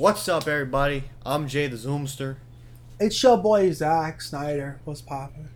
What's 0.00 0.26
up, 0.30 0.48
everybody? 0.48 1.04
I'm 1.26 1.46
Jay 1.46 1.66
the 1.66 1.76
Zoomster, 1.76 2.36
It's 2.98 3.22
your 3.22 3.36
boy 3.36 3.70
Zach 3.72 4.22
Snyder. 4.22 4.80
What's 4.86 5.02
poppin'? 5.02 5.50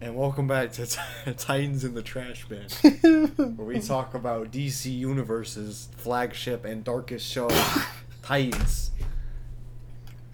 and 0.00 0.16
welcome 0.16 0.46
back 0.46 0.72
to 0.72 0.86
Titans 1.36 1.84
in 1.84 1.92
the 1.92 2.00
Trash 2.00 2.46
Bin, 2.48 2.68
where 3.56 3.66
we 3.66 3.78
talk 3.80 4.14
about 4.14 4.50
DC 4.50 4.90
Universe's 4.96 5.90
flagship 5.98 6.64
and 6.64 6.84
darkest 6.84 7.30
show, 7.30 7.50
Titans. 8.22 8.92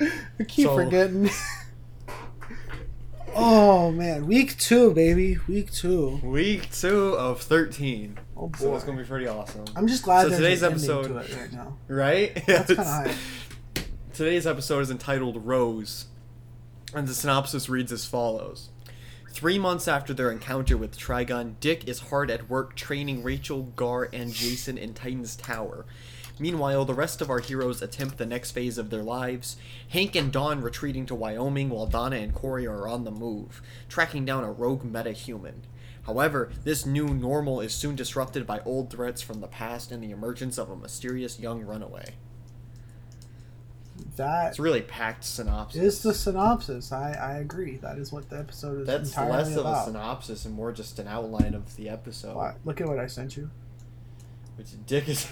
I 0.00 0.44
keep 0.46 0.66
So- 0.68 0.76
forgetting. 0.76 1.28
oh 3.34 3.90
man, 3.90 4.24
week 4.28 4.56
two, 4.56 4.92
baby, 4.94 5.38
week 5.48 5.72
two. 5.72 6.20
Week 6.22 6.70
two 6.70 7.14
of 7.16 7.40
13. 7.42 8.18
Oh 8.36 8.48
boy, 8.48 8.58
So 8.58 8.74
it's 8.74 8.84
going 8.84 8.96
to 8.96 9.02
be 9.04 9.08
pretty 9.08 9.26
awesome. 9.28 9.64
I'm 9.76 9.86
just 9.86 10.02
glad 10.02 10.28
So 10.28 10.36
today's 10.36 10.62
episode- 10.62 11.08
to 11.08 11.18
it 11.18 11.36
right 11.36 11.52
now. 11.52 11.76
Right? 11.88 12.34
That's 12.46 12.72
kind 12.74 12.78
of 12.80 12.86
high. 12.86 13.14
Today's 14.14 14.46
episode 14.46 14.80
is 14.80 14.90
entitled 14.90 15.46
Rose, 15.46 16.06
and 16.94 17.08
the 17.08 17.14
synopsis 17.14 17.68
reads 17.68 17.92
as 17.92 18.04
follows. 18.04 18.68
Three 19.30 19.58
months 19.58 19.88
after 19.88 20.12
their 20.12 20.30
encounter 20.30 20.76
with 20.76 20.98
Trigon, 20.98 21.54
Dick 21.60 21.88
is 21.88 22.00
hard 22.00 22.30
at 22.30 22.50
work 22.50 22.76
training 22.76 23.22
Rachel, 23.22 23.62
Gar, 23.76 24.10
and 24.12 24.30
Jason 24.32 24.76
in 24.76 24.92
Titan's 24.92 25.34
Tower. 25.34 25.86
Meanwhile, 26.38 26.84
the 26.84 26.92
rest 26.94 27.22
of 27.22 27.30
our 27.30 27.38
heroes 27.38 27.80
attempt 27.80 28.18
the 28.18 28.26
next 28.26 28.50
phase 28.50 28.76
of 28.76 28.90
their 28.90 29.02
lives. 29.02 29.56
Hank 29.88 30.14
and 30.14 30.30
Dawn 30.30 30.60
retreating 30.60 31.06
to 31.06 31.14
Wyoming 31.14 31.70
while 31.70 31.86
Donna 31.86 32.16
and 32.16 32.34
Kory 32.34 32.66
are 32.66 32.86
on 32.86 33.04
the 33.04 33.10
move, 33.10 33.62
tracking 33.88 34.26
down 34.26 34.44
a 34.44 34.52
rogue 34.52 34.82
metahuman. 34.84 35.60
However, 36.02 36.50
this 36.64 36.84
new 36.84 37.08
normal 37.08 37.60
is 37.60 37.72
soon 37.72 37.94
disrupted 37.94 38.46
by 38.46 38.60
old 38.60 38.90
threats 38.90 39.22
from 39.22 39.40
the 39.40 39.46
past 39.46 39.92
and 39.92 40.02
the 40.02 40.10
emergence 40.10 40.58
of 40.58 40.68
a 40.68 40.76
mysterious 40.76 41.38
young 41.38 41.62
runaway. 41.62 42.14
That 44.16 44.50
It's 44.50 44.58
a 44.58 44.62
really 44.62 44.82
packed 44.82 45.24
synopsis. 45.24 45.80
is 45.80 46.02
the 46.02 46.12
synopsis. 46.12 46.90
I 46.92 47.12
I 47.12 47.36
agree. 47.38 47.76
That 47.76 47.98
is 47.98 48.10
what 48.10 48.28
the 48.30 48.38
episode 48.38 48.80
is 48.80 48.86
That's 48.86 49.10
entirely 49.10 49.32
less 49.32 49.56
of 49.56 49.66
a 49.66 49.84
synopsis 49.84 50.44
and 50.44 50.54
more 50.54 50.72
just 50.72 50.98
an 50.98 51.06
outline 51.06 51.54
of 51.54 51.76
the 51.76 51.88
episode. 51.88 52.36
Wow, 52.36 52.54
Look 52.64 52.80
at 52.80 52.88
what 52.88 52.98
I 52.98 53.06
sent 53.06 53.36
you. 53.36 53.50
Which 54.56 54.68
Dick 54.86 55.08
is. 55.08 55.28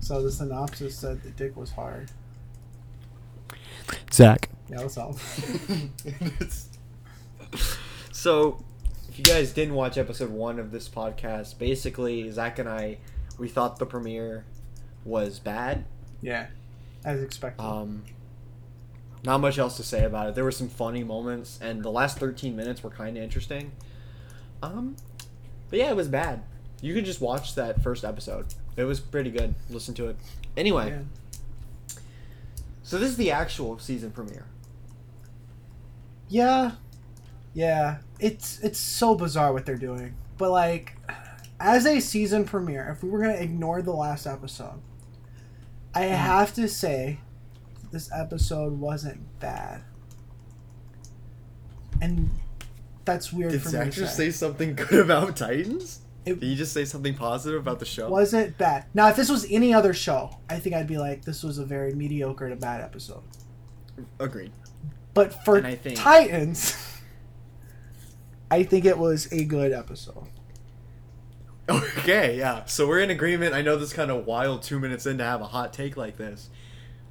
So 0.00 0.22
the 0.22 0.30
synopsis 0.30 0.96
said 0.96 1.22
that 1.22 1.36
Dick 1.36 1.56
was 1.56 1.70
hard. 1.72 2.10
Zach. 4.12 4.50
Yeah, 4.68 4.82
what's 4.82 4.98
up? 4.98 5.14
so, 8.12 8.64
if 9.16 9.20
you 9.20 9.34
guys 9.34 9.50
didn't 9.50 9.72
watch 9.72 9.96
episode 9.96 10.28
one 10.28 10.58
of 10.58 10.72
this 10.72 10.90
podcast, 10.90 11.56
basically 11.58 12.30
Zach 12.30 12.58
and 12.58 12.68
I, 12.68 12.98
we 13.38 13.48
thought 13.48 13.78
the 13.78 13.86
premiere 13.86 14.44
was 15.06 15.38
bad. 15.38 15.86
yeah, 16.20 16.48
as 17.02 17.22
expected. 17.22 17.64
Um, 17.64 18.04
not 19.24 19.40
much 19.40 19.56
else 19.56 19.78
to 19.78 19.82
say 19.82 20.04
about 20.04 20.28
it. 20.28 20.34
There 20.34 20.44
were 20.44 20.52
some 20.52 20.68
funny 20.68 21.02
moments, 21.02 21.58
and 21.62 21.82
the 21.82 21.90
last 21.90 22.18
13 22.18 22.54
minutes 22.54 22.82
were 22.82 22.90
kind 22.90 23.16
of 23.16 23.22
interesting. 23.22 23.72
Um, 24.62 24.96
but 25.70 25.78
yeah, 25.78 25.88
it 25.88 25.96
was 25.96 26.08
bad. 26.08 26.42
You 26.82 26.94
can 26.94 27.06
just 27.06 27.22
watch 27.22 27.54
that 27.54 27.82
first 27.82 28.04
episode. 28.04 28.48
It 28.76 28.84
was 28.84 29.00
pretty 29.00 29.30
good. 29.30 29.54
Listen 29.70 29.94
to 29.94 30.08
it. 30.08 30.16
Anyway, 30.58 30.90
yeah. 30.90 31.96
so 32.82 32.98
this 32.98 33.08
is 33.08 33.16
the 33.16 33.30
actual 33.30 33.78
season 33.78 34.10
premiere. 34.10 34.44
Yeah, 36.28 36.72
yeah. 37.56 37.98
It's 38.20 38.60
it's 38.60 38.78
so 38.78 39.14
bizarre 39.16 39.52
what 39.52 39.66
they're 39.66 39.76
doing. 39.76 40.14
But 40.38 40.50
like, 40.52 40.96
as 41.58 41.86
a 41.86 41.98
season 42.00 42.44
premiere, 42.44 42.90
if 42.94 43.02
we 43.02 43.08
were 43.10 43.18
gonna 43.20 43.32
ignore 43.34 43.80
the 43.82 43.92
last 43.92 44.26
episode, 44.26 44.80
I 45.94 46.02
Mm-hmm. 46.04 46.14
have 46.14 46.54
to 46.54 46.68
say, 46.68 47.18
this 47.90 48.10
episode 48.12 48.78
wasn't 48.78 49.40
bad. 49.40 49.82
And 52.00 52.30
that's 53.04 53.32
weird 53.32 53.52
Did 53.52 53.62
for 53.62 53.68
me 53.68 53.72
Zach 53.72 53.84
to 53.86 53.90
just 54.00 54.16
say. 54.16 54.26
say 54.30 54.36
something 54.36 54.74
good 54.74 55.00
about 55.00 55.36
Titans? 55.36 56.00
It- 56.24 56.40
Did 56.40 56.46
you 56.48 56.56
just 56.56 56.72
say 56.72 56.84
something 56.84 57.14
positive 57.14 57.60
about 57.60 57.78
the 57.78 57.84
show? 57.86 58.10
Wasn't 58.10 58.58
bad. 58.58 58.84
Now, 58.94 59.08
if 59.08 59.16
this 59.16 59.30
was 59.30 59.46
any 59.50 59.72
other 59.72 59.94
show, 59.94 60.36
I 60.50 60.58
think 60.58 60.74
I'd 60.74 60.88
be 60.88 60.98
like, 60.98 61.24
this 61.24 61.42
was 61.42 61.58
a 61.58 61.64
very 61.64 61.94
mediocre 61.94 62.48
to 62.48 62.56
bad 62.56 62.80
episode. 62.82 63.22
Agreed. 64.18 64.52
But 65.14 65.32
for 65.44 65.62
think- 65.62 65.96
Titans, 65.98 66.72
I 68.50 68.62
think 68.62 68.84
it 68.84 68.98
was 68.98 69.30
a 69.32 69.44
good 69.44 69.72
episode. 69.72 70.28
Okay, 71.68 72.38
yeah. 72.38 72.64
So 72.66 72.86
we're 72.86 73.00
in 73.00 73.10
agreement. 73.10 73.54
I 73.54 73.62
know 73.62 73.76
this 73.76 73.92
kind 73.92 74.10
of 74.10 74.24
wild 74.24 74.62
two 74.62 74.78
minutes 74.78 75.04
in 75.04 75.18
to 75.18 75.24
have 75.24 75.40
a 75.40 75.46
hot 75.46 75.72
take 75.72 75.96
like 75.96 76.16
this. 76.16 76.48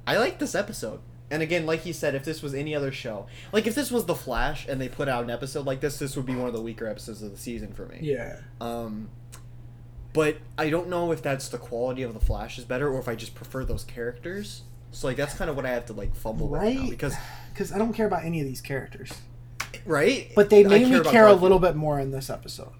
I 0.06 0.16
like 0.16 0.38
this 0.38 0.54
episode. 0.54 1.00
And 1.30 1.42
again, 1.42 1.66
like 1.66 1.80
he 1.80 1.92
said, 1.92 2.14
if 2.14 2.24
this 2.24 2.40
was 2.42 2.54
any 2.54 2.74
other 2.74 2.92
show, 2.92 3.26
like 3.52 3.66
if 3.66 3.74
this 3.74 3.90
was 3.90 4.06
The 4.06 4.14
Flash 4.14 4.66
and 4.68 4.80
they 4.80 4.88
put 4.88 5.08
out 5.08 5.24
an 5.24 5.30
episode 5.30 5.66
like 5.66 5.80
this, 5.80 5.98
this 5.98 6.16
would 6.16 6.24
be 6.24 6.34
one 6.36 6.46
of 6.46 6.54
the 6.54 6.62
weaker 6.62 6.86
episodes 6.86 7.20
of 7.22 7.32
the 7.32 7.36
season 7.36 7.72
for 7.72 7.84
me. 7.86 7.98
Yeah. 8.00 8.38
Um, 8.60 9.10
but 10.12 10.38
I 10.56 10.70
don't 10.70 10.88
know 10.88 11.12
if 11.12 11.20
that's 11.20 11.48
the 11.48 11.58
quality 11.58 12.02
of 12.02 12.14
The 12.14 12.20
Flash 12.20 12.58
is 12.58 12.64
better 12.64 12.88
or 12.88 12.98
if 13.00 13.08
I 13.08 13.14
just 13.16 13.34
prefer 13.34 13.64
those 13.64 13.84
characters. 13.84 14.62
So 14.92 15.08
like 15.08 15.16
that's 15.18 15.34
kind 15.34 15.50
of 15.50 15.56
what 15.56 15.66
I 15.66 15.70
have 15.70 15.84
to 15.86 15.92
like 15.92 16.14
fumble 16.14 16.48
with 16.48 16.62
now 16.62 16.68
Right? 16.68 16.88
because 16.90 17.14
Because 17.52 17.72
I 17.72 17.78
don't 17.78 17.92
care 17.92 18.06
about 18.06 18.24
any 18.24 18.40
of 18.40 18.46
these 18.46 18.60
characters. 18.60 19.12
Right. 19.86 20.30
But 20.34 20.50
they 20.50 20.64
made 20.64 20.88
me 20.88 20.96
about 20.96 21.12
care 21.12 21.26
a 21.26 21.34
little 21.34 21.58
bit 21.58 21.76
more 21.76 21.98
in 22.00 22.10
this 22.10 22.30
episode. 22.30 22.72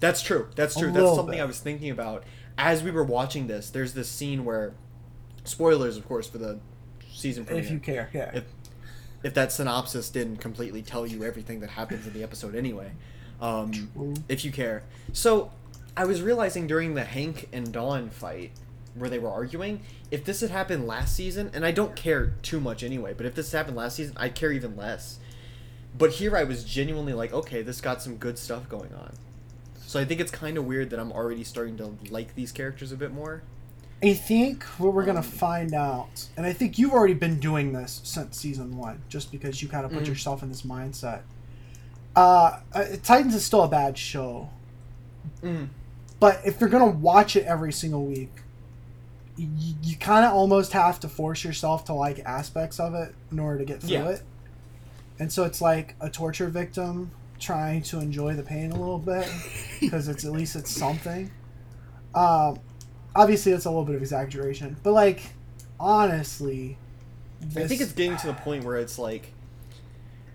That's 0.00 0.22
true. 0.22 0.48
That's 0.56 0.76
true. 0.76 0.90
little 0.90 1.08
That's 1.08 1.16
something 1.16 1.36
bit. 1.36 1.42
I 1.42 1.46
was 1.46 1.60
thinking 1.60 1.90
about 1.90 2.24
as 2.58 2.82
we 2.82 2.90
were 2.90 3.04
watching 3.04 3.46
this. 3.46 3.70
There's 3.70 3.94
this 3.94 4.08
scene 4.08 4.44
where, 4.44 4.74
spoilers, 5.44 5.96
of 5.96 6.06
course, 6.06 6.28
for 6.28 6.38
the 6.38 6.60
season 7.10 7.44
premiere. 7.44 7.64
If 7.64 7.70
you 7.70 7.78
care, 7.78 8.10
yeah. 8.12 8.30
If, 8.34 8.44
if 9.22 9.34
that 9.34 9.52
synopsis 9.52 10.10
didn't 10.10 10.38
completely 10.38 10.82
tell 10.82 11.06
you 11.06 11.24
everything 11.24 11.60
that 11.60 11.70
happens 11.70 12.06
in 12.06 12.12
the 12.12 12.22
episode 12.22 12.54
anyway, 12.56 12.92
um, 13.40 14.16
if 14.28 14.44
you 14.44 14.50
care. 14.50 14.82
So, 15.12 15.52
I 15.96 16.04
was 16.04 16.22
realizing 16.22 16.66
during 16.66 16.94
the 16.94 17.04
Hank 17.04 17.48
and 17.52 17.72
Dawn 17.72 18.10
fight 18.10 18.52
where 18.94 19.08
they 19.08 19.18
were 19.18 19.30
arguing, 19.30 19.80
if 20.10 20.24
this 20.24 20.40
had 20.40 20.50
happened 20.50 20.86
last 20.86 21.14
season, 21.14 21.50
and 21.54 21.64
I 21.64 21.70
don't 21.70 21.96
care 21.96 22.34
too 22.42 22.60
much 22.60 22.82
anyway, 22.82 23.14
but 23.16 23.26
if 23.26 23.34
this 23.34 23.52
happened 23.52 23.76
last 23.76 23.96
season, 23.96 24.14
I'd 24.16 24.34
care 24.34 24.52
even 24.52 24.76
less. 24.76 25.18
But 25.96 26.10
here 26.12 26.36
I 26.36 26.44
was 26.44 26.64
genuinely 26.64 27.12
like, 27.12 27.32
okay, 27.32 27.62
this 27.62 27.80
got 27.80 28.02
some 28.02 28.16
good 28.16 28.38
stuff 28.38 28.68
going 28.68 28.92
on. 28.94 29.12
So 29.86 30.00
I 30.00 30.04
think 30.04 30.20
it's 30.20 30.30
kind 30.30 30.56
of 30.56 30.64
weird 30.64 30.90
that 30.90 30.98
I'm 30.98 31.12
already 31.12 31.44
starting 31.44 31.76
to 31.76 31.94
like 32.10 32.34
these 32.34 32.50
characters 32.50 32.92
a 32.92 32.96
bit 32.96 33.12
more. 33.12 33.42
I 34.02 34.14
think 34.14 34.64
what 34.78 34.94
we're 34.94 35.04
gonna 35.04 35.18
Um, 35.20 35.24
find 35.24 35.74
out, 35.74 36.26
and 36.36 36.44
I 36.44 36.52
think 36.52 36.76
you've 36.78 36.92
already 36.92 37.14
been 37.14 37.38
doing 37.38 37.72
this 37.72 38.00
since 38.02 38.36
season 38.36 38.76
one, 38.76 39.00
just 39.08 39.30
because 39.30 39.62
you 39.62 39.68
kind 39.68 39.84
of 39.84 39.92
put 39.92 40.02
Mhm. 40.04 40.08
yourself 40.08 40.42
in 40.42 40.48
this 40.48 40.62
mindset. 40.62 41.20
Uh, 42.16 42.58
uh, 42.72 42.84
Titans 43.02 43.34
is 43.34 43.44
still 43.44 43.62
a 43.62 43.68
bad 43.68 43.96
show, 43.96 44.50
Mm. 45.42 45.68
but 46.18 46.40
if 46.44 46.60
you're 46.60 46.68
gonna 46.70 46.86
watch 46.90 47.36
it 47.36 47.44
every 47.44 47.72
single 47.72 48.04
week, 48.04 48.32
you, 49.36 49.48
you 49.82 49.96
kind 49.96 50.24
of 50.24 50.32
almost 50.32 50.72
have 50.72 50.98
to 51.00 51.08
force 51.08 51.44
yourself 51.44 51.84
to 51.84 51.92
like 51.92 52.18
aspects 52.24 52.80
of 52.80 52.94
it 52.94 53.14
in 53.30 53.38
order 53.38 53.58
to 53.60 53.64
get 53.64 53.80
through 53.82 53.90
Yeah. 53.90 54.08
it. 54.08 54.22
And 55.18 55.32
so 55.32 55.44
it's 55.44 55.60
like 55.60 55.94
a 56.00 56.10
torture 56.10 56.48
victim 56.48 57.10
trying 57.38 57.82
to 57.82 57.98
enjoy 57.98 58.34
the 58.34 58.42
pain 58.42 58.70
a 58.70 58.76
little 58.76 58.98
bit 58.98 59.28
because 59.80 60.08
it's 60.08 60.24
at 60.24 60.32
least 60.32 60.56
it's 60.56 60.70
something. 60.70 61.30
Um, 62.14 62.58
obviously, 63.14 63.52
it's 63.52 63.64
a 63.64 63.70
little 63.70 63.84
bit 63.84 63.96
of 63.96 64.02
exaggeration, 64.02 64.76
but 64.82 64.92
like 64.92 65.22
honestly, 65.78 66.78
I 67.56 67.66
think 67.66 67.80
it's 67.80 67.92
getting 67.92 68.16
to 68.18 68.28
the 68.28 68.34
point 68.34 68.64
where 68.64 68.76
it's 68.76 68.98
like, 68.98 69.32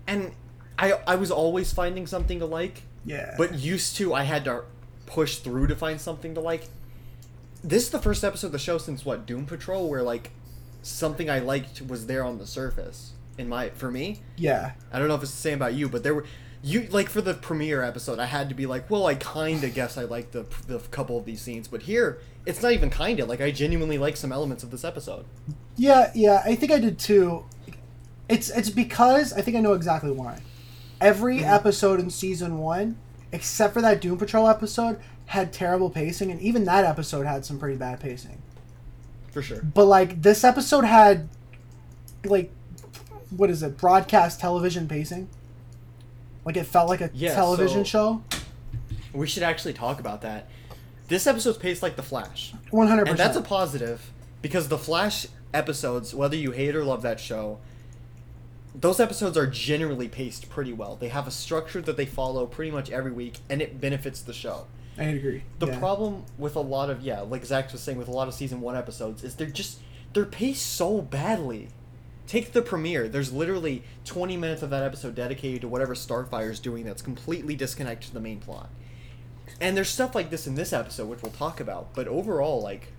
and 0.06 0.32
I 0.78 0.92
I 1.06 1.16
was 1.16 1.30
always 1.30 1.72
finding 1.72 2.06
something 2.06 2.38
to 2.40 2.46
like, 2.46 2.82
yeah, 3.04 3.34
but 3.38 3.54
used 3.54 3.96
to 3.96 4.14
I 4.14 4.24
had 4.24 4.44
to 4.44 4.64
push 5.06 5.38
through 5.38 5.68
to 5.68 5.76
find 5.76 6.00
something 6.00 6.34
to 6.34 6.40
like. 6.40 6.68
This 7.64 7.84
is 7.84 7.90
the 7.90 7.98
first 7.98 8.22
episode 8.22 8.48
of 8.48 8.52
the 8.52 8.58
show 8.58 8.78
since 8.78 9.04
what 9.04 9.26
Doom 9.26 9.44
Patrol 9.44 9.88
where 9.88 10.02
like 10.02 10.30
something 10.82 11.28
I 11.28 11.40
liked 11.40 11.82
was 11.82 12.06
there 12.06 12.24
on 12.24 12.38
the 12.38 12.46
surface. 12.46 13.12
In 13.38 13.48
my 13.48 13.70
for 13.70 13.90
me, 13.90 14.20
yeah, 14.36 14.72
I 14.92 14.98
don't 14.98 15.08
know 15.08 15.14
if 15.14 15.22
it's 15.22 15.30
the 15.30 15.36
same 15.38 15.54
about 15.54 15.74
you, 15.74 15.88
but 15.88 16.02
there 16.02 16.14
were 16.14 16.24
you 16.60 16.88
like 16.90 17.08
for 17.08 17.20
the 17.20 17.34
premiere 17.34 17.82
episode, 17.82 18.18
I 18.18 18.26
had 18.26 18.48
to 18.48 18.54
be 18.56 18.66
like, 18.66 18.90
well, 18.90 19.06
I 19.06 19.14
kind 19.14 19.62
of 19.62 19.72
guess 19.74 19.96
I 19.96 20.02
like 20.04 20.32
the 20.32 20.44
the 20.66 20.80
couple 20.80 21.16
of 21.16 21.24
these 21.24 21.40
scenes, 21.40 21.68
but 21.68 21.82
here 21.82 22.18
it's 22.46 22.62
not 22.62 22.72
even 22.72 22.90
kind 22.90 23.20
of 23.20 23.28
like 23.28 23.40
I 23.40 23.50
genuinely 23.52 23.96
like 23.96 24.16
some 24.16 24.32
elements 24.32 24.64
of 24.64 24.70
this 24.72 24.84
episode. 24.84 25.24
yeah, 25.76 26.10
yeah. 26.14 26.42
I 26.44 26.56
think 26.56 26.72
I 26.72 26.80
did 26.80 26.98
too. 26.98 27.44
It's 28.28 28.50
it's 28.50 28.70
because 28.70 29.32
I 29.32 29.40
think 29.40 29.56
I 29.56 29.60
know 29.60 29.74
exactly 29.74 30.10
why. 30.10 30.40
Every 31.00 31.38
Mhm. 31.38 31.48
episode 31.54 32.00
in 32.00 32.10
season 32.10 32.58
one, 32.58 32.96
except 33.30 33.72
for 33.72 33.80
that 33.82 34.00
Doom 34.00 34.18
Patrol 34.18 34.48
episode, 34.48 34.98
had 35.26 35.52
terrible 35.52 35.90
pacing, 35.90 36.32
and 36.32 36.40
even 36.40 36.64
that 36.64 36.84
episode 36.84 37.24
had 37.24 37.44
some 37.44 37.58
pretty 37.60 37.76
bad 37.76 38.00
pacing. 38.00 38.42
For 39.30 39.42
sure. 39.42 39.62
But 39.62 39.84
like 39.84 40.22
this 40.22 40.42
episode 40.42 40.84
had, 40.84 41.28
like, 42.24 42.50
what 43.30 43.50
is 43.50 43.62
it? 43.62 43.76
Broadcast 43.76 44.40
television 44.40 44.88
pacing. 44.88 45.28
Like 46.44 46.56
it 46.56 46.64
felt 46.64 46.88
like 46.88 47.00
a 47.00 47.10
Yeah, 47.14 47.34
television 47.34 47.84
so- 47.84 48.22
show. 48.30 48.38
We 49.12 49.26
should 49.26 49.42
actually 49.42 49.72
talk 49.72 50.00
about 50.00 50.22
that. 50.22 50.48
This 51.08 51.26
episode's 51.26 51.58
paced 51.58 51.82
like 51.82 51.96
The 51.96 52.02
Flash. 52.02 52.52
One 52.70 52.86
hundred 52.88 53.08
And 53.08 53.18
that's 53.18 53.36
a 53.36 53.42
positive 53.42 54.10
because 54.42 54.68
The 54.68 54.78
Flash 54.78 55.26
episodes, 55.54 56.14
whether 56.14 56.36
you 56.36 56.50
hate 56.52 56.76
or 56.76 56.84
love 56.84 57.02
that 57.02 57.18
show, 57.18 57.58
those 58.74 59.00
episodes 59.00 59.36
are 59.36 59.46
generally 59.46 60.08
paced 60.08 60.50
pretty 60.50 60.72
well. 60.72 60.96
They 60.96 61.08
have 61.08 61.26
a 61.26 61.30
structure 61.30 61.80
that 61.80 61.96
they 61.96 62.06
follow 62.06 62.46
pretty 62.46 62.70
much 62.70 62.90
every 62.90 63.10
week, 63.10 63.38
and 63.48 63.62
it 63.62 63.80
benefits 63.80 64.20
the 64.20 64.34
show. 64.34 64.66
I 64.98 65.04
agree. 65.04 65.44
The 65.58 65.68
yeah. 65.68 65.78
problem 65.78 66.24
with 66.36 66.54
a 66.54 66.60
lot 66.60 66.90
of 66.90 67.00
yeah, 67.00 67.20
like 67.20 67.44
Zach 67.44 67.72
was 67.72 67.80
saying, 67.80 67.98
with 67.98 68.08
a 68.08 68.12
lot 68.12 68.28
of 68.28 68.34
season 68.34 68.60
one 68.60 68.76
episodes, 68.76 69.24
is 69.24 69.34
they're 69.36 69.46
just 69.46 69.80
they're 70.12 70.24
paced 70.26 70.66
so 70.66 71.00
badly. 71.00 71.68
Take 72.28 72.52
the 72.52 72.62
premiere. 72.62 73.08
There's 73.08 73.32
literally 73.32 73.82
20 74.04 74.36
minutes 74.36 74.62
of 74.62 74.70
that 74.70 74.84
episode 74.84 75.14
dedicated 75.16 75.62
to 75.62 75.68
whatever 75.68 75.94
Starfire 75.94 76.50
is 76.50 76.60
doing 76.60 76.84
that's 76.84 77.02
completely 77.02 77.56
disconnected 77.56 78.08
to 78.08 78.14
the 78.14 78.20
main 78.20 78.38
plot. 78.38 78.68
And 79.60 79.76
there's 79.76 79.88
stuff 79.88 80.14
like 80.14 80.30
this 80.30 80.46
in 80.46 80.54
this 80.54 80.72
episode, 80.72 81.08
which 81.08 81.22
we'll 81.22 81.32
talk 81.32 81.58
about. 81.58 81.94
But 81.94 82.06
overall, 82.06 82.60
like, 82.60 82.92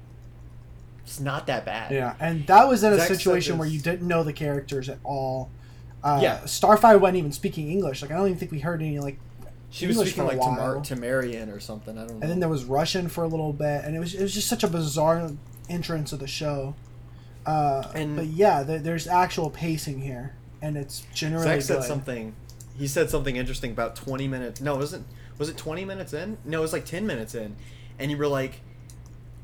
it's 1.03 1.19
not 1.19 1.47
that 1.47 1.63
bad. 1.63 1.91
Yeah, 1.91 2.15
and 2.19 2.45
that 2.47 2.67
was 2.67 2.83
in 2.83 2.91
a 2.91 2.97
Zach 2.97 3.07
situation 3.07 3.57
where 3.57 3.67
you 3.67 3.79
didn't 3.79 4.07
know 4.07 4.23
the 4.23 4.33
characters 4.33 4.89
at 4.89 4.97
all. 5.03 5.49
Uh, 6.03 6.19
Yeah. 6.21 6.39
Starfire 6.41 6.99
wasn't 6.99 7.17
even 7.17 7.31
speaking 7.31 7.69
English. 7.71 8.01
Like 8.01 8.11
I 8.11 8.15
don't 8.15 8.27
even 8.27 8.39
think 8.39 8.51
we 8.51 8.59
heard 8.59 8.81
any 8.81 8.99
like. 8.99 9.19
She 9.69 9.85
was 9.85 9.95
English 9.97 10.09
speaking 10.13 10.25
like 10.27 10.39
to 10.39 10.51
Mar- 10.51 10.75
Tamaranean 10.77 11.55
or 11.55 11.59
something. 11.59 11.97
I 11.97 12.01
don't 12.07 12.15
know. 12.17 12.21
And 12.21 12.31
then 12.31 12.39
there 12.39 12.49
was 12.49 12.63
Russian 12.65 13.07
for 13.09 13.23
a 13.23 13.27
little 13.27 13.53
bit, 13.53 13.85
and 13.85 13.95
it 13.95 13.99
was 13.99 14.15
it 14.15 14.21
was 14.23 14.33
just 14.33 14.47
such 14.47 14.63
a 14.63 14.67
bizarre 14.67 15.31
entrance 15.69 16.11
of 16.11 16.19
the 16.19 16.27
show. 16.27 16.73
Uh, 17.49 17.91
And- 17.95 18.15
but 18.15 18.27
yeah, 18.27 18.63
there, 18.63 18.79
there's 18.79 19.07
actual 19.07 19.49
pacing 19.49 20.01
here, 20.01 20.33
and 20.61 20.77
it's 20.77 21.03
generally 21.13 21.45
Zach 21.45 21.61
said 21.61 21.77
good. 21.79 21.87
something. 21.87 22.35
He 22.77 22.87
said 22.87 23.09
something 23.09 23.35
interesting 23.35 23.71
about 23.71 23.95
20 23.95 24.27
minutes. 24.27 24.61
No, 24.61 24.75
wasn't 24.75 25.05
was 25.37 25.47
it 25.49 25.57
20 25.57 25.85
minutes 25.85 26.13
in? 26.13 26.37
No, 26.45 26.59
it 26.59 26.61
was 26.61 26.73
like 26.73 26.85
10 26.85 27.07
minutes 27.07 27.33
in, 27.33 27.55
and 27.97 28.11
you 28.11 28.17
were 28.17 28.27
like, 28.27 28.61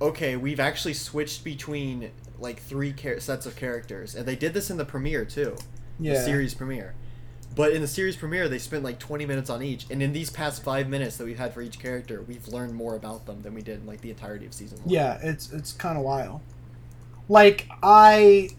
okay, 0.01 0.35
we've 0.35 0.59
actually 0.59 0.93
switched 0.93 1.43
between 1.43 2.11
like 2.37 2.59
three 2.61 2.91
char- 2.91 3.19
sets 3.21 3.45
of 3.45 3.55
characters, 3.55 4.13
and 4.13 4.25
they 4.25 4.35
did 4.35 4.53
this 4.53 4.69
in 4.69 4.77
the 4.77 4.83
premiere 4.85 5.23
too, 5.25 5.55
the 5.99 6.09
Yeah. 6.09 6.23
series 6.25 6.53
premiere. 6.53 6.93
But 7.55 7.71
in 7.71 7.81
the 7.81 7.87
series 7.87 8.17
premiere, 8.17 8.49
they 8.49 8.59
spent 8.59 8.83
like 8.83 8.99
20 8.99 9.25
minutes 9.25 9.49
on 9.49 9.63
each, 9.63 9.85
and 9.89 10.03
in 10.03 10.11
these 10.11 10.29
past 10.29 10.61
five 10.61 10.89
minutes 10.89 11.15
that 11.15 11.23
we've 11.23 11.37
had 11.37 11.53
for 11.53 11.61
each 11.61 11.79
character, 11.79 12.21
we've 12.21 12.47
learned 12.49 12.73
more 12.75 12.95
about 12.95 13.25
them 13.25 13.41
than 13.41 13.53
we 13.53 13.61
did 13.61 13.79
in 13.79 13.85
like 13.87 14.01
the 14.01 14.09
entirety 14.09 14.45
of 14.45 14.53
season 14.53 14.77
one. 14.79 14.89
Yeah, 14.89 15.17
it's 15.23 15.51
it's 15.53 15.71
kind 15.71 15.97
of 15.97 16.03
wild. 16.03 16.41
Like 17.27 17.67
I 17.81 18.49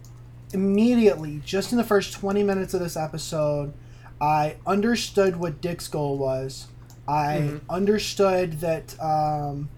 immediately, 0.52 1.40
just 1.44 1.72
in 1.72 1.78
the 1.78 1.84
first 1.84 2.12
twenty 2.14 2.42
minutes 2.42 2.74
of 2.74 2.80
this 2.80 2.96
episode, 2.96 3.72
I 4.20 4.56
understood 4.66 5.36
what 5.36 5.60
Dick's 5.60 5.88
goal 5.88 6.16
was. 6.18 6.66
I 7.08 7.36
Mhm. 7.38 7.60
understood 7.70 8.60
that 8.60 9.00
um, 9.00 9.68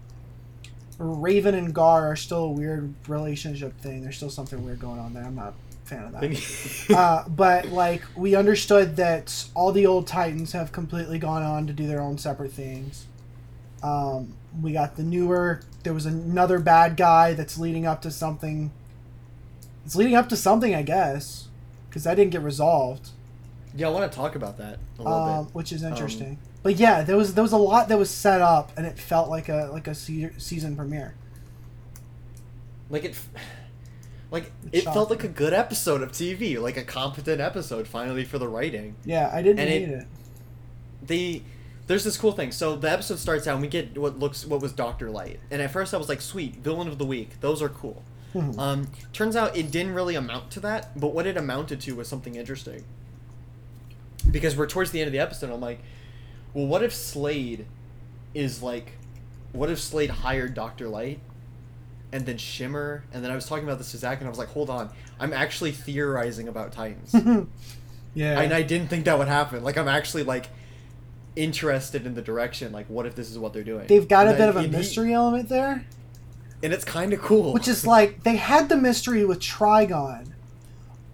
Raven 0.97 1.53
and 1.55 1.73
Gar 1.73 2.11
are 2.11 2.15
still 2.15 2.43
a 2.45 2.49
weird 2.51 2.93
relationship 3.07 3.79
thing. 3.79 4.01
There's 4.01 4.17
still 4.17 4.29
something 4.29 4.63
weird 4.65 4.79
going 4.79 4.99
on 4.99 5.13
there. 5.13 5.23
I'm 5.23 5.35
not 5.35 5.53
a 5.85 5.87
fan 5.87 6.05
of 6.05 6.11
that. 6.13 6.89
uh, 6.95 7.29
but 7.29 7.67
like 7.67 8.01
we 8.17 8.35
understood 8.35 8.95
that 8.97 9.45
all 9.53 9.71
the 9.71 9.85
old 9.85 10.07
Titans 10.07 10.51
have 10.53 10.71
completely 10.71 11.19
gone 11.19 11.43
on 11.43 11.67
to 11.67 11.73
do 11.73 11.85
their 11.87 12.01
own 12.01 12.17
separate 12.17 12.51
things. 12.51 13.05
Um, 13.83 14.33
we 14.61 14.73
got 14.73 14.97
the 14.97 15.03
newer. 15.03 15.61
There 15.83 15.93
was 15.93 16.05
another 16.05 16.59
bad 16.59 16.97
guy 16.97 17.33
that's 17.33 17.57
leading 17.57 17.85
up 17.85 18.01
to 18.01 18.11
something. 18.11 18.71
It's 19.89 19.95
leading 19.95 20.13
up 20.13 20.29
to 20.29 20.35
something, 20.35 20.75
I 20.75 20.83
guess, 20.83 21.47
because 21.89 22.03
that 22.03 22.13
didn't 22.13 22.29
get 22.31 22.43
resolved, 22.43 23.09
yeah, 23.75 23.87
I 23.87 23.89
want 23.89 24.11
to 24.11 24.15
talk 24.15 24.35
about 24.35 24.59
that 24.59 24.77
a 24.99 25.01
little 25.01 25.17
um, 25.17 25.45
bit. 25.45 25.55
which 25.55 25.71
is 25.71 25.81
interesting. 25.81 26.37
but 26.61 26.75
yeah, 26.75 27.01
there 27.01 27.17
was 27.17 27.33
there 27.33 27.41
was 27.41 27.53
a 27.53 27.57
lot 27.57 27.87
that 27.89 27.97
was 27.97 28.11
set 28.11 28.39
up, 28.39 28.71
and 28.77 28.85
it 28.85 28.99
felt 28.99 29.29
like 29.29 29.49
a 29.49 29.69
like 29.73 29.87
a 29.87 29.95
se- 29.95 30.33
season 30.37 30.75
premiere. 30.75 31.15
Like 32.91 33.03
it, 33.03 33.19
like 34.31 34.51
It's 34.71 34.85
it 34.85 34.93
felt 34.93 35.09
like 35.09 35.23
a 35.23 35.27
good 35.27 35.53
episode 35.53 36.03
of 36.03 36.11
TV, 36.11 36.61
like 36.61 36.77
a 36.77 36.83
competent 36.83 37.41
episode 37.41 37.87
finally 37.87 38.23
for 38.25 38.37
the 38.37 38.47
writing. 38.47 38.95
Yeah, 39.05 39.31
I 39.33 39.41
didn't 39.41 39.57
And 39.57 39.69
hate 39.69 39.81
it- 39.89 39.89
it. 40.01 40.07
They 41.01 41.41
there's 41.87 42.03
this 42.03 42.15
cool 42.15 42.33
thing. 42.33 42.51
So 42.51 42.75
the 42.75 42.91
episode 42.91 43.17
starts 43.17 43.47
out 43.47 43.53
and 43.53 43.63
we 43.63 43.67
get 43.67 43.97
what 43.97 44.19
looks 44.19 44.45
what 44.45 44.61
was 44.61 44.71
Doctor 44.71 45.09
Light, 45.09 45.39
and 45.49 45.63
at 45.63 45.71
first 45.71 45.95
I 45.95 45.97
was 45.97 46.09
like, 46.09 46.21
sweet 46.21 46.57
villain 46.57 46.87
of 46.87 46.99
the 46.99 47.05
week. 47.05 47.39
Those 47.41 47.59
are 47.63 47.69
cool. 47.69 48.03
Mhm. 48.33 48.57
Um, 48.59 48.87
turns 49.13 49.35
out 49.35 49.57
it 49.57 49.71
didn't 49.71 49.93
really 49.93 50.15
amount 50.15 50.51
to 50.51 50.59
that, 50.59 50.99
but 50.99 51.13
what 51.13 51.25
it 51.25 51.35
amounted 51.37 51.81
to 51.81 51.95
was 51.95 52.07
something 52.07 52.35
interesting. 52.35 52.83
Because 54.29 54.55
we're 54.55 54.67
towards 54.67 54.91
the 54.91 54.99
end 54.99 55.07
of 55.07 55.13
the 55.13 55.19
episode, 55.19 55.49
I'm 55.51 55.61
like, 55.61 55.79
well, 56.53 56.67
what 56.67 56.83
if 56.83 56.93
Slade 56.93 57.65
is 58.33 58.61
like, 58.61 58.93
what 59.53 59.69
if 59.69 59.79
Slade 59.79 60.09
hired 60.09 60.53
Doctor 60.53 60.87
Light, 60.87 61.19
and 62.11 62.25
then 62.25 62.37
Shimmer, 62.37 63.03
and 63.13 63.23
then 63.23 63.31
I 63.31 63.35
was 63.35 63.45
talking 63.47 63.63
about 63.63 63.77
this 63.77 63.91
to 63.91 63.97
Zach, 63.97 64.19
and 64.19 64.27
I 64.27 64.29
was 64.29 64.39
like, 64.39 64.49
hold 64.49 64.69
on, 64.69 64.89
I'm 65.19 65.33
actually 65.33 65.71
theorizing 65.71 66.47
about 66.47 66.71
Titans, 66.71 67.13
yeah, 68.13 68.39
and 68.41 68.53
I 68.53 68.61
didn't 68.61 68.89
think 68.89 69.05
that 69.05 69.17
would 69.17 69.27
happen. 69.27 69.63
Like, 69.63 69.77
I'm 69.77 69.87
actually 69.87 70.23
like 70.23 70.49
interested 71.35 72.05
in 72.05 72.15
the 72.15 72.21
direction. 72.21 72.71
Like, 72.71 72.87
what 72.87 73.05
if 73.05 73.15
this 73.15 73.29
is 73.31 73.37
what 73.39 73.53
they're 73.53 73.63
doing? 73.63 73.87
they've 73.87 74.07
got 74.07 74.27
a 74.27 74.31
bit 74.31 74.41
I- 74.41 74.45
of 74.47 74.55
a 74.55 74.59
and 74.59 74.71
he- 74.71 74.77
mystery 74.77 75.13
element 75.13 75.49
there. 75.49 75.85
And 76.63 76.73
it's 76.73 76.85
kind 76.85 77.13
of 77.13 77.21
cool. 77.21 77.53
Which 77.53 77.67
is 77.67 77.85
like 77.87 78.23
they 78.23 78.35
had 78.35 78.69
the 78.69 78.77
mystery 78.77 79.25
with 79.25 79.39
Trigon, 79.39 80.31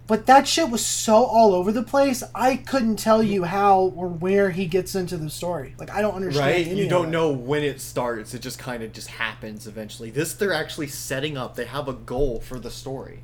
but 0.08 0.26
that 0.28 0.48
shit 0.48 0.70
was 0.70 0.86
so 0.86 1.16
all 1.26 1.54
over 1.54 1.72
the 1.72 1.84
place. 1.84 2.24
I 2.34 2.58
couldn't 2.58 2.98
tell 2.98 3.24
you 3.24 3.44
how 3.44 3.94
or 3.96 4.08
where 4.08 4.52
he 4.52 4.66
gets 4.68 4.94
into 4.96 5.18
the 5.18 5.30
story. 5.30 5.76
Like 5.80 5.90
I 5.92 6.02
don't 6.02 6.14
understand. 6.16 6.46
right 6.48 6.68
you 6.68 6.88
don't 6.88 7.10
know 7.12 7.32
when 7.32 7.64
it 7.64 7.82
starts 7.82 8.34
it 8.34 8.40
just 8.42 8.60
kind 8.60 8.84
of 8.84 8.92
just 8.94 9.08
happens 9.08 9.66
eventually 9.68 10.12
this 10.12 10.34
they're 10.34 10.54
actually 10.54 10.88
setting 10.88 11.38
up 11.38 11.56
they 11.56 11.66
have 11.66 11.88
a 11.88 11.94
goal 11.94 12.40
for 12.40 12.60
the 12.60 12.70
story 12.72 13.22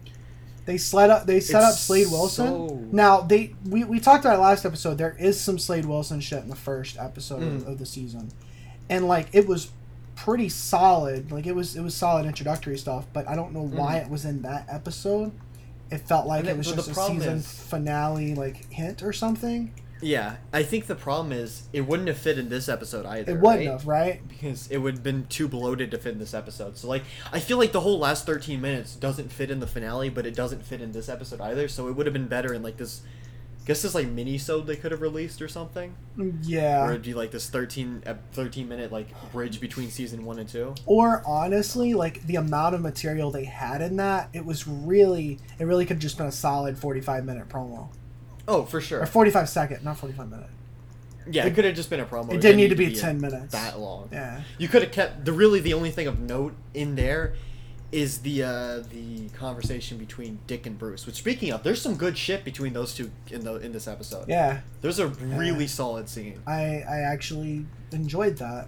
They 0.66 0.78
set 0.78 1.10
up. 1.10 1.26
They 1.26 1.40
set 1.40 1.62
It's 1.64 1.74
up 1.74 1.76
Slade 1.80 2.08
Wilson. 2.12 2.48
so- 2.48 2.88
Now 2.92 3.22
they 3.22 3.56
we, 3.68 3.84
we 3.84 4.00
talked 4.00 4.26
about 4.26 4.38
it 4.38 4.42
last 4.42 4.66
episode. 4.66 4.98
There 4.98 5.16
is 5.20 5.40
some 5.40 5.58
Slade 5.60 5.86
Wilson 5.86 6.20
shit 6.22 6.44
in 6.44 6.50
the 6.50 6.56
first 6.56 6.98
episode 7.00 7.42
Mm. 7.42 7.68
of 7.68 7.78
the 7.80 7.86
season, 7.86 8.30
and 8.90 9.08
like 9.08 9.28
it 9.34 9.48
was 9.48 9.70
pretty 10.24 10.50
solid. 10.50 11.32
Like 11.32 11.46
it 11.48 11.56
was 11.56 11.76
it 11.76 11.82
was 11.82 11.96
solid 11.96 12.26
introductory 12.26 12.78
stuff. 12.78 13.06
But 13.14 13.28
I 13.28 13.36
don't 13.36 13.54
know 13.54 13.64
mm-hmm. 13.64 13.78
why 13.78 13.98
it 13.98 14.10
was 14.10 14.26
in 14.26 14.42
that 14.44 14.66
episode. 14.70 15.32
It 15.90 16.00
felt 16.08 16.26
like 16.28 16.46
it 16.46 16.50
it- 16.52 16.58
was 16.58 16.72
just 16.72 16.94
the 16.94 17.00
a 17.00 17.06
season 17.08 17.38
is- 17.38 17.52
finale 17.64 18.36
like 18.36 18.72
hint 18.72 19.04
or 19.04 19.12
something. 19.14 19.74
yeah 20.04 20.38
i 20.52 20.64
think 20.64 20.88
the 20.88 20.96
problem 20.96 21.32
is 21.32 21.68
it 21.74 21.82
wouldn't 21.82 22.08
have 22.08 22.18
fit 22.18 22.40
in 22.40 22.50
this 22.50 22.68
episode 22.68 23.06
either 23.06 23.34
It 23.34 23.40
wouldn't 23.40 23.60
right? 23.60 23.68
have, 23.68 23.86
right? 23.88 24.28
because 24.28 24.68
it 24.72 24.80
would 24.80 24.96
have 24.96 25.04
been 25.04 25.28
too 25.28 25.48
bloated 25.48 25.92
to 25.92 26.00
fit 26.00 26.14
in 26.14 26.18
this 26.20 26.34
episode 26.34 26.76
so 26.76 26.88
like 26.88 27.04
i 27.32 27.40
feel 27.40 27.60
like 27.60 27.72
the 27.72 27.82
whole 27.82 28.00
last 28.00 28.26
13 28.26 28.60
minutes 28.60 28.96
doesn't 28.96 29.32
fit 29.32 29.52
in 29.52 29.60
the 29.60 29.68
finale 29.68 30.10
but 30.10 30.26
it 30.26 30.34
doesn't 30.36 30.66
fit 30.66 30.82
in 30.82 30.92
this 30.92 31.08
episode 31.08 31.40
either 31.42 31.68
so 31.68 31.88
it 31.88 31.92
would 31.96 32.08
have 32.08 32.14
been 32.14 32.26
better 32.28 32.52
in 32.52 32.64
like 32.64 32.78
this 32.78 33.02
guess 33.65 33.82
this 33.84 33.94
like 33.94 34.08
mini 34.08 34.38
sode 34.38 34.65
they 34.65 34.75
could 34.75 34.91
have 34.91 35.01
released 35.01 35.41
or 35.41 35.48
something 35.48 35.94
Yeah. 36.41 36.89
it'd 36.89 37.03
be 37.03 37.13
like 37.13 37.32
this 37.32 37.50
13 37.50 38.01
13 38.34 38.68
minute 38.68 38.91
like 38.91 39.08
bridge 39.32 39.60
between 39.62 39.89
season 39.91 40.25
one 40.25 40.39
and 40.39 40.50
two 40.50 40.74
Or 40.86 41.22
honestly, 41.25 41.94
like 41.94 42.24
the 42.25 42.36
amount 42.38 42.75
of 42.75 42.82
material 42.82 43.30
they 43.32 43.46
had 43.46 43.82
in 43.82 43.98
that, 43.98 44.30
it 44.34 44.44
was 44.46 44.68
really 44.68 45.39
it 45.60 45.65
really 45.65 45.86
could 45.86 45.98
have 45.98 46.01
just 46.01 46.18
been 46.18 46.27
a 46.27 46.32
solid 46.32 46.77
forty 46.77 47.01
five 47.01 47.24
minute 47.25 47.50
promo. 47.50 47.89
oh 48.48 48.63
for 48.65 48.82
sure 48.82 49.01
Or 49.01 49.06
forty 49.06 49.32
five 49.32 49.48
second, 49.48 49.84
not 49.84 49.98
forty 49.98 50.15
five 50.15 50.30
minute. 50.30 50.50
Yeah, 51.30 51.46
it, 51.46 51.53
could 51.53 51.65
have 51.65 51.75
just 51.75 51.91
been 51.91 52.00
a 52.00 52.06
promo. 52.06 52.34
It 52.34 52.41
didn't 52.41 52.58
need 52.58 52.70
to 52.70 52.75
be 52.75 52.96
ten 52.96 53.22
minutes. 53.22 53.51
that 53.53 53.80
long. 53.80 54.10
Yeah. 54.12 54.41
You 54.58 54.68
could 54.68 54.82
have 54.82 54.91
kept 54.91 55.24
the 55.24 55.32
really 55.32 55.60
the 55.60 55.74
only 55.75 55.91
thing 55.91 56.08
of 56.08 56.20
note 56.20 56.56
in 56.74 56.96
there 56.96 57.36
is 57.91 58.19
the 58.19 58.43
uh, 58.43 58.79
the 58.89 59.27
conversation 59.38 59.98
between 59.98 60.39
Dick 60.48 60.65
and 60.65 60.77
Bruce. 60.79 61.05
Which 61.05 61.15
speaking 61.15 61.51
of, 61.51 61.63
there's 61.63 61.81
some 61.81 61.95
good 61.95 62.17
shit 62.17 62.43
between 62.45 62.74
those 62.74 62.93
two 62.93 63.12
in 63.29 63.43
the 63.43 63.55
in 63.55 63.71
this 63.74 63.88
episode. 63.88 64.27
Yeah. 64.29 64.62
There's 64.81 65.00
a 65.00 65.07
really 65.07 65.67
solid 65.67 66.07
scene. 66.10 66.39
I 66.48 66.83
I 66.88 67.00
actually 67.00 67.65
enjoyed 67.91 68.38
that. 68.38 68.67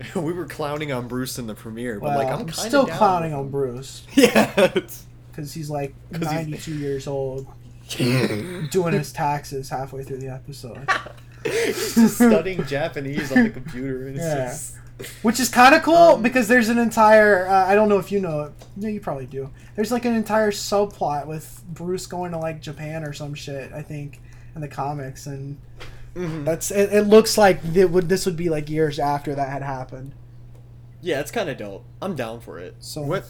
we 0.14 0.32
were 0.32 0.46
clowning 0.46 0.92
on 0.92 1.08
Bruce 1.08 1.38
in 1.38 1.46
the 1.46 1.54
premiere, 1.54 2.00
but 2.00 2.06
Well, 2.10 2.18
like 2.18 2.28
I'm, 2.28 2.40
I'm, 2.40 2.52
still 2.52 2.86
down 2.86 2.96
clowning 2.96 3.34
on. 3.34 3.50
Bruce 3.50 4.06
Yeah. 4.14 4.68
because 5.30 5.52
he's 5.52 5.68
like 5.68 5.94
'Cause 6.12 6.20
he's- 6.22 6.32
ninety 6.32 6.56
two 6.58 6.74
years 6.74 7.06
old, 7.06 7.46
doing 7.98 8.92
his 8.92 9.12
taxes 9.12 9.68
halfway 9.68 10.02
through 10.04 10.18
the 10.18 10.28
episode, 10.28 10.88
He's 11.44 11.94
just 11.94 12.14
studying 12.16 12.64
Japanese 12.66 13.32
on 13.32 13.44
the 13.44 13.50
computer, 13.50 14.06
and 14.06 14.16
it's 14.16 14.24
Yeah. 14.24 14.46
just 14.46 14.74
which 15.22 15.38
is 15.40 15.48
kind 15.48 15.74
of 15.74 15.82
cool 15.82 15.94
Um, 16.16 16.22
because 16.22 16.48
there's 16.48 16.68
an 16.68 16.78
entire 16.78 17.46
uh, 17.46 17.66
I 17.66 17.74
don't 17.74 17.88
know 17.88 17.98
if 17.98 18.10
you 18.12 18.20
know 18.20 18.42
it. 18.44 18.52
No, 18.76 18.88
you 18.88 19.00
probably 19.00 19.26
do. 19.26 19.50
There's 19.76 19.90
like 19.92 20.04
an 20.04 20.14
entire 20.14 20.50
subplot 20.50 21.26
with 21.26 21.62
Bruce 21.68 22.06
going 22.06 22.32
to 22.32 22.38
like 22.38 22.60
Japan 22.60 23.04
or 23.04 23.12
some 23.12 23.34
shit. 23.34 23.72
I 23.72 23.82
think 23.82 24.20
in 24.54 24.60
the 24.60 24.68
comics 24.68 25.26
and. 25.26 25.58
Mhm. 26.14 26.44
That's 26.44 26.72
it, 26.72 26.92
it. 26.92 27.02
looks 27.02 27.38
like 27.38 27.60
it 27.74 27.88
would. 27.90 28.08
This 28.08 28.26
would 28.26 28.36
be 28.36 28.48
like 28.48 28.68
years 28.68 28.98
after 28.98 29.34
that 29.36 29.48
had 29.48 29.62
happened. 29.62 30.12
Yeah, 31.00 31.20
it's 31.20 31.30
kind 31.30 31.48
of 31.48 31.56
dope. 31.56 31.84
I'm 32.02 32.16
down 32.16 32.40
for 32.40 32.58
it. 32.58 32.74
So- 32.80 33.02
what? 33.02 33.24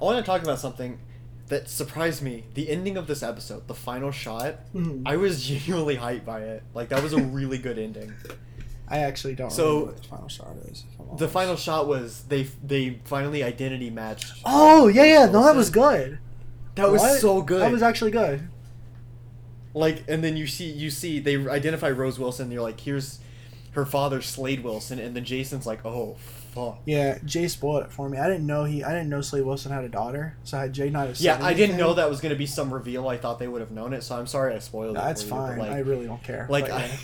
I 0.00 0.04
want 0.04 0.18
to 0.18 0.24
talk 0.24 0.42
about 0.42 0.58
something 0.58 0.98
that 1.46 1.68
surprised 1.68 2.22
me. 2.22 2.44
The 2.54 2.68
ending 2.70 2.96
of 2.96 3.06
this 3.06 3.22
episode, 3.22 3.68
the 3.68 3.74
final 3.74 4.10
shot. 4.10 4.56
Mhm. 4.74 5.02
I 5.06 5.16
was 5.16 5.44
genuinely 5.46 5.96
hyped 5.96 6.24
by 6.24 6.40
it. 6.40 6.62
Like 6.74 6.88
that 6.88 7.02
was 7.02 7.12
a 7.12 7.20
really 7.22 7.58
good 7.58 7.78
ending. 7.78 8.12
I 8.90 8.98
actually 8.98 9.36
don't 9.36 9.50
So, 9.52 9.72
remember 9.86 9.92
what 9.92 10.02
the 10.02 10.08
final 10.08 10.28
shot 10.28 10.56
is. 10.68 10.84
The 11.16 11.28
final 11.28 11.56
shot 11.56 11.86
was 11.86 12.24
they 12.24 12.44
they 12.64 13.00
finally 13.04 13.44
identity 13.44 13.88
matched. 13.90 14.32
Oh 14.44 14.88
yeah, 14.88 15.04
yeah. 15.04 15.26
No, 15.26 15.44
that 15.44 15.54
was 15.56 15.70
good. 15.70 16.18
That 16.74 16.90
was 16.90 17.00
What? 17.00 17.20
so 17.20 17.40
good. 17.42 17.60
That 17.62 17.70
was 17.72 17.82
actually 17.82 18.10
good. 18.10 18.48
like, 19.74 20.04
and 20.08 20.22
then 20.24 20.36
you 20.36 20.46
see 20.46 20.70
you 20.70 20.90
see 20.90 21.20
they 21.20 21.36
identify 21.48 21.90
Rose 21.90 22.18
Wilson. 22.18 22.44
And 22.44 22.52
you're 22.52 22.62
like, 22.62 22.80
here's 22.80 23.20
her 23.72 23.86
father 23.86 24.20
Slade 24.20 24.64
Wilson, 24.64 24.98
and 24.98 25.14
then 25.14 25.24
Jason's 25.24 25.66
like, 25.66 25.84
oh 25.86 26.16
fuck. 26.52 26.80
Yeah, 26.84 27.18
Jay 27.24 27.46
spoiled 27.46 27.84
it 27.84 27.92
for 27.92 28.08
me. 28.08 28.18
I 28.18 28.26
didn't 28.28 28.46
know 28.46 28.64
he. 28.64 28.82
I 28.82 28.90
didn't 28.92 29.08
know 29.08 29.20
Slade 29.20 29.44
Wilson 29.44 29.70
had 29.70 29.84
a 29.84 29.88
daughter. 29.88 30.36
So 30.42 30.58
had 30.58 30.72
Jay 30.72 30.90
not 30.90 31.06
have 31.06 31.20
Yeah, 31.20 31.38
I 31.40 31.54
didn't 31.54 31.76
know 31.76 31.94
that 31.94 32.08
was 32.10 32.20
gonna 32.20 32.34
be 32.34 32.46
some 32.46 32.74
reveal. 32.74 33.08
I 33.08 33.16
thought 33.18 33.38
they 33.38 33.46
would 33.48 33.60
have 33.60 33.70
known 33.70 33.92
it, 33.92 34.02
so 34.02 34.16
I'm 34.16 34.26
sorry 34.26 34.54
I 34.54 34.58
spoiled 34.58 34.94
No, 34.94 35.00
it. 35.00 35.04
that's 35.04 35.22
for 35.22 35.26
you, 35.36 35.40
fine. 35.42 35.58
like, 35.58 35.70
I 35.70 35.78
really 35.80 36.06
don't 36.06 36.22
care. 36.22 36.46
like 36.50 36.68
I. 36.70 36.90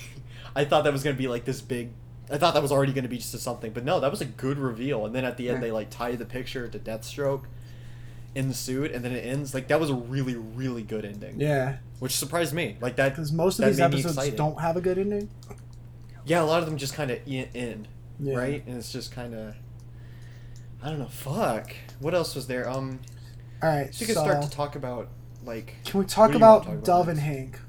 I 0.57 0.65
thought 0.65 0.85
that 0.85 0.93
was 0.93 1.03
gonna 1.05 1.17
be 1.17 1.29
like 1.29 1.45
this 1.45 1.61
big. 1.61 1.91
I 2.31 2.39
thought 2.39 2.55
that 2.55 2.63
was 2.63 2.73
already 2.73 2.93
gonna 2.93 3.07
be 3.09 3.19
just 3.19 3.35
a 3.35 3.39
something, 3.39 3.73
but 3.73 3.85
no, 3.85 4.01
that 4.01 4.11
was 4.11 4.21
a 4.21 4.25
good 4.25 4.59
reveal. 4.59 5.07
And 5.07 5.15
then 5.15 5.25
at 5.25 5.37
the 5.37 5.49
end, 5.51 5.63
they 5.63 5.71
like 5.71 5.91
tie 5.91 6.17
the 6.17 6.25
picture 6.25 6.67
to 6.67 6.79
Deathstroke 6.79 7.45
in 8.35 8.49
the 8.49 8.55
suit, 8.55 8.91
and 8.91 9.05
then 9.05 9.13
it 9.13 9.25
ends. 9.25 9.55
Like 9.55 9.69
that 9.69 9.79
was 9.79 9.91
a 9.91 9.95
really, 9.95 10.35
really 10.35 10.83
good 10.83 11.05
ending. 11.05 11.39
yeah, 11.39 11.77
which 12.01 12.17
surprised 12.17 12.53
me. 12.55 12.77
Like 12.81 12.97
that. 12.97 13.11
because 13.11 13.31
most 13.33 13.59
of 13.61 13.67
these 13.67 13.79
episodes 13.81 14.31
don't 14.31 14.61
have 14.61 14.77
a 14.77 14.81
good 14.81 14.99
ending. 14.99 15.29
Yeah, 16.25 16.43
a 16.43 16.45
lot 16.45 16.61
of 16.61 16.67
them 16.69 16.77
just 16.77 16.95
kind 16.95 17.11
of 17.13 17.21
end, 17.27 17.87
Yeah. 18.19 18.37
right? 18.37 18.67
And 18.67 18.77
it's 18.79 18.91
just 18.91 19.13
kind 19.13 19.35
of. 19.35 19.55
I 20.83 20.89
don't 20.91 20.99
know. 20.99 21.07
Fuck. 21.07 21.73
What 22.01 22.15
else 22.15 22.35
was 22.35 22.47
there? 22.47 22.69
Um, 22.69 23.01
All 23.63 23.69
right, 23.69 23.95
so 23.95 24.01
you 24.01 24.07
can 24.07 24.15
so 24.17 24.23
start 24.23 24.43
to 24.43 24.51
talk 24.51 24.75
about 24.77 25.09
like. 25.45 25.75
can 25.85 26.01
we 26.01 26.07
talk 26.07 26.29
What 26.29 26.33
do 26.33 26.39
you 26.39 26.45
wanna 26.45 26.55
about 26.57 26.65
talk 26.65 26.73
about 26.75 26.85
Dove 26.85 27.07
next? 27.07 27.19
and 27.19 27.27
Hank? 27.27 27.61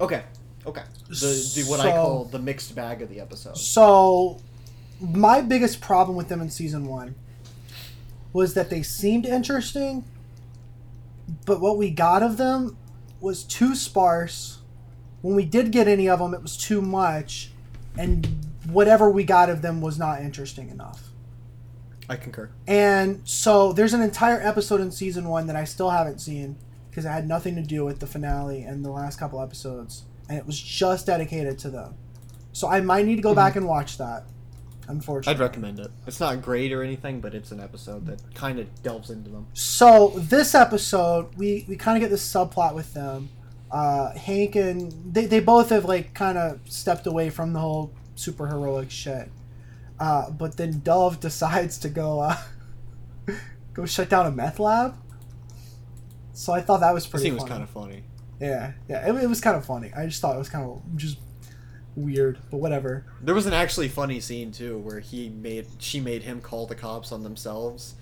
Okay. 0.00 0.22
Okay. 0.66 0.82
The, 1.08 1.52
the 1.54 1.70
what 1.70 1.80
I 1.80 1.92
call 1.92 2.24
the 2.24 2.38
mixed 2.38 2.74
bag 2.74 3.02
of 3.02 3.08
the 3.08 3.20
episode. 3.20 3.56
So, 3.56 4.40
my 5.00 5.40
biggest 5.40 5.80
problem 5.80 6.16
with 6.16 6.28
them 6.28 6.40
in 6.40 6.50
season 6.50 6.86
one 6.86 7.14
was 8.32 8.54
that 8.54 8.68
they 8.68 8.82
seemed 8.82 9.24
interesting, 9.24 10.04
but 11.46 11.60
what 11.60 11.78
we 11.78 11.90
got 11.90 12.22
of 12.22 12.36
them 12.36 12.76
was 13.20 13.42
too 13.42 13.74
sparse. 13.74 14.58
When 15.22 15.34
we 15.34 15.44
did 15.44 15.72
get 15.72 15.88
any 15.88 16.08
of 16.08 16.18
them, 16.18 16.34
it 16.34 16.42
was 16.42 16.56
too 16.56 16.82
much, 16.82 17.50
and 17.96 18.26
whatever 18.70 19.10
we 19.10 19.24
got 19.24 19.48
of 19.48 19.62
them 19.62 19.80
was 19.80 19.98
not 19.98 20.20
interesting 20.20 20.68
enough. 20.68 21.08
I 22.08 22.16
concur. 22.16 22.50
And 22.66 23.20
so 23.24 23.72
there's 23.72 23.92
an 23.92 24.02
entire 24.02 24.40
episode 24.40 24.80
in 24.80 24.90
season 24.90 25.28
one 25.28 25.46
that 25.46 25.56
I 25.56 25.64
still 25.64 25.90
haven't 25.90 26.20
seen 26.20 26.56
because 26.90 27.04
it 27.04 27.10
had 27.10 27.28
nothing 27.28 27.54
to 27.56 27.62
do 27.62 27.84
with 27.84 28.00
the 28.00 28.06
finale 28.06 28.62
and 28.62 28.84
the 28.84 28.90
last 28.90 29.18
couple 29.18 29.42
episodes, 29.42 30.04
and 30.28 30.38
it 30.38 30.46
was 30.46 30.60
just 30.60 31.06
dedicated 31.06 31.58
to 31.60 31.70
them. 31.70 31.94
So 32.52 32.68
I 32.68 32.80
might 32.80 33.06
need 33.06 33.16
to 33.16 33.22
go 33.22 33.34
back 33.34 33.56
and 33.56 33.66
watch 33.66 33.98
that. 33.98 34.24
Unfortunately, 34.88 35.34
I'd 35.34 35.40
recommend 35.46 35.80
it. 35.80 35.90
It's 36.06 36.18
not 36.18 36.40
great 36.40 36.72
or 36.72 36.82
anything, 36.82 37.20
but 37.20 37.34
it's 37.34 37.52
an 37.52 37.60
episode 37.60 38.06
that 38.06 38.34
kind 38.34 38.58
of 38.58 38.82
delves 38.82 39.10
into 39.10 39.28
them. 39.30 39.46
So 39.52 40.14
this 40.16 40.54
episode, 40.54 41.34
we 41.36 41.66
we 41.68 41.76
kind 41.76 41.96
of 41.96 42.00
get 42.00 42.10
this 42.10 42.26
subplot 42.26 42.74
with 42.74 42.94
them. 42.94 43.28
Uh, 43.70 44.14
Hank 44.14 44.56
and 44.56 44.90
they 45.12 45.26
they 45.26 45.40
both 45.40 45.68
have 45.70 45.84
like 45.84 46.14
kind 46.14 46.38
of 46.38 46.60
stepped 46.64 47.06
away 47.06 47.28
from 47.28 47.52
the 47.52 47.60
whole 47.60 47.92
super 48.14 48.46
heroic 48.46 48.90
shit. 48.90 49.30
Uh, 50.00 50.30
but 50.30 50.56
then 50.56 50.80
Dove 50.80 51.20
decides 51.28 51.76
to 51.78 51.90
go 51.90 52.20
uh, 52.20 52.36
go 53.74 53.84
shut 53.84 54.08
down 54.08 54.24
a 54.26 54.30
meth 54.30 54.58
lab. 54.58 54.96
So 56.32 56.54
I 56.54 56.62
thought 56.62 56.80
that 56.80 56.94
was 56.94 57.06
pretty. 57.06 57.24
scene 57.26 57.34
was 57.34 57.44
kind 57.44 57.62
of 57.62 57.68
funny. 57.68 58.04
Yeah, 58.40 58.72
yeah, 58.88 59.08
it, 59.08 59.22
it 59.24 59.26
was 59.28 59.40
kind 59.40 59.56
of 59.56 59.64
funny. 59.64 59.90
I 59.96 60.06
just 60.06 60.20
thought 60.20 60.34
it 60.34 60.38
was 60.38 60.48
kind 60.48 60.64
of 60.64 60.80
just 60.96 61.18
weird, 61.96 62.38
but 62.50 62.58
whatever. 62.58 63.04
There 63.22 63.34
was 63.34 63.46
an 63.46 63.52
actually 63.52 63.88
funny 63.88 64.20
scene 64.20 64.52
too 64.52 64.78
where 64.78 65.00
he 65.00 65.28
made 65.28 65.66
she 65.78 66.00
made 66.00 66.22
him 66.22 66.40
call 66.40 66.66
the 66.66 66.74
cops 66.76 67.10
on 67.10 67.22
themselves, 67.24 67.94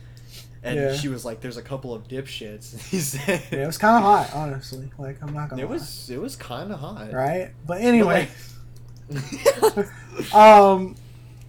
and 0.62 0.76
Yeah. 0.76 0.94
she 0.94 1.08
was 1.08 1.24
like, 1.24 1.40
"There's 1.40 1.56
a 1.56 1.62
couple 1.62 1.94
of 1.94 2.06
dipshits." 2.06 2.78
He 2.90 2.98
said, 2.98 3.42
Yeah, 3.50 3.60
it 3.62 3.66
was 3.66 3.78
kind 3.78 3.96
of 3.96 4.02
hot, 4.02 4.30
honestly. 4.34 4.90
Like 4.98 5.22
I'm 5.22 5.32
not 5.32 5.48
gonna. 5.48 5.62
"It 5.62 5.66
lie. 5.66 5.72
was 5.72 6.10
it 6.10 6.20
was 6.20 6.36
kind 6.36 6.70
of 6.72 6.80
hot." 6.80 7.12
right, 7.12 7.52
but 7.66 7.78
But, 7.78 7.80
anyway. 7.82 8.28
like- 9.08 9.86
um 10.34 10.96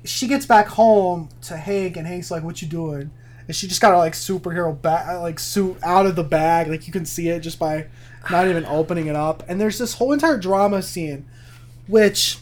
she 0.06 0.27
gets 0.27 0.46
back 0.46 0.67
home 0.67 1.29
to 1.41 1.58
Hank 1.58 1.98
and 1.98 2.06
Hank's 2.08 2.29
like 2.32 2.44
what 2.44 2.62
you 2.62 2.67
doing 2.67 3.10
and 3.48 3.56
she 3.56 3.67
just 3.67 3.82
got 3.82 3.91
her 3.91 3.98
like 3.98 4.13
superhero 4.13 4.79
bag 4.79 5.20
like 5.22 5.39
suit 5.39 5.77
out 5.84 6.06
of 6.06 6.15
the 6.15 6.24
bag 6.24 6.67
like 6.67 6.86
you 6.88 6.94
can 6.94 7.06
see 7.06 7.29
it 7.29 7.39
just 7.39 7.58
by 7.60 7.88
not 8.30 8.48
even 8.48 8.66
opening 8.66 9.08
it 9.08 9.16
up 9.16 9.44
and 9.48 9.60
there's 9.62 9.78
this 9.78 9.94
whole 9.96 10.12
entire 10.12 10.38
drama 10.38 10.82
scene 10.82 11.26
which 11.88 12.40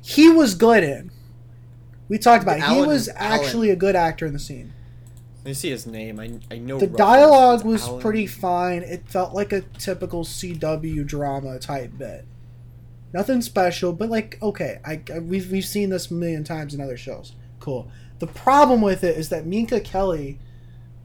he 0.00 0.28
was 0.28 0.54
good 0.54 0.82
in 0.84 1.10
we 2.08 2.18
talked 2.18 2.42
about 2.42 2.58
it. 2.58 2.64
he 2.64 2.76
Alan- 2.76 2.88
was 2.88 3.08
Alan. 3.10 3.40
actually 3.40 3.70
a 3.70 3.76
good 3.76 3.96
actor 3.96 4.26
in 4.26 4.32
the 4.32 4.38
scene 4.38 4.72
Let 5.38 5.46
me 5.46 5.54
see 5.54 5.70
his 5.70 5.86
name. 5.86 6.18
I 6.20 6.38
I 6.50 6.58
know 6.58 6.78
the 6.78 6.86
dialogue 6.86 7.64
was 7.64 7.82
Alan. 7.86 8.00
pretty 8.00 8.26
fine 8.26 8.82
it 8.82 9.08
felt 9.08 9.34
like 9.34 9.52
a 9.52 9.60
typical 9.78 10.24
cw 10.24 11.06
drama 11.06 11.58
type 11.58 11.92
bit 11.98 12.24
nothing 13.12 13.42
special 13.42 13.92
but 13.92 14.08
like 14.08 14.38
okay 14.42 14.78
I, 14.84 15.02
I 15.14 15.18
we've, 15.18 15.50
we've 15.50 15.64
seen 15.66 15.90
this 15.90 16.10
a 16.10 16.14
million 16.14 16.44
times 16.44 16.74
in 16.74 16.80
other 16.80 16.96
shows 16.96 17.32
cool 17.60 17.90
the 18.20 18.26
problem 18.26 18.80
with 18.80 19.04
it 19.04 19.16
is 19.18 19.28
that 19.30 19.44
minka 19.46 19.80
kelly 19.80 20.38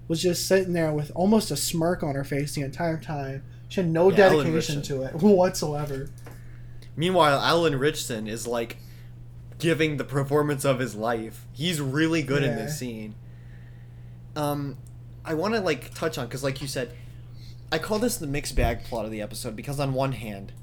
was 0.08 0.22
just 0.22 0.48
sitting 0.48 0.74
there 0.74 0.92
with 0.92 1.12
almost 1.16 1.52
a 1.52 1.56
smirk 1.58 2.04
on 2.04 2.16
her 2.16 2.24
face 2.24 2.54
the 2.54 2.62
entire 2.62 2.98
time 2.98 3.44
she 3.70 3.82
had 3.82 3.90
no 3.90 4.10
Yeah, 4.10 4.30
dedication 4.30 4.82
to 4.84 5.04
it 5.04 5.14
whatsoever 5.22 6.10
Meanwhile, 6.96 7.40
Alan 7.42 7.78
Ritchson 7.78 8.28
is 8.28 8.48
like 8.48 8.78
giving 9.60 9.98
the 9.98 10.04
performance 10.04 10.66
of 10.66 10.80
his 10.80 10.96
life. 10.96 11.46
He's 11.54 11.80
really 11.80 12.24
good 12.24 12.42
in 12.44 12.56
this 12.56 12.80
scene. 12.80 13.14
Um, 14.36 14.78
I 15.24 15.36
want 15.36 15.54
to 15.54 15.60
like 15.62 15.94
touch 15.94 16.18
on 16.18 16.26
because, 16.26 16.44
like 16.44 16.60
you 16.60 16.68
said, 16.68 16.94
I 17.72 17.78
call 17.78 18.00
this 18.00 18.18
the 18.18 18.26
mixed 18.26 18.56
bag 18.56 18.84
plot 18.84 19.06
of 19.06 19.12
the 19.12 19.22
episode 19.22 19.56
because 19.56 19.80
on 19.80 19.94
one 19.94 20.14
hand, 20.14 20.54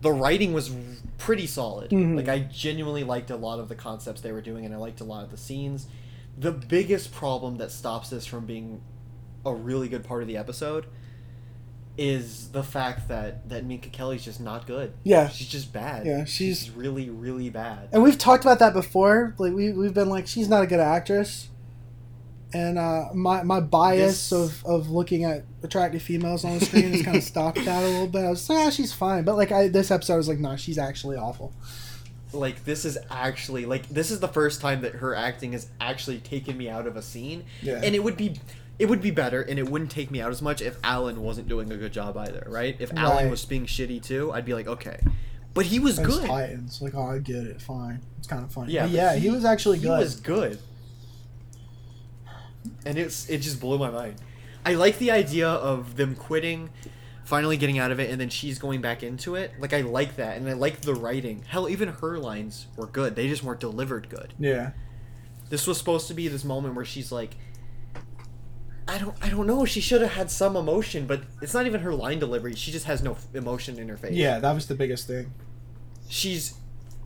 the 0.00 0.12
writing 0.12 0.54
was 0.54 0.74
pretty 1.18 1.46
solid. 1.46 1.90
Mhm. 1.90 2.16
Like 2.16 2.28
I 2.28 2.38
genuinely 2.38 3.04
liked 3.04 3.30
a 3.30 3.36
lot 3.36 3.58
of 3.58 3.68
the 3.68 3.74
concepts 3.74 4.22
they 4.22 4.32
were 4.32 4.40
doing, 4.42 4.64
and 4.64 4.74
I 4.74 4.78
liked 4.78 5.00
a 5.02 5.04
lot 5.04 5.24
of 5.24 5.30
the 5.30 5.36
scenes. 5.36 5.86
The 6.38 6.52
biggest 6.52 7.12
problem 7.12 7.56
that 7.58 7.70
stops 7.70 8.10
this 8.10 8.26
from 8.26 8.46
being 8.46 8.80
a 9.46 9.54
really 9.54 9.88
good 9.88 10.04
part 10.04 10.22
of 10.22 10.28
the 10.28 10.36
episode 10.36 10.86
is 11.96 12.48
the 12.50 12.62
fact 12.64 13.06
that 13.08 13.48
that 13.48 13.64
Minka 13.64 13.88
Kelly's 13.88 14.24
just 14.24 14.40
not 14.40 14.66
good. 14.66 14.92
yeah 15.04 15.28
She's 15.28 15.46
just 15.48 15.72
bad. 15.72 16.04
Yeah, 16.06 16.24
she's- 16.24 16.68
really, 16.70 17.08
really 17.08 17.50
bad. 17.50 17.88
and 17.92 18.02
we've 18.02 18.18
talked 18.18 18.44
about 18.44 18.58
that 18.58 18.72
before 18.72 19.34
like 19.38 19.52
we, 19.52 19.70
we've 19.72 19.94
been 19.94 20.08
like 20.08 20.26
she's 20.26 20.48
not 20.48 20.64
a 20.64 20.66
good 20.66 20.80
actress 20.80 21.48
and 22.52 22.78
uh, 22.78 23.06
my, 23.14 23.42
my 23.44 23.60
bias 23.60 24.30
This- 24.30 24.32
of, 24.32 24.64
of 24.64 24.90
looking 24.90 25.22
at 25.24 25.44
attractive 25.62 26.02
females 26.02 26.44
on 26.44 26.58
the 26.58 26.64
screen 26.64 26.92
has 26.92 27.02
kind 27.02 27.16
of 27.16 27.22
stopped 27.34 27.64
that 27.64 27.82
a 27.82 27.86
little 27.88 28.06
bit. 28.08 28.24
I 28.24 28.30
was 28.30 28.48
like, 28.48 28.58
yeah, 28.58 28.70
she's 28.70 28.92
fine, 28.92 29.24
but 29.24 29.36
like 29.36 29.52
I, 29.52 29.68
this 29.68 29.90
episode 29.92 30.14
I 30.14 30.16
was 30.16 30.28
like, 30.28 30.38
no, 30.38 30.56
she's 30.56 30.78
actually 30.78 31.16
awful. 31.16 31.52
Like 32.34 32.64
this 32.64 32.84
is 32.84 32.98
actually 33.10 33.64
like 33.64 33.88
this 33.88 34.10
is 34.10 34.20
the 34.20 34.28
first 34.28 34.60
time 34.60 34.82
that 34.82 34.96
her 34.96 35.14
acting 35.14 35.52
has 35.52 35.68
actually 35.80 36.18
taken 36.18 36.56
me 36.58 36.68
out 36.68 36.86
of 36.86 36.96
a 36.96 37.02
scene, 37.02 37.44
Yeah. 37.62 37.80
and 37.82 37.94
it 37.94 38.02
would 38.04 38.16
be. 38.16 38.40
It 38.76 38.86
would 38.88 39.00
be 39.00 39.12
better, 39.12 39.40
and 39.40 39.56
it 39.56 39.68
wouldn't 39.70 39.92
take 39.92 40.10
me 40.10 40.20
out 40.20 40.32
as 40.32 40.42
much 40.42 40.60
if 40.60 40.76
Alan 40.82 41.22
wasn't 41.22 41.46
doing 41.46 41.70
a 41.70 41.76
good 41.76 41.92
job 41.92 42.16
either, 42.16 42.44
right? 42.48 42.74
If 42.80 42.92
Alan 42.96 43.26
Right. 43.26 43.30
was 43.30 43.44
being 43.44 43.66
shitty 43.66 44.02
too, 44.02 44.32
I'd 44.32 44.44
be 44.44 44.52
like, 44.52 44.66
okay, 44.66 44.98
but 45.54 45.66
he 45.66 45.78
was 45.78 45.96
As 46.00 46.06
good. 46.08 46.26
Titans, 46.26 46.82
like, 46.82 46.92
oh, 46.96 47.04
I 47.12 47.18
get 47.18 47.36
it, 47.44 47.62
fine. 47.62 48.00
It's 48.18 48.26
kind 48.26 48.42
of 48.42 48.50
funny. 48.50 48.72
Yeah, 48.72 48.86
Yeah, 48.86 49.12
yeah, 49.12 49.20
he, 49.20 49.30
was 49.30 49.44
actually 49.44 49.78
good. 49.78 49.84
He 49.98 50.04
was 50.04 50.16
good, 50.16 50.58
and 52.84 52.98
it's 52.98 53.28
it 53.28 53.38
just 53.38 53.60
blew 53.60 53.78
my 53.78 53.90
mind. 53.90 54.16
I 54.66 54.74
like 54.74 54.98
the 54.98 55.10
idea 55.12 55.48
of 55.48 55.96
them 55.96 56.16
quitting, 56.16 56.70
finally 57.24 57.56
getting 57.56 57.78
out 57.78 57.90
of 57.90 57.98
it, 58.00 58.10
and 58.10 58.20
then 58.20 58.28
she's 58.28 58.58
going 58.58 58.80
back 58.80 59.02
into 59.02 59.34
it. 59.34 59.52
Like 59.58 59.72
I 59.72 59.80
like 59.82 60.16
that, 60.16 60.36
and 60.36 60.48
I 60.48 60.52
like 60.52 60.80
the 60.82 60.94
writing. 60.94 61.42
Hell, 61.46 61.68
even 61.68 61.88
her 61.88 62.18
lines 62.18 62.66
were 62.76 62.86
good. 62.86 63.16
They 63.16 63.28
just 63.28 63.42
weren't 63.42 63.60
delivered 63.60 64.08
good. 64.08 64.34
Yeah, 64.38 64.70
This 65.50 65.66
was 65.66 65.78
supposed 65.78 66.08
to 66.08 66.14
be 66.14 66.28
this 66.28 66.44
moment 66.44 66.74
where 66.74 66.84
she's 66.84 67.10
like, 67.12 67.36
I 68.86 68.98
don't, 68.98 69.16
I 69.22 69.30
don't 69.30 69.46
know. 69.46 69.64
She 69.64 69.80
should 69.80 70.02
have 70.02 70.12
had 70.12 70.30
some 70.30 70.56
emotion, 70.56 71.06
but 71.06 71.22
it's 71.40 71.54
not 71.54 71.64
even 71.66 71.80
her 71.80 71.94
line 71.94 72.18
delivery. 72.18 72.54
She 72.54 72.70
just 72.70 72.84
has 72.84 73.02
no 73.02 73.12
f- 73.12 73.26
emotion 73.32 73.78
in 73.78 73.88
her 73.88 73.96
face. 73.96 74.12
yeah, 74.12 74.38
that 74.40 74.52
was 74.52 74.66
the 74.66 74.74
biggest 74.74 75.06
thing. 75.06 75.32
she's 76.08 76.54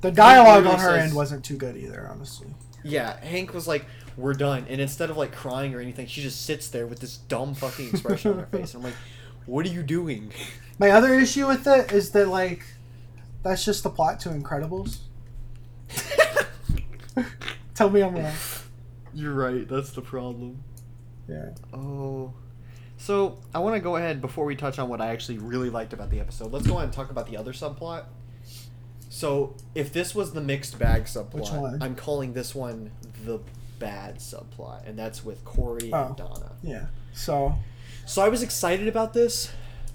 The 0.00 0.10
dialogue 0.10 0.66
on 0.66 0.78
her 0.80 0.96
says- 0.96 1.04
end 1.06 1.14
wasn't 1.14 1.44
too 1.44 1.56
good 1.56 1.76
either, 1.76 2.08
honestly. 2.10 2.48
Yeah, 2.84 3.18
Hank 3.24 3.52
was 3.54 3.66
like, 3.66 3.84
"We're 4.16 4.34
done," 4.34 4.64
and 4.68 4.80
instead 4.80 5.10
of 5.10 5.16
like 5.16 5.32
crying 5.32 5.74
or 5.74 5.80
anything, 5.80 6.06
she 6.06 6.22
just 6.22 6.44
sits 6.46 6.68
there 6.68 6.86
with 6.86 7.00
this 7.00 7.16
dumb 7.16 7.52
fucking 7.54 7.88
expression 7.90 8.32
on 8.32 8.38
her 8.38 8.46
face. 8.46 8.72
And 8.74 8.84
I'm 8.84 8.90
like, 8.90 8.98
"What 9.48 9.66
are 9.66 9.70
you 9.70 9.82
doing?" 9.82 10.32
My 10.78 10.90
other 10.90 11.12
issue 11.14 11.46
with 11.48 11.66
it 11.66 11.90
is 11.90 12.10
that 12.12 12.28
like, 12.28 12.64
that's 13.42 13.64
just 13.64 13.82
the 13.82 13.90
plot 13.90 14.20
to 14.20 14.28
Incredibles. 14.28 14.98
Tell 17.74 17.90
me 17.90 18.02
I'm 18.02 18.14
wrong. 18.14 18.32
You're 19.14 19.34
right. 19.34 19.66
That's 19.68 19.90
the 19.90 20.02
problem. 20.02 20.62
Yeah. 21.28 21.50
Oh, 21.72 22.32
so 22.96 23.38
I 23.54 23.58
want 23.58 23.74
to 23.76 23.80
go 23.80 23.96
ahead 23.96 24.20
before 24.20 24.44
we 24.44 24.56
touch 24.56 24.78
on 24.78 24.88
what 24.88 25.00
I 25.00 25.08
actually 25.08 25.38
really 25.38 25.70
liked 25.70 25.92
about 25.92 26.10
the 26.10 26.20
episode. 26.20 26.52
Let's 26.52 26.66
go 26.66 26.74
ahead 26.74 26.84
and 26.84 26.92
talk 26.92 27.10
about 27.10 27.28
the 27.28 27.36
other 27.36 27.52
subplot. 27.52 28.04
So 29.08 29.54
if 29.74 29.92
this 29.92 30.14
was 30.14 30.32
the 30.32 30.40
mixed 30.40 30.78
bag 30.78 31.04
subplot? 31.04 31.82
I'm 31.82 31.94
calling 31.94 32.32
this 32.34 32.54
one 32.54 32.90
the 33.24 33.40
bad 33.78 34.18
subplot, 34.18 34.86
and 34.86 34.98
that's 34.98 35.24
with 35.24 35.44
Kory 35.44 35.90
Oh. 35.92 36.06
and 36.06 36.16
Donna. 36.16 36.52
Yeah. 36.62 36.86
So 37.12 37.54
So 38.06 38.22
I 38.22 38.28
was 38.28 38.42
excited 38.42 38.88
about 38.88 39.12
this 39.12 39.50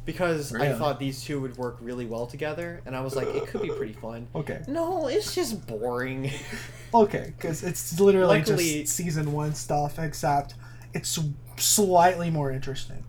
because 0.05 0.53
I 0.53 0.73
thought 0.73 0.99
these 0.99 1.23
two 1.23 1.39
would 1.41 1.57
work 1.57 1.77
really 1.81 2.05
well 2.05 2.25
together, 2.27 2.81
and 2.85 2.95
I 2.95 3.01
was 3.01 3.15
like, 3.15 3.27
it 3.27 3.47
could 3.47 3.61
be 3.61 3.69
pretty 3.69 3.93
fun. 3.93 4.27
okay, 4.35 4.61
No, 4.67 5.07
it's 5.07 5.33
just 5.33 5.65
boring. 5.65 6.29
okay, 6.93 7.33
because 7.37 7.63
it's 7.63 7.99
literally 7.99 8.39
Luckily- 8.39 8.81
just 8.81 8.95
season 8.95 9.31
one 9.31 9.53
stuff, 9.55 9.97
except 9.99 10.55
it's 10.93 11.17
slightly 11.57 12.29
more 12.29 12.51
interesting. 12.51 13.03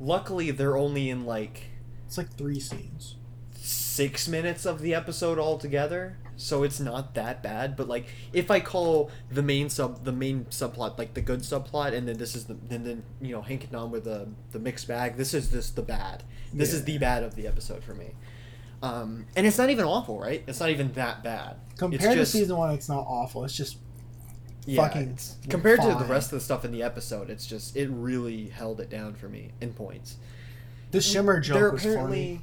Luckily, 0.00 0.50
they're 0.50 0.76
only 0.76 1.08
in 1.08 1.24
like 1.24 1.66
It's 2.06 2.18
like 2.18 2.32
three 2.36 2.58
scenes. 2.60 3.14
six 3.54 4.26
minutes 4.26 4.66
of 4.66 4.80
the 4.80 4.92
episode 4.94 5.38
altogether, 5.38 6.18
so 6.36 6.62
it's 6.62 6.80
not 6.80 7.14
that 7.14 7.42
bad. 7.42 7.76
But 7.76 7.88
like, 7.88 8.06
if 8.32 8.50
I 8.50 8.60
call 8.60 9.10
the 9.30 9.42
main 9.42 9.68
sub 9.68 10.04
the 10.04 10.12
main 10.12 10.46
subplot 10.46 10.98
like 10.98 11.14
the 11.14 11.20
good 11.20 11.40
subplot, 11.40 11.94
and 11.94 12.08
then 12.08 12.16
this 12.16 12.34
is 12.34 12.44
the 12.44 12.54
then 12.54 12.84
then 12.84 13.02
you 13.20 13.34
know 13.34 13.42
Hank 13.42 13.64
and 13.64 13.72
Dawn 13.72 13.90
with 13.90 14.04
the 14.04 14.28
the 14.52 14.58
mixed 14.58 14.88
bag, 14.88 15.16
this 15.16 15.34
is 15.34 15.50
this 15.50 15.70
the 15.70 15.82
bad. 15.82 16.22
This 16.52 16.72
is 16.72 16.84
the 16.84 16.98
bad 16.98 17.24
of 17.24 17.34
the 17.34 17.48
episode 17.48 17.82
for 17.82 17.94
me. 17.94 18.12
Um, 18.80 19.26
and 19.34 19.46
it's 19.46 19.58
not 19.58 19.70
even 19.70 19.86
awful, 19.86 20.20
right? 20.20 20.44
It's 20.46 20.60
not 20.60 20.70
even 20.70 20.92
that 20.92 21.24
bad. 21.24 21.56
Compared 21.76 22.02
it's 22.02 22.12
to 22.12 22.16
just, 22.16 22.32
season 22.32 22.56
one, 22.56 22.70
it's 22.70 22.88
not 22.88 23.04
awful. 23.08 23.44
It's 23.44 23.56
just 23.56 23.78
yeah, 24.66 24.86
fucking 24.86 25.18
compared 25.48 25.80
to 25.80 25.96
the 25.98 26.04
rest 26.04 26.32
of 26.32 26.38
the 26.38 26.44
stuff 26.44 26.64
in 26.64 26.70
the 26.70 26.82
episode, 26.82 27.30
it's 27.30 27.46
just 27.46 27.76
it 27.76 27.88
really 27.90 28.48
held 28.48 28.80
it 28.80 28.90
down 28.90 29.14
for 29.14 29.28
me 29.28 29.52
in 29.60 29.72
points. 29.72 30.16
the 30.90 31.00
shimmer 31.00 31.40
joke 31.40 31.56
There 31.56 31.70
was 31.70 31.84
funny. 31.84 32.40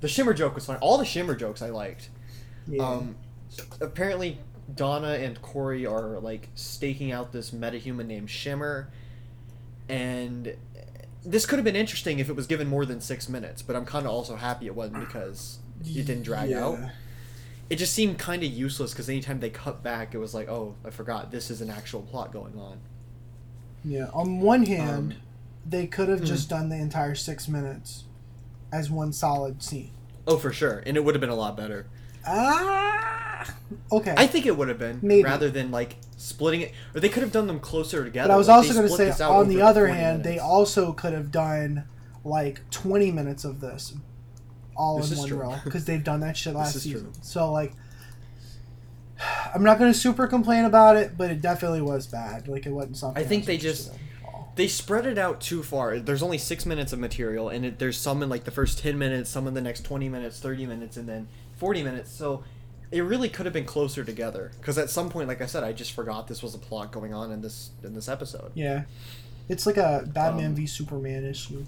The 0.00 0.08
shimmer 0.08 0.34
joke 0.34 0.54
was 0.54 0.66
funny. 0.66 0.78
All 0.80 0.98
the 0.98 1.04
shimmer 1.04 1.34
jokes 1.34 1.62
I 1.62 1.70
liked. 1.70 2.10
Yeah. 2.68 2.86
Um, 2.86 3.16
apparently, 3.80 4.38
Donna 4.74 5.12
and 5.14 5.40
Kory 5.42 5.86
are 5.86 6.18
like 6.20 6.48
staking 6.54 7.12
out 7.12 7.32
this 7.32 7.50
metahuman 7.50 8.06
named 8.06 8.30
Shimmer, 8.30 8.90
and 9.88 10.56
this 11.24 11.46
could 11.46 11.56
have 11.56 11.64
been 11.64 11.76
interesting 11.76 12.18
if 12.18 12.28
it 12.28 12.36
was 12.36 12.46
given 12.46 12.68
more 12.68 12.84
than 12.84 13.00
six 13.00 13.28
minutes. 13.28 13.62
But 13.62 13.76
I'm 13.76 13.84
kind 13.84 14.06
of 14.06 14.12
also 14.12 14.36
happy 14.36 14.66
it 14.66 14.74
wasn't 14.74 15.00
because 15.00 15.58
it 15.84 16.06
didn't 16.06 16.22
drag 16.22 16.50
Yeah. 16.50 16.64
out. 16.64 16.78
It 17.68 17.76
just 17.76 17.92
seemed 17.94 18.18
kind 18.18 18.42
of 18.44 18.50
useless 18.50 18.92
because 18.92 19.08
anytime 19.08 19.40
they 19.40 19.50
cut 19.50 19.82
back, 19.82 20.14
it 20.14 20.18
was 20.18 20.34
like, 20.34 20.48
oh, 20.48 20.76
I 20.84 20.90
forgot 20.90 21.32
this 21.32 21.50
is 21.50 21.60
an 21.60 21.68
actual 21.70 22.02
plot 22.02 22.32
going 22.32 22.56
on. 22.58 22.78
Yeah. 23.84 24.08
On 24.12 24.40
one 24.40 24.66
hand, 24.66 25.12
Um, 25.12 25.18
they 25.68 25.86
could 25.86 26.08
have 26.08 26.20
hmm. 26.20 26.26
just 26.26 26.48
done 26.48 26.68
the 26.68 26.76
entire 26.76 27.14
six 27.16 27.48
minutes 27.48 28.04
as 28.72 28.88
one 28.90 29.12
solid 29.12 29.62
scene. 29.62 29.90
Oh, 30.28 30.38
for 30.38 30.52
sure, 30.52 30.82
and 30.86 30.96
it 30.96 31.04
would 31.04 31.14
have 31.14 31.20
been 31.20 31.30
a 31.30 31.36
lot 31.36 31.56
better. 31.56 31.86
Ah. 32.26 33.54
Okay. 33.92 34.14
I 34.16 34.26
think 34.26 34.46
it 34.46 34.56
would 34.56 34.68
have 34.68 34.78
been 34.78 34.98
Maybe. 35.02 35.22
rather 35.24 35.50
than 35.50 35.70
like 35.70 35.96
splitting 36.16 36.60
it, 36.62 36.72
or 36.94 37.00
they 37.00 37.08
could 37.08 37.22
have 37.22 37.32
done 37.32 37.46
them 37.46 37.60
closer 37.60 38.04
together. 38.04 38.28
but 38.28 38.34
I 38.34 38.36
was 38.36 38.48
like, 38.48 38.56
also 38.56 38.74
going 38.74 38.88
to 38.88 39.12
say, 39.14 39.24
on 39.24 39.48
the 39.48 39.60
other 39.62 39.86
40 39.86 39.92
hand, 40.00 40.24
they 40.24 40.38
also 40.38 40.92
could 40.92 41.12
have 41.12 41.30
done 41.30 41.84
like 42.24 42.68
20 42.70 43.12
minutes 43.12 43.44
of 43.44 43.60
this 43.60 43.94
all 44.76 44.98
This 44.98 45.12
in 45.12 45.18
one 45.18 45.28
true. 45.28 45.38
row 45.38 45.54
because 45.64 45.84
they've 45.86 46.02
done 46.04 46.20
that 46.20 46.36
shit 46.36 46.54
last 46.54 46.78
season. 46.80 47.02
true. 47.04 47.12
So, 47.22 47.50
like, 47.52 47.72
I'm 49.54 49.62
not 49.62 49.78
going 49.78 49.90
to 49.92 49.98
super 49.98 50.26
complain 50.26 50.64
about 50.66 50.96
it, 50.96 51.16
but 51.16 51.30
it 51.30 51.40
definitely 51.40 51.80
was 51.80 52.06
bad. 52.06 52.48
Like, 52.48 52.66
it 52.66 52.72
wasn't 52.72 52.96
something. 52.98 53.22
I 53.22 53.26
think 53.26 53.42
was 53.42 53.46
they 53.46 53.56
just- 53.58 53.88
in 53.88 53.94
at 53.94 54.00
all. 54.34 54.52
they 54.56 54.68
spread 54.68 55.06
it 55.06 55.16
out 55.16 55.40
too 55.40 55.62
far. 55.62 55.98
There's 55.98 56.22
only 56.22 56.36
six 56.38 56.66
minutes 56.66 56.92
of 56.92 56.98
material, 56.98 57.48
and 57.48 57.64
it, 57.64 57.78
there's 57.78 57.96
some 57.96 58.22
in 58.22 58.28
like 58.28 58.44
the 58.44 58.50
first 58.50 58.78
ten 58.80 58.98
minutes, 58.98 59.30
some 59.30 59.46
in 59.46 59.54
the 59.54 59.62
next 59.62 59.84
twenty 59.84 60.08
minutes, 60.10 60.38
thirty 60.40 60.66
minutes, 60.66 60.96
and 60.98 61.08
then 61.08 61.28
forty 61.56 61.82
minutes. 61.82 62.10
So 62.12 62.44
it 62.90 63.00
really 63.02 63.28
could 63.28 63.46
have 63.46 63.52
been 63.52 63.64
closer 63.64 64.04
together. 64.04 64.52
Because 64.60 64.78
at 64.78 64.90
some 64.90 65.08
point, 65.10 65.28
like 65.28 65.40
I 65.40 65.46
said, 65.46 65.64
I 65.64 65.72
just 65.72 65.92
forgot 65.92 66.28
this 66.28 66.42
was 66.42 66.54
a 66.54 66.58
plot 66.58 66.92
going 66.92 67.12
on 67.12 67.32
in 67.32 67.40
this 67.42 67.70
in 67.82 67.94
this 67.94 68.08
episode. 68.08 68.52
Yeah. 68.54 68.84
It's 69.48 69.66
like 69.66 69.76
a 69.76 70.04
Batman 70.06 70.46
Um, 70.46 70.54
v 70.56 70.66
Superman 70.66 71.24
issue. 71.24 71.64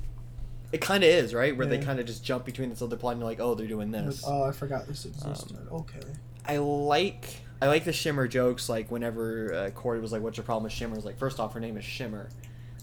It 0.72 0.80
kind 0.82 1.02
of 1.02 1.08
is 1.08 1.32
right, 1.32 1.56
where 1.56 1.66
they 1.66 1.78
kind 1.78 1.98
of 1.98 2.04
just 2.06 2.22
jump 2.22 2.44
between 2.44 2.68
this 2.68 2.82
other 2.82 2.96
plot 2.96 3.12
and 3.12 3.20
you're 3.22 3.28
like, 3.30 3.40
oh, 3.40 3.54
they're 3.54 3.66
doing 3.66 3.90
Like, 3.90 4.04
this. 4.04 4.22
oh, 4.26 4.42
I 4.44 4.52
forgot 4.52 4.86
this 4.86 5.06
existed. 5.06 5.56
Um, 5.70 5.80
okay. 5.80 6.00
I 6.46 6.58
like 6.58 7.40
I 7.62 7.68
like 7.68 7.84
the 7.84 7.92
Shimmer 7.92 8.28
jokes. 8.28 8.68
Like 8.68 8.90
whenever 8.90 9.54
uh, 9.54 9.70
Kory 9.70 10.00
was 10.00 10.12
like, 10.12 10.22
"What's 10.22 10.36
your 10.36 10.44
problem 10.44 10.64
with 10.64 10.72
Shimmer?" 10.72 10.92
I 10.94 10.96
was 10.96 11.04
like, 11.04 11.18
first 11.18 11.40
off, 11.40 11.54
her 11.54 11.60
name 11.60 11.76
is 11.78 11.84
Shimmer. 11.84 12.28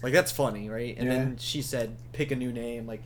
Like 0.02 0.12
that's 0.12 0.32
funny, 0.32 0.68
right? 0.68 0.96
And 0.98 1.06
Yeah. 1.06 1.14
then 1.14 1.36
she 1.38 1.62
said, 1.62 1.96
"Pick 2.12 2.30
a 2.32 2.36
new 2.36 2.52
name." 2.52 2.86
Like 2.86 3.02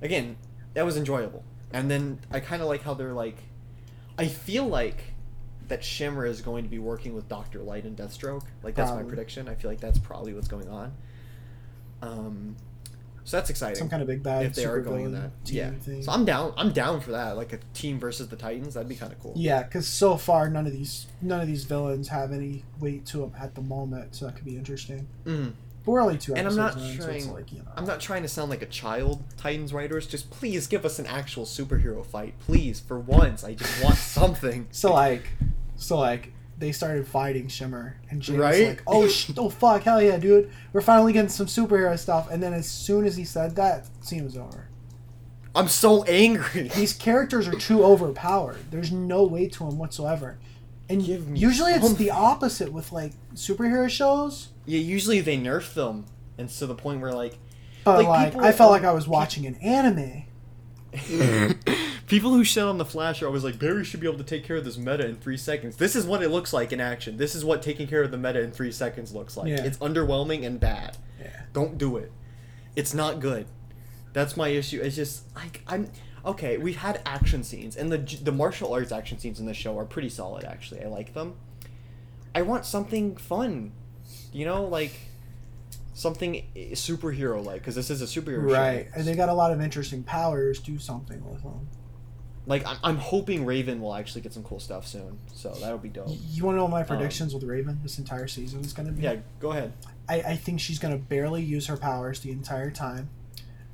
again, 0.00 0.36
that 0.74 0.84
was 0.86 0.96
enjoyable. 0.96 1.44
And 1.72 1.90
then 1.90 2.18
I 2.30 2.40
kind 2.40 2.62
of 2.62 2.68
like 2.68 2.82
how 2.82 2.94
they're 2.94 3.12
like, 3.12 3.38
I 4.18 4.28
feel 4.28 4.66
like 4.66 4.98
that 5.68 5.82
Shimmer 5.84 6.24
is 6.26 6.40
going 6.40 6.64
to 6.64 6.70
be 6.70 6.78
working 6.78 7.14
with 7.14 7.28
Doctor 7.28 7.60
Light 7.60 7.84
and 7.84 7.96
Deathstroke. 7.96 8.44
Like 8.62 8.74
that's 8.74 8.92
my 8.92 9.02
prediction. 9.02 9.48
I 9.48 9.54
feel 9.54 9.70
like 9.70 9.80
that's 9.80 9.98
probably 9.98 10.32
what's 10.32 10.48
going 10.48 10.68
on. 10.68 10.92
Um, 12.02 12.56
so 13.24 13.36
that's 13.36 13.50
exciting 13.50 13.74
Some 13.76 13.88
kind 13.88 14.02
of 14.02 14.06
big 14.06 14.22
bad 14.22 14.46
if 14.46 14.54
they 14.54 14.64
are 14.66 14.80
going 14.80 15.06
in 15.06 15.12
that. 15.14 15.32
Yeah. 15.46 15.70
thing. 15.72 16.02
So 16.02 16.12
I'm 16.12 16.24
down. 16.24 16.54
I'm 16.56 16.70
down 16.72 17.00
for 17.00 17.10
that. 17.10 17.36
Like 17.36 17.52
a 17.52 17.58
team 17.74 17.98
versus 17.98 18.28
the 18.28 18.36
Titans. 18.36 18.74
That'd 18.74 18.88
be 18.88 18.94
kind 18.94 19.12
of 19.12 19.18
cool. 19.18 19.32
Yeah, 19.34 19.64
because 19.64 19.88
so 19.88 20.16
far 20.16 20.48
none 20.48 20.66
of 20.66 20.72
these 20.72 21.08
none 21.20 21.40
of 21.40 21.48
these 21.48 21.64
villains 21.64 22.06
have 22.08 22.30
any 22.30 22.62
weight 22.78 23.04
to 23.06 23.18
them 23.18 23.32
at 23.36 23.56
the 23.56 23.62
moment, 23.62 24.14
so 24.14 24.26
that 24.26 24.36
could 24.36 24.44
be 24.44 24.56
interesting. 24.56 25.08
Mhm. 25.24 25.54
But 25.86 25.92
we're 25.92 26.02
only 26.02 26.18
two 26.18 26.34
And 26.34 26.46
I'm 26.48 26.56
not 26.56 26.76
in, 26.76 26.98
so 27.00 27.06
trying- 27.06 27.32
like 27.32 27.50
you 27.52 27.60
know. 27.60 27.64
I'm 27.76 27.86
not 27.86 28.00
trying 28.00 28.22
to 28.22 28.28
sound 28.28 28.50
like 28.50 28.60
a 28.60 28.66
child, 28.66 29.22
Titans 29.38 29.72
writers. 29.72 30.06
Just 30.06 30.28
please 30.30 30.66
give 30.66 30.84
us 30.84 30.98
an 30.98 31.06
actual 31.06 31.44
superhero 31.46 32.04
fight, 32.04 32.34
please. 32.40 32.80
For 32.80 32.98
once, 32.98 33.44
I 33.44 33.54
just 33.54 33.82
want 33.82 33.94
something. 34.18 34.66
So 34.72 34.92
like, 34.92 35.22
so 35.76 35.96
like 35.98 36.32
they 36.58 36.72
started 36.72 37.06
fighting 37.06 37.48
Shimmer, 37.48 37.98
and 38.10 38.20
Jay 38.20 38.32
was 38.32 38.40
Right? 38.40 38.68
like, 38.70 38.82
"Oh, 38.86 39.06
sh- 39.08 39.30
oh 39.38 39.48
fuck, 39.48 39.82
hell 39.84 40.02
yeah, 40.02 40.16
dude, 40.18 40.50
we're 40.72 40.80
finally 40.80 41.12
getting 41.12 41.28
some 41.28 41.46
superhero 41.46 41.96
stuff." 41.98 42.30
And 42.30 42.42
then 42.42 42.52
as 42.52 42.66
soon 42.68 43.04
as 43.06 43.16
he 43.16 43.24
said 43.24 43.54
that, 43.56 43.86
scene 44.04 44.24
was 44.24 44.36
over. 44.36 44.68
I'm 45.54 45.68
so 45.68 46.02
angry. 46.04 46.68
These 46.74 46.94
characters 46.94 47.46
are 47.46 47.54
too 47.54 47.84
overpowered. 47.84 48.58
There's 48.70 48.90
no 48.92 49.24
weight 49.24 49.52
to 49.54 49.60
them 49.60 49.78
whatsoever. 49.78 50.38
And 50.88 51.04
Give 51.04 51.26
me 51.28 51.38
usually 51.38 51.72
it's 51.72 51.94
the 51.94 52.10
opposite 52.10 52.72
with 52.72 52.90
like 52.92 53.12
superhero 53.34 53.88
shows. 53.88 54.48
Yeah, 54.66 54.80
usually 54.80 55.20
they 55.20 55.38
nerf 55.38 55.74
them, 55.74 56.06
and 56.38 56.50
so 56.50 56.66
the 56.66 56.74
point 56.74 57.00
where 57.00 57.12
like 57.12 57.38
But 57.84 57.98
Like, 57.98 58.06
like, 58.08 58.32
people- 58.32 58.44
I 58.44 58.52
felt 58.52 58.70
like 58.72 58.84
I 58.84 58.92
was 58.92 59.06
watching 59.08 59.46
an 59.46 59.54
anime. 59.56 60.24
people 62.06 62.30
who 62.32 62.44
shit 62.44 62.62
on 62.62 62.78
the 62.78 62.84
Flash 62.84 63.22
are 63.22 63.26
always 63.26 63.44
like 63.44 63.58
Barry 63.58 63.84
should 63.84 64.00
be 64.00 64.06
able 64.06 64.18
to 64.18 64.24
take 64.24 64.44
care 64.44 64.56
of 64.56 64.64
this 64.64 64.76
meta 64.78 65.06
in 65.06 65.16
three 65.16 65.36
seconds. 65.36 65.76
This 65.76 65.94
is 65.96 66.06
what 66.06 66.22
it 66.22 66.30
looks 66.30 66.52
like 66.52 66.72
in 66.72 66.80
action. 66.80 67.16
This 67.16 67.34
is 67.34 67.44
what 67.44 67.62
taking 67.62 67.86
care 67.86 68.02
of 68.02 68.10
the 68.10 68.18
meta 68.18 68.40
in 68.40 68.50
three 68.50 68.72
seconds 68.72 69.14
looks 69.14 69.36
like. 69.36 69.48
Yeah. 69.48 69.64
It's 69.64 69.78
underwhelming 69.78 70.44
and 70.46 70.58
bad. 70.58 70.96
Yeah. 71.20 71.42
Don't 71.52 71.78
do 71.78 71.96
it. 71.96 72.12
It's 72.76 72.94
not 72.94 73.20
good. 73.20 73.46
That's 74.12 74.36
my 74.36 74.48
issue. 74.48 74.80
It's 74.80 74.96
just 74.96 75.34
like 75.34 75.62
I'm 75.66 75.90
okay. 76.24 76.56
We've 76.56 76.76
had 76.76 77.02
action 77.04 77.42
scenes, 77.44 77.76
and 77.76 77.92
the 77.92 77.98
the 78.22 78.32
martial 78.32 78.72
arts 78.72 78.92
action 78.92 79.18
scenes 79.18 79.40
in 79.40 79.46
the 79.46 79.54
show 79.54 79.78
are 79.78 79.84
pretty 79.84 80.08
solid. 80.08 80.44
Actually, 80.44 80.82
I 80.82 80.86
like 80.88 81.12
them. 81.12 81.34
I 82.34 82.42
want 82.42 82.64
something 82.64 83.16
fun, 83.16 83.72
you 84.36 84.44
know, 84.44 84.64
like 84.64 84.92
something 85.94 86.44
superhero 86.72 87.42
like, 87.44 87.60
because 87.62 87.74
this 87.74 87.90
is 87.90 88.02
a 88.02 88.04
superhero 88.04 88.50
Right. 88.50 88.86
show. 88.92 88.98
And 88.98 89.06
they 89.08 89.14
got 89.14 89.28
a 89.30 89.34
lot 89.34 89.50
of 89.50 89.60
interesting 89.62 90.02
powers. 90.02 90.60
Do 90.60 90.78
something 90.78 91.24
with 91.30 91.42
them. 91.42 91.68
Like 92.46 92.66
I'm, 92.66 92.76
I'm 92.84 92.96
hoping 92.98 93.46
Raven 93.46 93.80
will 93.80 93.94
actually 93.94 94.20
get 94.20 94.32
some 94.34 94.42
cool 94.44 94.60
stuff 94.60 94.86
soon. 94.86 95.18
So 95.32 95.54
that'll 95.60 95.78
be 95.78 95.88
dope. 95.88 96.10
You 96.30 96.44
want 96.44 96.54
to 96.56 96.58
know 96.58 96.68
my 96.68 96.82
predictions 96.82 97.32
with 97.34 97.42
Raven 97.44 97.80
this 97.82 97.98
entire 97.98 98.28
season 98.28 98.60
is 98.60 98.72
going 98.74 98.86
to 98.88 98.92
be? 98.92 99.06
Um, 99.06 99.14
Yeah, 99.16 99.20
go 99.40 99.52
ahead. 99.52 99.72
I, 100.08 100.20
I 100.20 100.36
think 100.36 100.60
she's 100.60 100.78
going 100.78 100.92
to 100.96 101.02
barely 101.02 101.42
use 101.42 101.66
her 101.68 101.76
powers 101.76 102.20
the 102.20 102.30
entire 102.30 102.70
time. 102.70 103.08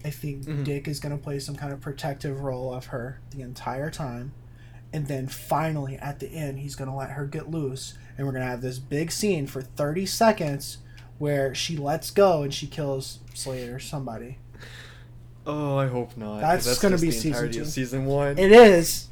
I 0.05 0.11
think 0.11 0.45
Mhm. 0.45 0.65
Dick 0.65 0.89
is 0.89 1.01
going 1.01 1.17
to 1.17 1.23
play 1.23 1.39
some 1.41 1.55
kind 1.57 1.73
of 1.73 1.81
protective 1.81 2.41
role 2.41 2.73
of 2.73 2.87
her 2.87 3.21
the 3.31 3.43
entire 3.43 3.91
time. 3.91 4.33
And 4.93 5.07
then 5.09 5.27
finally, 5.27 5.97
at 5.97 6.21
the 6.21 6.29
end, 6.29 6.59
he's 6.61 6.75
going 6.77 6.89
to 6.91 6.97
let 6.97 7.11
her 7.11 7.27
get 7.27 7.51
loose. 7.51 7.95
And 8.17 8.27
we're 8.27 8.33
going 8.33 8.45
to 8.45 8.51
have 8.51 8.61
this 8.63 8.79
big 8.79 9.11
scene 9.11 9.47
for 9.47 9.63
30 9.63 10.07
seconds 10.07 10.79
where 11.19 11.55
she 11.55 11.77
lets 11.77 12.11
go 12.11 12.43
and 12.43 12.53
she 12.53 12.67
kills 12.67 13.21
Slade 13.35 13.69
or 13.71 13.79
somebody. 13.79 14.39
Oh, 15.47 15.77
I 15.77 15.89
hope 15.89 16.17
not. 16.17 16.41
That's 16.41 16.79
gonna 16.81 16.99
be 16.99 17.11
season 17.11 17.51
two. 17.51 17.65
season 17.65 18.07
one. 18.07 18.39
It 18.39 18.53
is, 18.53 19.09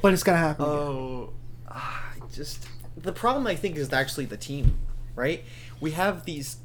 but 0.00 0.12
it's 0.12 0.22
going 0.22 0.36
to 0.36 0.40
happen. 0.40 0.64
Oh, 0.64 1.32
ah, 1.68 2.12
just 2.32 2.66
the 2.96 3.12
problem 3.12 3.46
I 3.46 3.56
think 3.56 3.76
is 3.76 3.92
actually 3.92 4.26
the 4.26 4.36
team, 4.36 4.78
right? 5.14 5.44
We 5.80 5.92
have 5.92 6.24
these. 6.24 6.58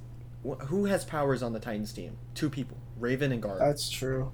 Who 0.68 0.86
has 0.86 1.04
powers 1.04 1.42
on 1.42 1.54
the 1.54 1.60
Titans 1.60 1.92
team? 1.92 2.18
Two 2.36 2.50
people, 2.50 2.78
Raven 3.00 3.32
and 3.32 3.42
Gar. 3.42 3.58
That's 3.58 3.90
true. 3.90 4.32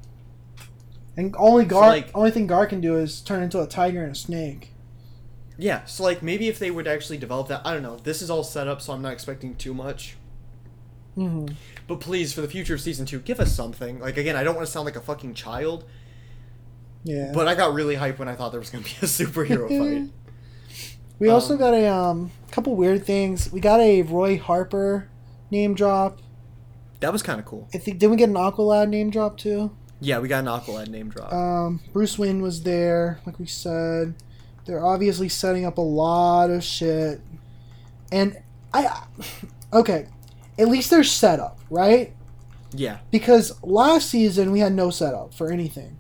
And 1.16 1.34
only 1.38 1.64
Gar, 1.66 1.88
like- 1.88 2.12
only 2.14 2.32
thing 2.32 2.48
Gar 2.48 2.66
can 2.68 2.82
do 2.82 2.98
is 2.98 3.22
turn 3.22 3.44
into 3.44 3.62
a 3.62 3.68
tiger 3.68 4.04
and 4.04 4.12
a 4.12 4.16
snake. 4.16 4.74
Yeah, 5.62 5.86
so 5.86 6.02
like 6.04 6.24
maybe 6.24 6.48
if 6.48 6.58
they 6.58 6.72
would 6.72 6.88
actually 6.88 7.20
develop 7.20 7.48
that, 7.50 7.62
I 7.64 7.72
don't 7.74 7.84
know. 7.84 7.98
This 7.98 8.24
is 8.24 8.32
all 8.32 8.44
set 8.44 8.68
up, 8.68 8.82
so 8.82 8.94
I'm 8.94 9.02
not 9.04 9.14
expecting 9.14 9.56
too 9.56 9.76
much. 9.76 10.18
Mm-hmm. 11.16 11.54
But 11.88 12.00
please, 12.00 12.34
for 12.34 12.42
the 12.42 12.48
future 12.48 12.74
of 12.74 12.82
season 12.82 13.06
two, 13.06 13.20
give 13.20 13.40
us 13.40 13.54
something. 13.56 14.00
Like 14.00 14.18
again, 14.18 14.36
I 14.36 14.44
don't 14.44 14.56
want 14.56 14.66
to 14.66 14.72
sound 14.72 14.86
like 14.86 14.96
a 14.96 15.02
fucking 15.02 15.36
child, 15.36 15.86
Yeah. 17.04 17.32
But 17.32 17.48
I 17.48 17.54
got 17.54 17.76
really 17.76 17.96
hyped 17.96 18.18
when 18.18 18.28
I 18.28 18.34
thought 18.34 18.52
there 18.52 18.60
was 18.60 18.72
gonna 18.72 18.84
be 18.84 18.96
a 19.04 19.06
superhero 19.06 19.68
fight. 19.78 20.90
we 21.20 21.30
also 21.30 21.54
um, 21.54 21.60
got 21.60 21.74
a 21.76 21.88
um 21.88 22.32
couple 22.50 22.76
weird 22.76 23.06
things. 23.06 23.52
We 23.52 23.60
got 23.60 23.80
a 23.82 24.02
Roy 24.02 24.40
Harper 24.40 25.10
name 25.52 25.76
drop. 25.76 26.22
That 27.02 27.14
was 27.14 27.22
kind 27.22 27.40
of 27.40 27.46
cool. 27.46 27.70
I 27.72 27.78
think 27.78 28.00
did 28.00 28.08
we 28.10 28.18
get 28.18 28.30
an 28.30 28.36
Aqualad 28.36 28.90
name 28.90 29.12
drop 29.12 29.38
too? 29.38 29.76
Yeah, 30.00 30.18
we 30.18 30.28
got 30.28 30.40
an 30.40 30.48
Aqualad 30.48 30.88
name 30.88 31.10
drop. 31.10 31.32
Um, 31.32 31.82
Bruce 31.94 32.18
Wayne 32.18 32.42
was 32.42 32.64
there, 32.64 33.20
like 33.28 33.38
we 33.38 33.46
said. 33.46 34.16
They're 34.72 34.86
obviously 34.86 35.28
setting 35.28 35.66
up 35.66 35.78
a 35.78 35.82
lot 35.82 36.50
of 36.50 36.64
shit, 36.64 37.20
and 38.10 38.38
I 38.74 39.04
okay. 39.74 40.08
At 40.58 40.70
least 40.70 40.90
there's 40.90 41.12
setup, 41.12 41.60
right? 41.70 42.14
yeah, 42.74 43.00
Because 43.12 43.62
last 43.64 44.10
season 44.10 44.50
we 44.54 44.62
had 44.62 44.72
no 44.74 44.90
setup 44.90 45.34
for 45.34 45.52
anything. 45.52 45.98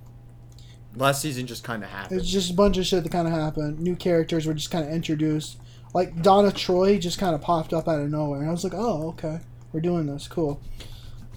last 0.95 1.21
season 1.21 1.47
just 1.47 1.65
kind 1.65 1.83
of 1.83 1.89
happened. 1.89 2.21
It's 2.21 2.29
just 2.29 2.49
a 2.51 2.53
bunch 2.53 2.77
of 2.77 2.85
shit 2.85 3.03
that 3.03 3.11
kind 3.11 3.27
of 3.27 3.33
happened. 3.33 3.81
New 3.81 3.97
characters 3.97 4.45
were 4.45 4.53
just 4.53 4.71
kind 4.71 4.85
of 4.87 4.93
introduced. 4.93 5.57
Like 5.93 6.21
Donna 6.21 6.49
Troy 6.53 6.97
just 6.97 7.19
kind 7.19 7.35
of 7.35 7.41
popped 7.41 7.73
up 7.73 7.89
out 7.89 7.99
of 7.99 8.09
nowhere, 8.09 8.39
and 8.39 8.47
I 8.47 8.53
was 8.53 8.63
like, 8.63 8.73
"Oh, 8.73 9.09
okay, 9.09 9.41
we're 9.73 9.81
doing 9.81 10.05
this, 10.05 10.29
cool." 10.29 10.61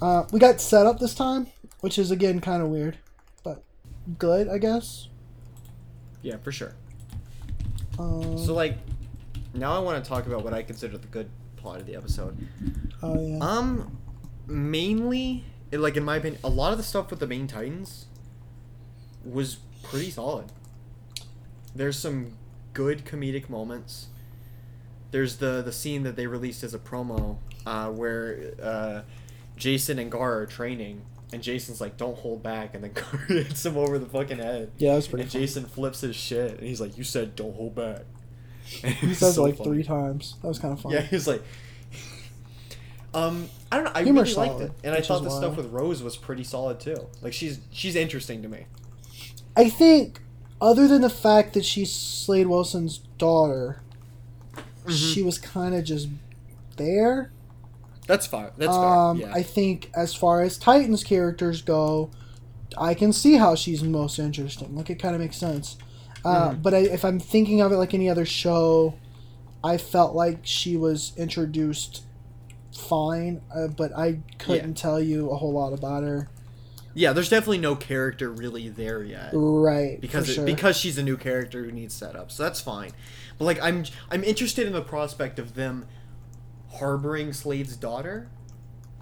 Uh, 0.00 0.22
we 0.30 0.38
got 0.38 0.60
set 0.60 0.86
up 0.86 1.00
this 1.00 1.16
time, 1.16 1.48
which 1.80 1.98
is 1.98 2.12
again 2.12 2.40
kind 2.40 2.62
of 2.62 2.68
weird, 2.68 2.98
but 3.42 3.64
good, 4.20 4.48
I 4.48 4.58
guess. 4.58 5.08
yeah, 6.22 6.36
for 6.36 6.52
sure. 6.52 6.74
Um, 7.98 8.36
So 8.38 8.54
like, 8.54 8.78
now 9.54 9.74
I 9.76 9.78
want 9.78 10.02
to 10.02 10.08
talk 10.08 10.26
about 10.26 10.42
what 10.44 10.52
I 10.54 10.62
consider 10.62 10.98
the 10.98 11.06
good 11.08 11.28
plot 11.56 11.80
of 11.80 11.86
the 11.86 11.96
episode. 11.96 12.36
oh 13.02 13.26
yeah, 13.26 13.38
Um, 13.40 13.98
mainly, 14.46 15.44
like 15.72 15.96
in 15.96 16.04
my 16.04 16.16
opinion, 16.16 16.40
a 16.44 16.48
lot 16.48 16.72
of 16.72 16.78
the 16.78 16.84
stuff 16.84 17.10
with 17.10 17.20
the 17.20 17.26
main 17.26 17.46
Titans 17.46 18.06
was 19.24 19.56
pretty 19.82 20.10
solid. 20.10 20.46
There's 21.74 21.98
some 21.98 22.36
good 22.72 23.04
comedic 23.04 23.48
moments. 23.48 24.08
There's 25.10 25.36
the 25.36 25.62
the 25.62 25.72
scene 25.72 26.02
that 26.02 26.16
they 26.16 26.26
released 26.26 26.62
as 26.64 26.74
a 26.74 26.78
promo, 26.78 27.38
uh, 27.66 27.88
where 27.90 28.52
uh, 28.62 29.02
Jason 29.56 29.98
and 29.98 30.10
Gar 30.10 30.40
are 30.40 30.46
training, 30.46 31.02
and 31.34 31.42
Jason's 31.42 31.80
like, 31.80 31.96
"Don't 31.96 32.16
hold 32.16 32.42
back," 32.42 32.74
and 32.74 32.82
then 32.84 32.92
Gar 32.94 33.20
hits 33.28 33.66
him 33.66 33.76
over 33.76 33.98
the 33.98 34.06
fucking 34.06 34.38
head. 34.38 34.70
yeah, 34.78 34.90
that 34.90 34.96
was 34.96 35.08
pretty. 35.08 35.22
And 35.24 35.32
Funny. 35.32 35.44
Jason 35.44 35.64
flips 35.66 36.00
his 36.00 36.16
shit, 36.16 36.58
and 36.58 36.66
he's 36.66 36.80
like, 36.80 36.96
"You 36.96 37.04
said 37.04 37.36
don't 37.36 37.54
hold 37.54 37.74
back." 37.74 38.02
And 38.82 38.94
He 38.94 39.14
says 39.14 39.32
it 39.32 39.34
so 39.34 39.42
like 39.42 39.56
funny. 39.58 39.70
three 39.70 39.82
times. 39.84 40.36
That 40.40 40.48
was 40.48 40.58
kind 40.58 40.72
of 40.72 40.80
funny. 40.80 40.94
Yeah, 40.94 41.02
he's 41.02 41.26
like, 41.28 41.42
um, 43.14 43.48
I 43.70 43.76
don't 43.76 43.84
know. 43.84 43.92
I 43.94 44.02
Humor's 44.04 44.30
really 44.36 44.48
liked 44.48 44.58
solid, 44.60 44.70
it, 44.70 44.86
and 44.86 44.94
I 44.94 45.00
thought 45.00 45.22
the 45.24 45.30
stuff 45.30 45.56
with 45.56 45.66
Rose 45.66 46.02
was 46.02 46.16
pretty 46.16 46.44
solid 46.44 46.80
too. 46.80 47.08
Like 47.22 47.32
she's 47.32 47.60
she's 47.70 47.94
interesting 47.96 48.42
to 48.42 48.48
me. 48.48 48.66
I 49.56 49.68
think, 49.68 50.20
other 50.60 50.88
than 50.88 51.02
the 51.02 51.10
fact 51.10 51.54
that 51.54 51.64
she's 51.64 51.92
Slade 51.92 52.46
Wilson's 52.48 52.98
daughter, 53.18 53.82
she 54.88 55.22
was 55.22 55.38
kind 55.38 55.74
of 55.74 55.84
just 55.84 56.08
there. 56.76 57.30
That's 58.06 58.26
fine. 58.26 58.50
That's 58.56 58.74
um, 58.74 59.18
fair. 59.18 59.28
Yeah. 59.28 59.34
I 59.34 59.42
think 59.42 59.90
as 59.94 60.14
far 60.14 60.42
as 60.42 60.58
Titans 60.58 61.02
characters 61.04 61.62
go, 61.62 62.10
I 62.76 62.94
can 62.94 63.12
see 63.12 63.34
how 63.34 63.54
she's 63.54 63.82
most 63.82 64.18
interesting. 64.18 64.76
Like 64.76 64.90
it 64.90 64.96
kind 64.96 65.14
of 65.14 65.20
makes 65.20 65.36
sense. 65.36 65.76
Uh, 66.24 66.50
Mhm. 66.50 66.62
But 66.62 66.74
I, 66.74 66.78
if 66.78 67.04
I'm 67.04 67.20
thinking 67.20 67.60
of 67.60 67.72
it 67.72 67.76
like 67.76 67.94
any 67.94 68.08
other 68.08 68.26
show, 68.26 68.94
I 69.62 69.76
felt 69.78 70.14
like 70.14 70.40
she 70.42 70.76
was 70.76 71.12
introduced 71.16 72.02
fine, 72.76 73.40
uh, 73.54 73.68
but 73.68 73.96
I 73.96 74.18
couldn't 74.38 74.74
tell 74.74 75.00
you 75.00 75.30
a 75.30 75.36
whole 75.36 75.52
lot 75.52 75.72
about 75.72 76.02
her. 76.02 76.28
yeah, 76.96 77.12
there's 77.12 77.28
definitely 77.28 77.58
no 77.58 77.74
character 77.74 78.30
really 78.30 78.68
there 78.68 79.02
yet. 79.02 79.30
Right. 79.32 80.00
because 80.00 80.28
it, 80.28 80.34
sure. 80.34 80.44
because 80.44 80.76
she's 80.76 80.96
a 80.96 81.02
new 81.02 81.16
character 81.16 81.64
who 81.64 81.72
needs 81.72 81.94
setup, 81.94 82.30
so 82.30 82.42
that's 82.42 82.60
fine. 82.60 82.92
But 83.38 83.46
like 83.46 83.60
I'm 83.62 83.84
I'm 84.10 84.22
interested 84.22 84.66
in 84.66 84.72
the 84.72 84.82
prospect 84.82 85.38
of 85.38 85.54
them 85.54 85.86
harboring 86.74 87.32
Slade's 87.32 87.76
daughter, 87.76 88.28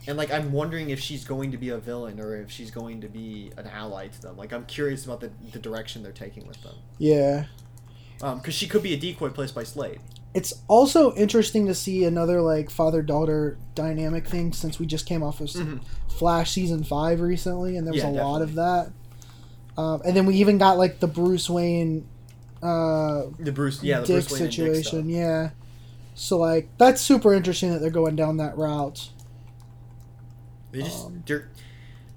and 0.07 0.17
like 0.17 0.31
I'm 0.33 0.53
wondering 0.53 0.91
if 0.91 1.01
she's 1.01 1.25
going 1.25 1.51
to 1.53 1.57
be 1.59 1.71
a 1.71 1.79
villain 1.79 2.21
or 2.21 2.37
if 2.37 2.51
she's 2.51 2.71
going 2.71 3.01
to 3.01 3.09
be 3.09 3.53
an 3.57 3.67
ally 3.67 4.09
to 4.09 4.21
them. 4.23 4.37
Like 4.37 4.53
I'm 4.53 4.67
curious 4.67 5.05
about 5.05 5.21
the 5.21 5.31
the 5.53 5.59
direction 5.59 6.03
they're 6.03 6.13
taking 6.13 6.47
with 6.47 6.63
them, 6.63 6.75
yeah. 6.99 7.47
because 8.21 8.55
she 8.55 8.67
could 8.67 8.83
be 8.83 8.95
a 8.95 8.97
decoy 8.99 9.31
placed 9.31 9.55
by 9.55 9.65
Slade. 9.65 10.01
It's 10.35 10.55
also 10.67 11.15
interesting 11.15 11.67
to 11.67 11.75
see 11.75 12.05
another 12.05 12.41
like 12.41 12.71
father 12.71 13.03
daughter 13.03 13.59
dynamic 13.75 14.27
thing 14.27 14.53
since 14.53 14.79
we 14.79 14.87
just 14.87 15.05
came 15.07 15.23
off 15.23 15.41
of 15.41 15.49
Mhm. 15.49 15.81
Flash 16.09 16.53
season 16.53 16.85
five 16.85 17.21
recently, 17.21 17.77
and 17.77 17.87
there 17.87 17.93
was 17.93 18.03
Yeah, 18.03 18.11
a 18.11 18.23
lot 18.23 18.43
of 18.43 18.55
that. 18.55 18.93
Um, 19.77 20.03
and 20.05 20.17
then 20.17 20.27
we 20.27 20.37
even 20.37 20.59
got 20.59 20.79
like 20.79 21.01
the 21.01 21.07
Bruce 21.07 21.49
Wayne 21.51 22.07
uh, 22.63 23.25
The 23.41 23.51
Bruce, 23.53 23.83
yeah, 23.83 24.01
the 24.01 24.07
Dick 24.07 24.29
Bruce 24.29 24.33
Wayne 24.33 24.43
and 24.43 24.51
Dick 24.53 24.75
situation, 24.77 25.09
yeah. 25.09 25.51
So 26.15 26.39
like 26.39 26.69
that's 26.79 27.01
super 27.01 27.33
interesting 27.33 27.73
that 27.73 27.81
they're 27.81 27.91
going 27.91 28.17
down 28.17 28.37
that 28.39 28.57
route. 28.57 29.11
They 30.71 30.83
just 30.83 31.07
Um, 31.07 31.23
they're 31.27 31.49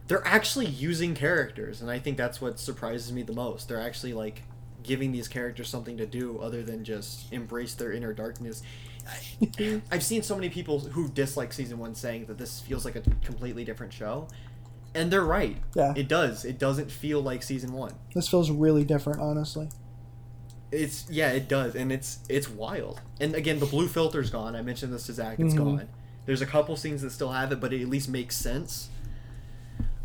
they're 0.08 0.26
actually 0.26 0.68
using 0.68 1.16
characters, 1.16 1.82
and 1.82 1.90
I 1.90 2.00
think 2.00 2.18
that's 2.18 2.40
what 2.40 2.60
surprises 2.60 3.12
me 3.12 3.24
the 3.24 3.34
most. 3.34 3.68
They're 3.68 3.82
actually 3.82 4.14
like 4.14 4.44
giving 4.84 5.12
these 5.12 5.28
characters 5.28 5.68
something 5.68 5.98
to 5.98 6.06
do 6.06 6.38
other 6.40 6.62
than 6.62 6.84
just 6.84 7.32
embrace 7.34 7.74
their 7.74 7.92
inner 7.92 8.14
darkness. 8.14 8.62
I, 9.08 9.82
I've 9.92 10.04
seen 10.04 10.22
so 10.22 10.36
many 10.36 10.50
people 10.50 10.80
who 10.80 11.08
dislike 11.10 11.54
season 11.54 11.80
one 11.80 11.96
saying 11.96 12.26
that 12.26 12.38
this 12.38 12.60
feels 12.62 12.86
like 12.86 12.96
a 12.96 13.02
completely 13.24 13.64
different 13.66 13.94
show, 13.94 14.28
and 14.94 15.12
they're 15.12 15.24
right. 15.24 15.58
Yeah. 15.76 15.94
It 15.96 16.08
does. 16.08 16.46
It 16.46 16.60
doesn't 16.60 16.92
feel 16.92 17.22
like 17.22 17.42
season 17.44 17.74
one. 17.74 17.94
This 18.14 18.28
feels 18.28 18.52
really 18.52 18.84
different, 18.84 19.22
honestly. 19.22 19.70
It's 20.76 21.06
yeah, 21.10 21.32
it 21.32 21.48
does, 21.48 21.76
and 21.76 21.92
it's 21.92 22.20
it's 22.30 22.50
wild. 22.50 23.02
And 23.20 23.34
again, 23.36 23.60
the 23.60 23.66
blue 23.66 23.88
filter's 23.88 24.30
gone. 24.30 24.56
I 24.56 24.62
mentioned 24.62 24.94
this 24.94 25.06
to 25.08 25.14
Zach. 25.14 25.40
It's 25.40 25.54
Mhm. 25.54 25.58
gone. 25.58 25.88
There's 26.26 26.42
a 26.42 26.46
couple 26.46 26.76
scenes 26.76 27.02
that 27.04 27.12
still 27.12 27.32
have 27.32 27.52
it, 27.52 27.60
but 27.60 27.72
it 27.74 27.82
at 27.82 27.88
least 27.90 28.10
makes 28.10 28.36
sense. 28.36 28.90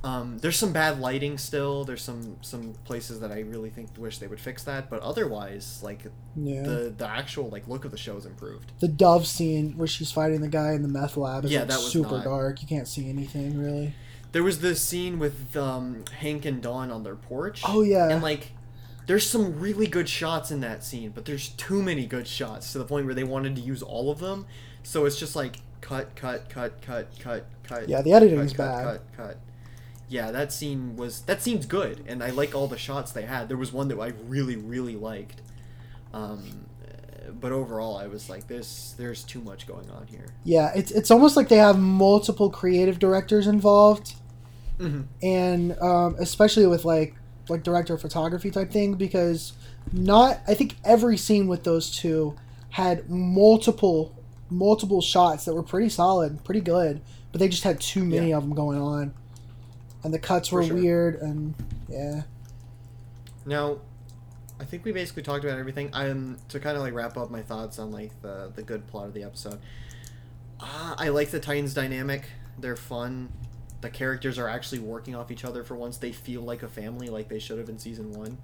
Um, 0.03 0.39
there's 0.39 0.57
some 0.57 0.73
bad 0.73 0.99
lighting 0.99 1.37
still. 1.37 1.85
There's 1.85 2.01
some 2.01 2.37
some 2.41 2.73
places 2.85 3.21
that 3.21 3.31
I 3.31 3.41
really 3.41 3.69
think 3.69 3.91
wish 3.99 4.17
they 4.17 4.27
would 4.29 4.41
fix 4.41 4.65
that, 4.65 4.89
but 4.89 5.01
otherwise, 5.03 5.81
like 5.83 6.05
Yeah. 6.37 6.63
the 6.63 6.95
the 6.97 7.07
actual 7.07 7.51
like 7.51 7.69
look 7.69 7.85
of 7.85 7.91
the 7.91 7.99
show 7.99 8.17
is 8.17 8.25
improved. 8.25 8.73
the 8.81 8.89
Dove 8.89 9.27
scene 9.27 9.77
where 9.77 9.87
she's 9.87 10.11
fighting 10.11 10.41
the 10.41 10.49
guy 10.49 10.73
in 10.73 10.81
the 10.83 10.89
meth 10.89 11.19
lab 11.19 11.45
is 11.45 11.51
Yeah, 11.53 11.65
like, 11.65 11.73
super 11.73 12.17
not- 12.17 12.25
dark. 12.25 12.63
You 12.63 12.69
can't 12.69 12.89
see 12.89 13.11
anything 13.11 13.59
really. 13.59 13.93
There 14.33 14.43
was 14.43 14.61
this 14.61 14.81
scene 14.81 15.19
with 15.19 15.55
um, 15.57 16.05
Hank 16.21 16.45
and 16.47 16.63
Dawn 16.63 16.91
on 16.91 17.03
their 17.03 17.17
porch. 17.17 17.63
Oh, 17.67 17.83
yeah. 17.83 18.09
and 18.11 18.23
like. 18.23 18.53
There's 19.07 19.29
some 19.29 19.59
really 19.59 19.87
good 19.87 20.09
shots 20.09 20.51
in 20.51 20.61
that 20.61 20.85
scene, 20.85 21.11
but 21.11 21.25
there's 21.25 21.49
too 21.51 21.83
many 21.83 22.07
good 22.07 22.29
shots 22.29 22.73
to 22.73 22.79
the 22.79 22.85
point 22.85 23.07
where 23.07 23.15
they 23.15 23.25
wanted 23.25 23.57
to 23.57 23.61
use 23.63 23.83
all 23.83 24.11
of 24.11 24.19
them. 24.21 24.47
So 24.83 25.05
it's 25.05 25.19
just 25.19 25.35
like 25.35 25.57
cut, 25.81 26.15
cut, 26.15 26.49
cut, 26.49 26.81
cut, 26.81 27.09
cut, 27.19 27.47
cut. 27.65 27.89
Yeah, 27.89 28.03
the 28.03 28.13
editing 28.13 28.39
cut, 28.39 28.47
is 28.47 28.53
cut, 28.53 28.67
bad. 28.67 28.85
Cut, 28.85 29.03
cut. 29.17 29.39
Yeah, 30.09 30.31
that 30.33 30.53
scene 30.53 30.97
was 30.97 31.23
that 31.23 31.43
scene's 31.43 31.67
good, 31.67 32.05
and 32.07 32.23
I 32.23 32.31
like 32.31 32.55
all 32.55 32.67
the 32.67 32.79
shots 32.79 33.13
they 33.13 33.23
had. 33.23 33.49
There 33.49 33.57
was 33.57 33.73
one 33.73 33.89
that 33.89 33.99
I 33.99 34.09
really, 34.27 34.57
really 34.57 34.97
liked. 34.97 35.41
Um, 36.13 36.67
but 37.41 37.53
overall, 37.53 37.97
I 37.97 38.09
was 38.09 38.29
like, 38.29 38.49
"This, 38.49 38.95
there's 38.99 39.23
too 39.23 39.41
much 39.41 39.67
going 39.69 39.89
on 39.91 40.09
here." 40.09 40.27
Yeah, 40.45 40.73
it's 40.75 40.91
it's 40.91 41.11
almost 41.13 41.37
like 41.37 41.49
they 41.49 41.59
have 41.59 41.79
multiple 41.79 42.51
creative 42.51 42.99
directors 42.99 43.47
involved, 43.47 44.15
Mm-hmm. 44.81 45.03
and 45.23 45.79
um, 45.81 46.17
especially 46.19 46.67
with 46.67 46.85
like 46.85 47.15
like 47.51 47.63
director 47.63 47.95
of 47.95 48.01
photography 48.01 48.51
type 48.51 48.71
thing 48.71 48.95
because 48.95 49.53
not 49.93 50.41
I 50.47 50.55
think 50.55 50.77
every 50.85 51.17
scene 51.17 51.49
with 51.49 51.65
those 51.65 51.91
two 51.95 52.37
had 52.71 53.11
multiple 53.11 54.15
multiple 54.49 55.01
shots 55.01 55.45
that 55.45 55.55
were 55.55 55.63
pretty 55.63 55.89
solid, 55.89 56.43
pretty 56.45 56.61
good, 56.61 57.01
but 57.33 57.41
they 57.41 57.49
just 57.49 57.63
had 57.65 57.81
too 57.81 58.05
many 58.05 58.31
Yeah. 58.31 58.37
of 58.39 58.43
them 58.45 58.55
going 58.55 58.81
on, 58.81 59.15
and 60.03 60.13
the 60.15 60.19
cuts 60.19 60.51
were 60.51 60.63
sure. 60.65 60.75
weird 60.75 61.17
and 61.21 61.55
yeah. 61.89 62.23
Now, 63.47 63.79
I 64.61 64.65
think 64.65 64.85
we 64.85 64.93
basically 64.93 65.23
talked 65.23 65.45
about 65.45 65.59
everything. 65.59 65.91
Um, 65.93 66.37
to 66.49 66.61
kind 66.61 66.77
of 66.77 66.83
like 66.83 66.93
wrap 66.95 67.17
up 67.17 67.31
my 67.31 67.43
thoughts 67.43 67.79
on 67.79 67.91
like 67.91 68.11
the 68.23 68.51
the 68.55 68.63
good 68.63 68.87
plot 68.87 69.07
of 69.07 69.15
the 69.15 69.23
episode. 69.23 69.59
Uh, 70.61 70.95
I 70.99 71.09
like 71.09 71.31
the 71.31 71.41
Titans 71.41 71.73
dynamic. 71.75 72.25
They're 72.59 72.77
fun. 72.77 73.31
The 73.81 73.91
characters 73.91 74.39
are 74.39 74.49
actually 74.49 74.81
working 74.81 75.15
off 75.15 75.31
each 75.31 75.45
other 75.45 75.65
for 75.65 75.75
once. 75.75 75.97
They 75.97 76.13
feel 76.13 76.43
like 76.43 76.63
a 76.63 76.69
family, 76.69 77.09
like 77.09 77.29
they 77.29 77.39
should 77.39 77.59
have 77.59 77.69
in 77.69 77.79
season 77.79 78.13
one. 78.13 78.39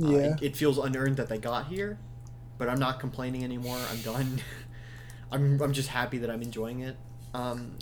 Uh, 0.00 0.08
Yeah. 0.08 0.16
it, 0.34 0.42
it 0.42 0.56
feels 0.56 0.78
unearned 0.78 1.16
that 1.16 1.28
they 1.28 1.38
got 1.38 1.66
here, 1.66 1.98
but 2.58 2.68
I'm 2.68 2.78
not 2.78 3.00
complaining 3.00 3.42
anymore. 3.44 3.78
I'm 3.90 4.00
done. 4.02 4.40
I'm 5.32 5.60
I'm 5.62 5.72
just 5.72 5.88
happy 5.88 6.18
that 6.18 6.30
I'm 6.30 6.42
enjoying 6.42 6.80
it. 6.80 6.96
Um, 7.34 7.72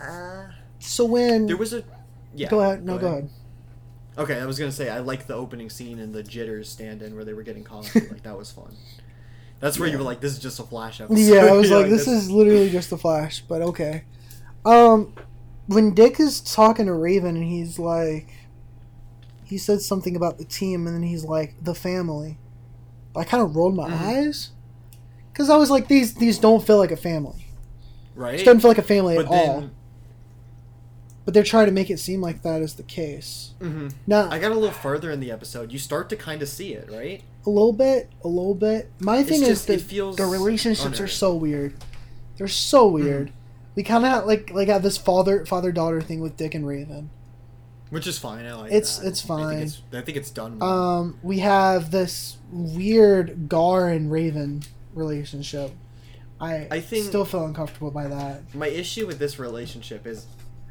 uh, 0.00 0.44
So 0.80 1.04
when 1.06 1.46
there 1.46 1.56
was 1.56 1.72
a 1.74 1.82
yeah. 2.34 2.48
go 2.48 2.60
ahead, 2.60 2.84
no, 2.84 2.98
go 2.98 3.08
ahead. 3.08 3.30
Okay, 4.16 4.38
I 4.40 4.46
was 4.46 4.58
gonna 4.58 4.70
say 4.72 4.88
I 4.90 4.98
like 5.00 5.26
the 5.26 5.34
opening 5.34 5.70
scene 5.70 5.98
and 5.98 6.14
the 6.14 6.22
jitters 6.22 6.68
stand-in 6.68 7.14
where 7.16 7.24
they 7.24 7.32
were 7.34 7.42
getting 7.42 7.64
coffee. 7.64 8.00
like 8.10 8.22
that 8.22 8.36
was 8.38 8.50
fun. 8.52 8.76
That's 9.60 9.76
where 9.78 9.88
you 9.88 9.98
were 9.98 10.04
like, 10.04 10.20
"This 10.20 10.32
is 10.32 10.38
just 10.38 10.60
a 10.60 10.62
flash 10.62 11.00
episode." 11.00 11.18
Yeah, 11.18 11.46
I 11.46 11.52
was 11.52 11.68
You're 11.70 11.80
like, 11.80 11.90
this 11.90 12.06
is 12.06 12.30
literally 12.30 12.70
just 12.70 12.92
a 12.92 12.96
flash, 12.96 13.40
but 13.40 13.60
okay. 13.62 14.04
Um, 14.64 15.14
when 15.68 15.94
Dick 15.94 16.18
is 16.18 16.40
talking 16.40 16.86
to 16.86 16.92
Raven 16.92 17.36
and 17.36 17.44
he's 17.44 17.78
like, 17.78 18.26
he 19.44 19.56
said 19.56 19.80
something 19.80 20.14
about 20.16 20.36
the 20.38 20.44
team, 20.44 20.86
and 20.86 20.94
then 20.96 21.02
he's 21.04 21.24
like 21.24 21.54
the 21.62 21.74
family. 21.74 22.36
I 23.16 23.24
kind 23.24 23.42
of 23.42 23.56
rolled 23.56 23.74
my 23.76 23.88
Mhm. 23.88 24.00
eyes 24.00 24.50
because 25.32 25.48
I 25.50 25.56
was 25.56 25.70
like, 25.70 25.88
these 25.88 26.14
these 26.14 26.38
don't 26.38 26.64
feel 26.66 26.76
like 26.78 26.90
a 26.90 26.96
family. 26.96 27.46
right? 28.14 28.40
It 28.40 28.44
doesn't 28.44 28.60
feel 28.60 28.70
like 28.70 28.78
a 28.78 28.82
family 28.82 29.14
but 29.14 29.26
at 29.26 29.30
all. 29.30 29.70
But 31.24 31.34
they're 31.34 31.42
trying 31.44 31.66
to 31.66 31.72
make 31.72 31.88
it 31.90 31.98
seem 32.00 32.20
like 32.20 32.42
that 32.42 32.62
is 32.62 32.74
the 32.74 32.82
case. 32.82 33.52
Mm-hmm. 33.60 33.88
Now, 34.08 34.28
I 34.30 34.38
got 34.40 34.50
a 34.50 34.54
little 34.54 34.72
further 34.72 35.10
in 35.12 35.20
the 35.20 35.30
episode. 35.30 35.72
You 35.72 35.78
start 35.78 36.08
to 36.08 36.16
kind 36.16 36.42
of 36.42 36.48
see 36.48 36.72
it, 36.74 36.88
right? 36.90 37.22
a 37.46 37.50
little 37.50 37.72
bit, 37.72 38.10
a 38.24 38.28
little 38.28 38.54
bit. 38.54 38.90
My 38.98 39.22
thing 39.22 39.40
is 39.42 39.48
just- 39.48 39.66
that 39.68 39.74
it 39.74 39.80
feels 39.82 40.16
the 40.16 40.26
relationships 40.26 41.00
are 41.00 41.06
so 41.08 41.34
weird. 41.34 41.74
They're 42.36 42.46
so 42.48 42.90
Mm-hmm. 42.90 42.96
We 43.78 43.84
kind 43.84 44.04
of 44.04 44.26
like 44.26 44.50
like 44.52 44.66
have 44.66 44.82
this 44.82 44.98
father 44.98 45.46
father 45.46 45.70
daughter 45.70 46.00
thing 46.00 46.20
with 46.20 46.36
Dick 46.36 46.56
and 46.56 46.66
Raven. 46.66 47.10
Which 47.90 48.08
is 48.08 48.18
fine. 48.18 48.44
I 48.44 48.54
like 48.54 48.72
It's- 48.72 48.98
that. 48.98 49.06
it's 49.06 49.24
I 49.24 49.28
fine. 49.28 49.48
think 49.50 49.62
it's, 49.68 49.82
I 49.92 50.00
think 50.00 50.16
it's 50.18 50.30
done. 50.30 50.58
well. 50.58 50.68
Um, 50.68 51.18
we 51.22 51.38
have 51.38 51.92
this 51.92 52.38
weird 52.50 53.48
Gar 53.48 53.88
and 53.88 54.10
Raven 54.10 54.64
relationship. 54.94 55.70
I 56.40 56.66
I 56.72 56.80
think- 56.80 57.06
still 57.06 57.24
feel 57.24 57.44
uncomfortable 57.44 57.92
by 57.92 58.08
that. 58.08 58.52
My 58.52 58.66
issue 58.66 59.06
with 59.06 59.20
this 59.20 59.38
relationship 59.38 60.08
is, 60.08 60.26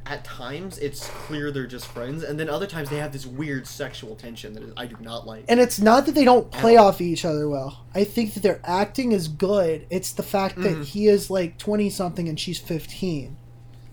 at 0.09 0.23
times 0.23 0.77
it's 0.79 1.07
clear 1.09 1.51
they're 1.51 1.67
just 1.67 1.85
friends, 1.87 2.23
and 2.23 2.39
then 2.39 2.49
other 2.49 2.65
times 2.67 2.89
they 2.89 2.97
have 2.97 3.11
this 3.11 3.25
weird 3.25 3.67
sexual 3.67 4.15
tension 4.15 4.53
that 4.53 4.63
I 4.77 4.85
do 4.85 4.95
not 5.01 5.27
like. 5.27 5.45
And 5.49 5.59
it's 5.59 5.79
not 5.79 6.05
that 6.05 6.15
they 6.15 6.23
don't 6.25 6.49
play 6.51 6.77
off 6.77 7.01
each 7.01 7.25
other 7.25 7.47
well. 7.49 7.85
I 7.93 8.03
think 8.03 8.33
that 8.33 8.43
their 8.43 8.59
acting 8.63 9.11
is 9.11 9.27
good. 9.27 9.85
It's 9.89 10.11
the 10.11 10.23
fact 10.23 10.55
that 10.61 10.77
Mhm. 10.77 10.85
he 10.85 11.07
is 11.07 11.29
like 11.29 11.57
20 11.57 11.89
something 11.89 12.27
and 12.29 12.39
she's 12.39 12.59
15. 12.59 13.35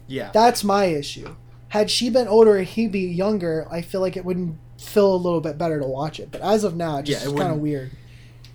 yeah, 0.06 0.30
That's 0.32 0.62
my 0.62 0.84
issue. 0.86 1.34
Had 1.68 1.90
she 1.90 2.10
been 2.10 2.28
older 2.28 2.56
and 2.56 2.66
he'd 2.66 2.92
be 2.92 3.00
younger, 3.00 3.66
I 3.70 3.80
feel 3.82 4.00
like 4.00 4.16
it 4.16 4.24
wouldn't 4.24 4.56
feel 4.78 5.14
a 5.14 5.16
little 5.16 5.40
bit 5.40 5.56
better 5.58 5.80
to 5.80 5.86
watch 5.86 6.20
it. 6.20 6.30
But 6.30 6.42
as 6.42 6.62
of 6.62 6.76
now, 6.76 6.98
it's 6.98 7.08
Yeah, 7.10 7.20
just 7.20 7.32
it 7.34 7.36
kind 7.38 7.52
of 7.52 7.58
weird. 7.58 7.90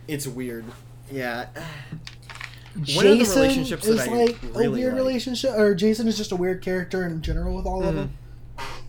it's 0.07 0.27
weird. 0.27 0.63
Yeah. 1.11 1.47
One 2.75 2.86
of 2.86 2.93
the 3.13 3.17
Jason 3.19 3.41
relationships 3.41 3.88
is 3.88 3.97
that 3.97 4.10
I 4.10 4.25
like 4.25 4.43
a 4.43 4.47
really 4.47 4.67
weird 4.69 4.93
like- 4.93 5.01
relationship, 5.01 5.51
or 5.58 5.73
Jason 5.75 6.08
is 6.08 6.17
just 6.17 6.32
a 6.32 6.36
weird 6.36 6.62
character 6.62 7.05
in 7.05 7.21
general 7.21 7.55
with 7.55 7.65
all 7.65 7.84
of 7.84 7.93
Mhm. 7.93 7.97
them. 7.97 8.13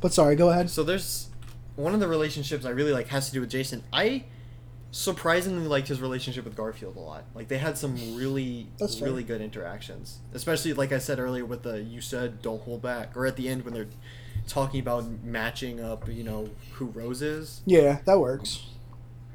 But 0.01 0.13
sorry, 0.13 0.37
go 0.37 0.51
ahead. 0.51 0.71
So 0.71 0.83
there's 0.83 1.29
one 1.77 1.95
of 1.95 2.01
the 2.01 2.09
relationships 2.09 2.65
I 2.65 2.71
really 2.71 2.93
like 2.93 3.09
has 3.09 3.27
to 3.29 3.33
do 3.33 3.41
with 3.41 3.51
Jason. 3.51 3.83
I 3.93 4.25
surprisingly 4.93 5.67
liked 5.69 5.87
his 5.89 6.01
relationship 6.01 6.45
with 6.45 6.57
Garfield 6.57 6.97
a 6.97 7.01
lot. 7.01 7.25
Like 7.35 7.49
they 7.49 7.59
had 7.59 7.79
some 7.79 7.95
really 8.17 8.67
really 9.01 9.23
good 9.23 9.41
interactions. 9.41 10.19
Especially 10.35 10.73
like 10.73 10.93
I 10.93 10.99
said 10.99 11.19
earlier 11.21 11.45
with 11.45 11.63
the 11.63 11.81
you 11.81 12.01
said 12.01 12.43
don't 12.43 12.61
hold 12.63 12.83
back 12.83 13.17
or 13.17 13.25
at 13.27 13.37
the 13.37 13.49
end 13.49 13.65
when 13.65 13.73
they're 13.73 13.87
talking 14.49 14.81
about 14.81 15.05
matching 15.23 15.81
up, 15.81 16.09
you 16.09 16.25
know, 16.25 16.49
who 16.73 16.87
Rose 16.87 17.23
is. 17.23 17.61
Yeah, 17.67 18.01
that 18.05 18.19
works. 18.19 18.65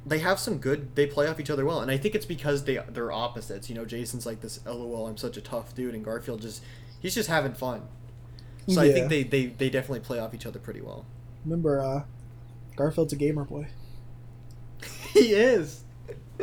They 0.05 0.19
have 0.19 0.39
some 0.39 0.59
good 0.59 0.95
they 0.95 1.07
play 1.07 1.27
off 1.27 1.39
each 1.39 1.49
other 1.49 1.65
well 1.65 1.81
and 1.81 1.89
I 1.89 1.97
think 1.97 2.13
it's 2.13 2.25
because 2.25 2.65
they 2.65 2.79
they're 2.89 3.11
opposites. 3.11 3.69
You 3.69 3.75
know, 3.75 3.85
Jason's 3.85 4.25
like 4.25 4.41
this 4.41 4.59
LOL 4.65 5.07
I'm 5.07 5.17
such 5.17 5.37
a 5.37 5.41
tough 5.41 5.73
dude 5.73 5.95
and 5.95 6.05
Garfield 6.05 6.41
just 6.41 6.63
he's 6.99 7.15
just 7.15 7.29
having 7.29 7.53
fun. 7.53 7.87
So 8.67 8.81
I 8.81 8.91
think 8.91 9.09
they, 9.09 9.23
they, 9.23 9.45
they 9.45 9.69
definitely 9.69 9.99
play 9.99 10.19
off 10.19 10.33
each 10.33 10.45
other 10.45 10.59
pretty 10.59 10.81
well. 10.81 11.05
Remember, 11.43 11.81
uh, 11.81 12.03
Garfield's 12.75 13.13
a 13.13 13.15
gamer 13.15 13.43
boy. 13.43 13.67
he 15.13 15.33
is. 15.33 15.83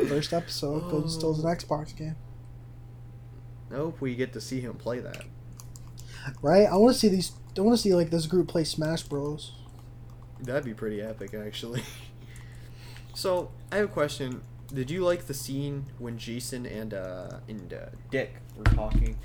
First 0.07 0.33
episode 0.33 0.89
goes 0.89 1.13
still 1.13 1.35
an 1.35 1.55
Xbox 1.55 1.95
game, 1.95 2.15
Nope, 3.69 3.97
we 3.99 4.15
get 4.15 4.33
to 4.33 4.41
see 4.41 4.61
him 4.61 4.75
play 4.75 4.99
that. 4.99 5.23
right? 6.41 6.67
I 6.67 6.75
want 6.77 6.93
to 6.93 6.99
see 6.99 7.09
these. 7.09 7.33
I 7.57 7.61
want 7.61 7.77
to 7.77 7.81
see 7.81 7.93
like 7.93 8.09
this 8.09 8.25
group 8.25 8.47
play 8.47 8.63
Smash 8.63 9.03
Bros. 9.03 9.53
That'd 10.39 10.65
be 10.65 10.73
pretty 10.73 11.01
epic, 11.01 11.33
actually. 11.33 11.83
so, 13.13 13.51
I 13.71 13.77
have 13.77 13.85
a 13.85 13.91
question. 13.91 14.41
Did 14.73 14.89
you 14.89 15.03
like 15.03 15.27
the 15.27 15.33
scene 15.33 15.85
when 15.99 16.17
Jason 16.17 16.65
and 16.65 16.93
uh, 16.93 17.39
and 17.47 17.73
uh, 17.73 17.77
Dick 18.09 18.33
were 18.57 18.63
talking, 18.63 19.17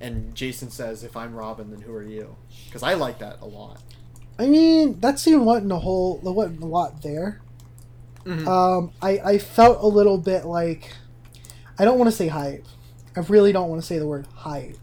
and 0.00 0.34
Jason 0.34 0.70
says, 0.70 1.04
"If 1.04 1.16
I'm 1.16 1.34
Robin, 1.34 1.70
then 1.70 1.80
who 1.80 1.92
are 1.92 2.02
you?" 2.02 2.36
Because 2.66 2.82
I 2.82 2.94
like 2.94 3.18
that 3.18 3.40
a 3.40 3.46
lot. 3.46 3.80
I 4.38 4.46
mean, 4.46 4.98
that 5.00 5.18
scene 5.18 5.44
wasn't 5.44 5.72
a 5.72 5.78
whole. 5.78 6.18
There 6.18 6.32
wasn't 6.32 6.62
a 6.62 6.66
lot 6.66 7.02
there. 7.02 7.40
Mhm. 8.24 8.46
Um, 8.46 8.92
I 9.02 9.18
I 9.18 9.38
felt 9.38 9.82
a 9.82 9.86
little 9.86 10.16
bit 10.18 10.46
like, 10.46 10.96
I 11.78 11.84
don't 11.84 11.98
want 11.98 12.10
to 12.10 12.16
say 12.16 12.28
hype. 12.28 12.64
I 13.16 13.20
really 13.20 13.52
don't 13.52 13.68
want 13.68 13.80
to 13.80 13.86
say 13.86 13.98
the 13.98 14.06
word 14.08 14.26
hype 14.34 14.76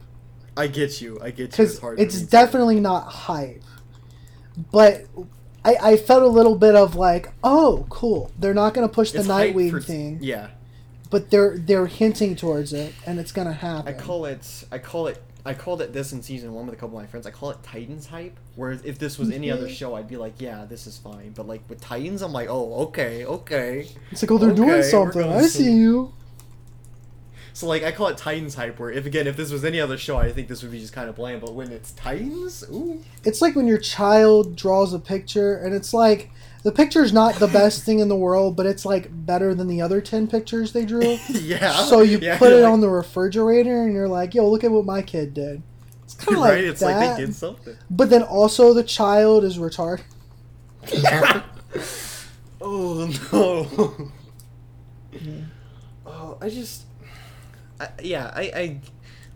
I 0.55 0.67
get 0.67 1.01
you. 1.01 1.17
I 1.21 1.31
get 1.31 1.39
you. 1.39 1.47
because 1.47 1.79
hard 1.79 1.99
it's 1.99 2.21
definitely 2.21 2.79
not 2.79 3.07
hype. 3.07 3.63
But 4.71 5.05
I, 5.63 5.75
I 5.81 5.97
felt 5.97 6.23
a 6.23 6.27
little 6.27 6.55
bit 6.55 6.75
of 6.75 6.95
like, 6.95 7.31
oh, 7.43 7.85
cool. 7.89 8.31
They're 8.39 8.53
not 8.53 8.73
going 8.73 8.87
to 8.87 8.93
push 8.93 9.11
the 9.11 9.19
It's 9.19 9.27
Nightwing 9.27 9.69
for- 9.71 9.81
thing, 9.81 10.17
Yeah, 10.21 10.47
but 11.09 11.29
they're 11.29 11.57
they're 11.57 11.87
hinting 11.87 12.35
towards 12.35 12.73
it, 12.73 12.93
and 13.05 13.19
it's 13.19 13.31
going 13.31 13.47
to 13.47 13.53
happen. 13.53 13.93
I 13.93 13.97
call 13.97 14.25
it. 14.25 14.65
I 14.71 14.77
call 14.79 15.07
it. 15.07 15.21
I 15.43 15.55
called 15.55 15.81
it 15.81 15.91
this 15.91 16.13
in 16.13 16.21
season 16.21 16.53
one 16.53 16.67
with 16.67 16.75
a 16.75 16.77
couple 16.77 16.97
of 16.97 17.03
my 17.03 17.07
friends. 17.07 17.25
I 17.25 17.31
call 17.31 17.49
it 17.49 17.57
Titans 17.63 18.05
hype. 18.05 18.37
Whereas 18.55 18.81
if 18.85 18.99
this 18.99 19.17
was 19.17 19.31
any 19.31 19.49
other 19.49 19.67
Mhm. 19.67 19.71
show, 19.73 19.95
I'd 19.95 20.07
be 20.07 20.15
like, 20.17 20.35
yeah, 20.39 20.65
this 20.69 20.85
is 20.85 20.99
fine. 20.99 21.31
But 21.35 21.47
like 21.47 21.61
with 21.67 21.81
Titans, 21.81 22.21
I'm 22.21 22.31
like, 22.31 22.47
oh, 22.47 22.75
okay, 22.89 23.25
okay. 23.25 23.87
it's 24.11 24.21
like, 24.21 24.29
oh, 24.29 24.37
they're 24.37 24.51
Okay, 24.51 24.61
doing 24.63 24.83
something. 24.83 25.23
I 25.31 25.41
see 25.47 25.71
you. 25.73 26.13
So 27.61 27.67
like 27.67 27.83
I 27.83 27.91
call 27.91 28.07
it 28.07 28.17
Titans 28.17 28.55
hype. 28.55 28.79
Where 28.79 28.89
if 28.89 29.05
again 29.05 29.27
if 29.27 29.37
this 29.37 29.51
was 29.51 29.63
any 29.63 29.79
other 29.79 29.95
show, 29.95 30.17
I 30.17 30.31
think 30.31 30.47
this 30.47 30.63
would 30.63 30.71
be 30.71 30.79
just 30.79 30.93
kind 30.93 31.07
of 31.07 31.15
bland. 31.15 31.41
But 31.41 31.53
when 31.53 31.71
it's 31.71 31.91
Titans, 31.91 32.63
ooh, 32.71 33.03
It's 33.23 33.39
like 33.39 33.55
when 33.55 33.67
your 33.67 33.77
child 33.77 34.55
draws 34.55 34.95
a 34.95 34.99
picture, 34.99 35.57
and 35.57 35.75
it's 35.75 35.93
like 35.93 36.31
the 36.63 36.71
picture's 36.71 37.13
not 37.13 37.35
the 37.35 37.45
best 37.47 37.83
thing 37.83 37.99
in 37.99 38.07
the 38.07 38.15
world, 38.15 38.55
but 38.55 38.65
it's 38.65 38.83
like 38.83 39.09
better 39.11 39.53
than 39.53 39.67
the 39.67 39.79
other 39.79 40.01
ten 40.01 40.27
pictures 40.27 40.73
they 40.73 40.85
drew. 40.85 41.19
yeah. 41.29 41.83
So 41.83 42.01
you 42.01 42.17
yeah, 42.19 42.39
put 42.39 42.51
it 42.51 42.63
like- 42.63 42.73
on 42.73 42.81
the 42.81 42.89
refrigerator, 42.89 43.83
and 43.83 43.93
you're 43.93 44.07
like, 44.07 44.33
"Yo, 44.33 44.49
look 44.49 44.63
at 44.63 44.71
what 44.71 44.85
my 44.85 45.03
kid 45.03 45.35
did." 45.35 45.61
It's 46.03 46.15
kind 46.15 46.37
of 46.39 46.43
right. 46.43 46.55
like 46.55 46.63
it's 46.63 46.79
that, 46.79 46.97
like 46.97 47.17
they 47.17 47.25
did 47.27 47.35
something. 47.35 47.77
but 47.91 48.09
then 48.09 48.23
also 48.23 48.73
the 48.73 48.83
child 48.83 49.43
is 49.43 49.59
retarded. 49.59 50.01
oh 52.59 53.13
no. 53.31 54.11
Oh, 56.07 56.37
I 56.41 56.49
just, 56.49 56.85
I, 57.81 57.89
yeah, 58.03 58.31
I, 58.33 58.41
I, 58.41 58.81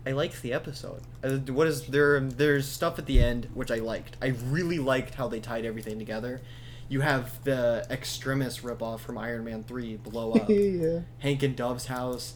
I 0.06 0.12
liked 0.12 0.40
the 0.42 0.52
episode. 0.52 1.02
Uh, 1.22 1.38
what 1.52 1.66
is 1.66 1.86
there? 1.86 2.20
There's 2.20 2.68
stuff 2.68 2.98
at 2.98 3.06
the 3.06 3.20
end 3.20 3.48
which 3.54 3.70
I 3.70 3.76
liked. 3.76 4.16
I 4.22 4.28
really 4.48 4.78
liked 4.78 5.14
how 5.14 5.28
they 5.28 5.40
tied 5.40 5.64
everything 5.64 5.98
together. 5.98 6.40
You 6.88 7.00
have 7.00 7.42
the 7.42 7.84
Extremis 7.90 8.58
ripoff 8.60 9.00
from 9.00 9.18
Iron 9.18 9.44
Man 9.44 9.64
Three 9.64 9.96
blow 9.96 10.32
up. 10.32 10.48
yeah. 10.48 11.00
Hank 11.18 11.42
and 11.42 11.56
Dove's 11.56 11.86
house, 11.86 12.34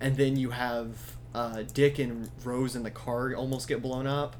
and 0.00 0.16
then 0.16 0.36
you 0.36 0.50
have 0.50 1.16
uh, 1.34 1.64
Dick 1.74 1.98
and 1.98 2.30
Rose 2.42 2.74
in 2.74 2.82
the 2.82 2.90
car 2.90 3.34
almost 3.34 3.68
get 3.68 3.82
blown 3.82 4.06
up, 4.06 4.36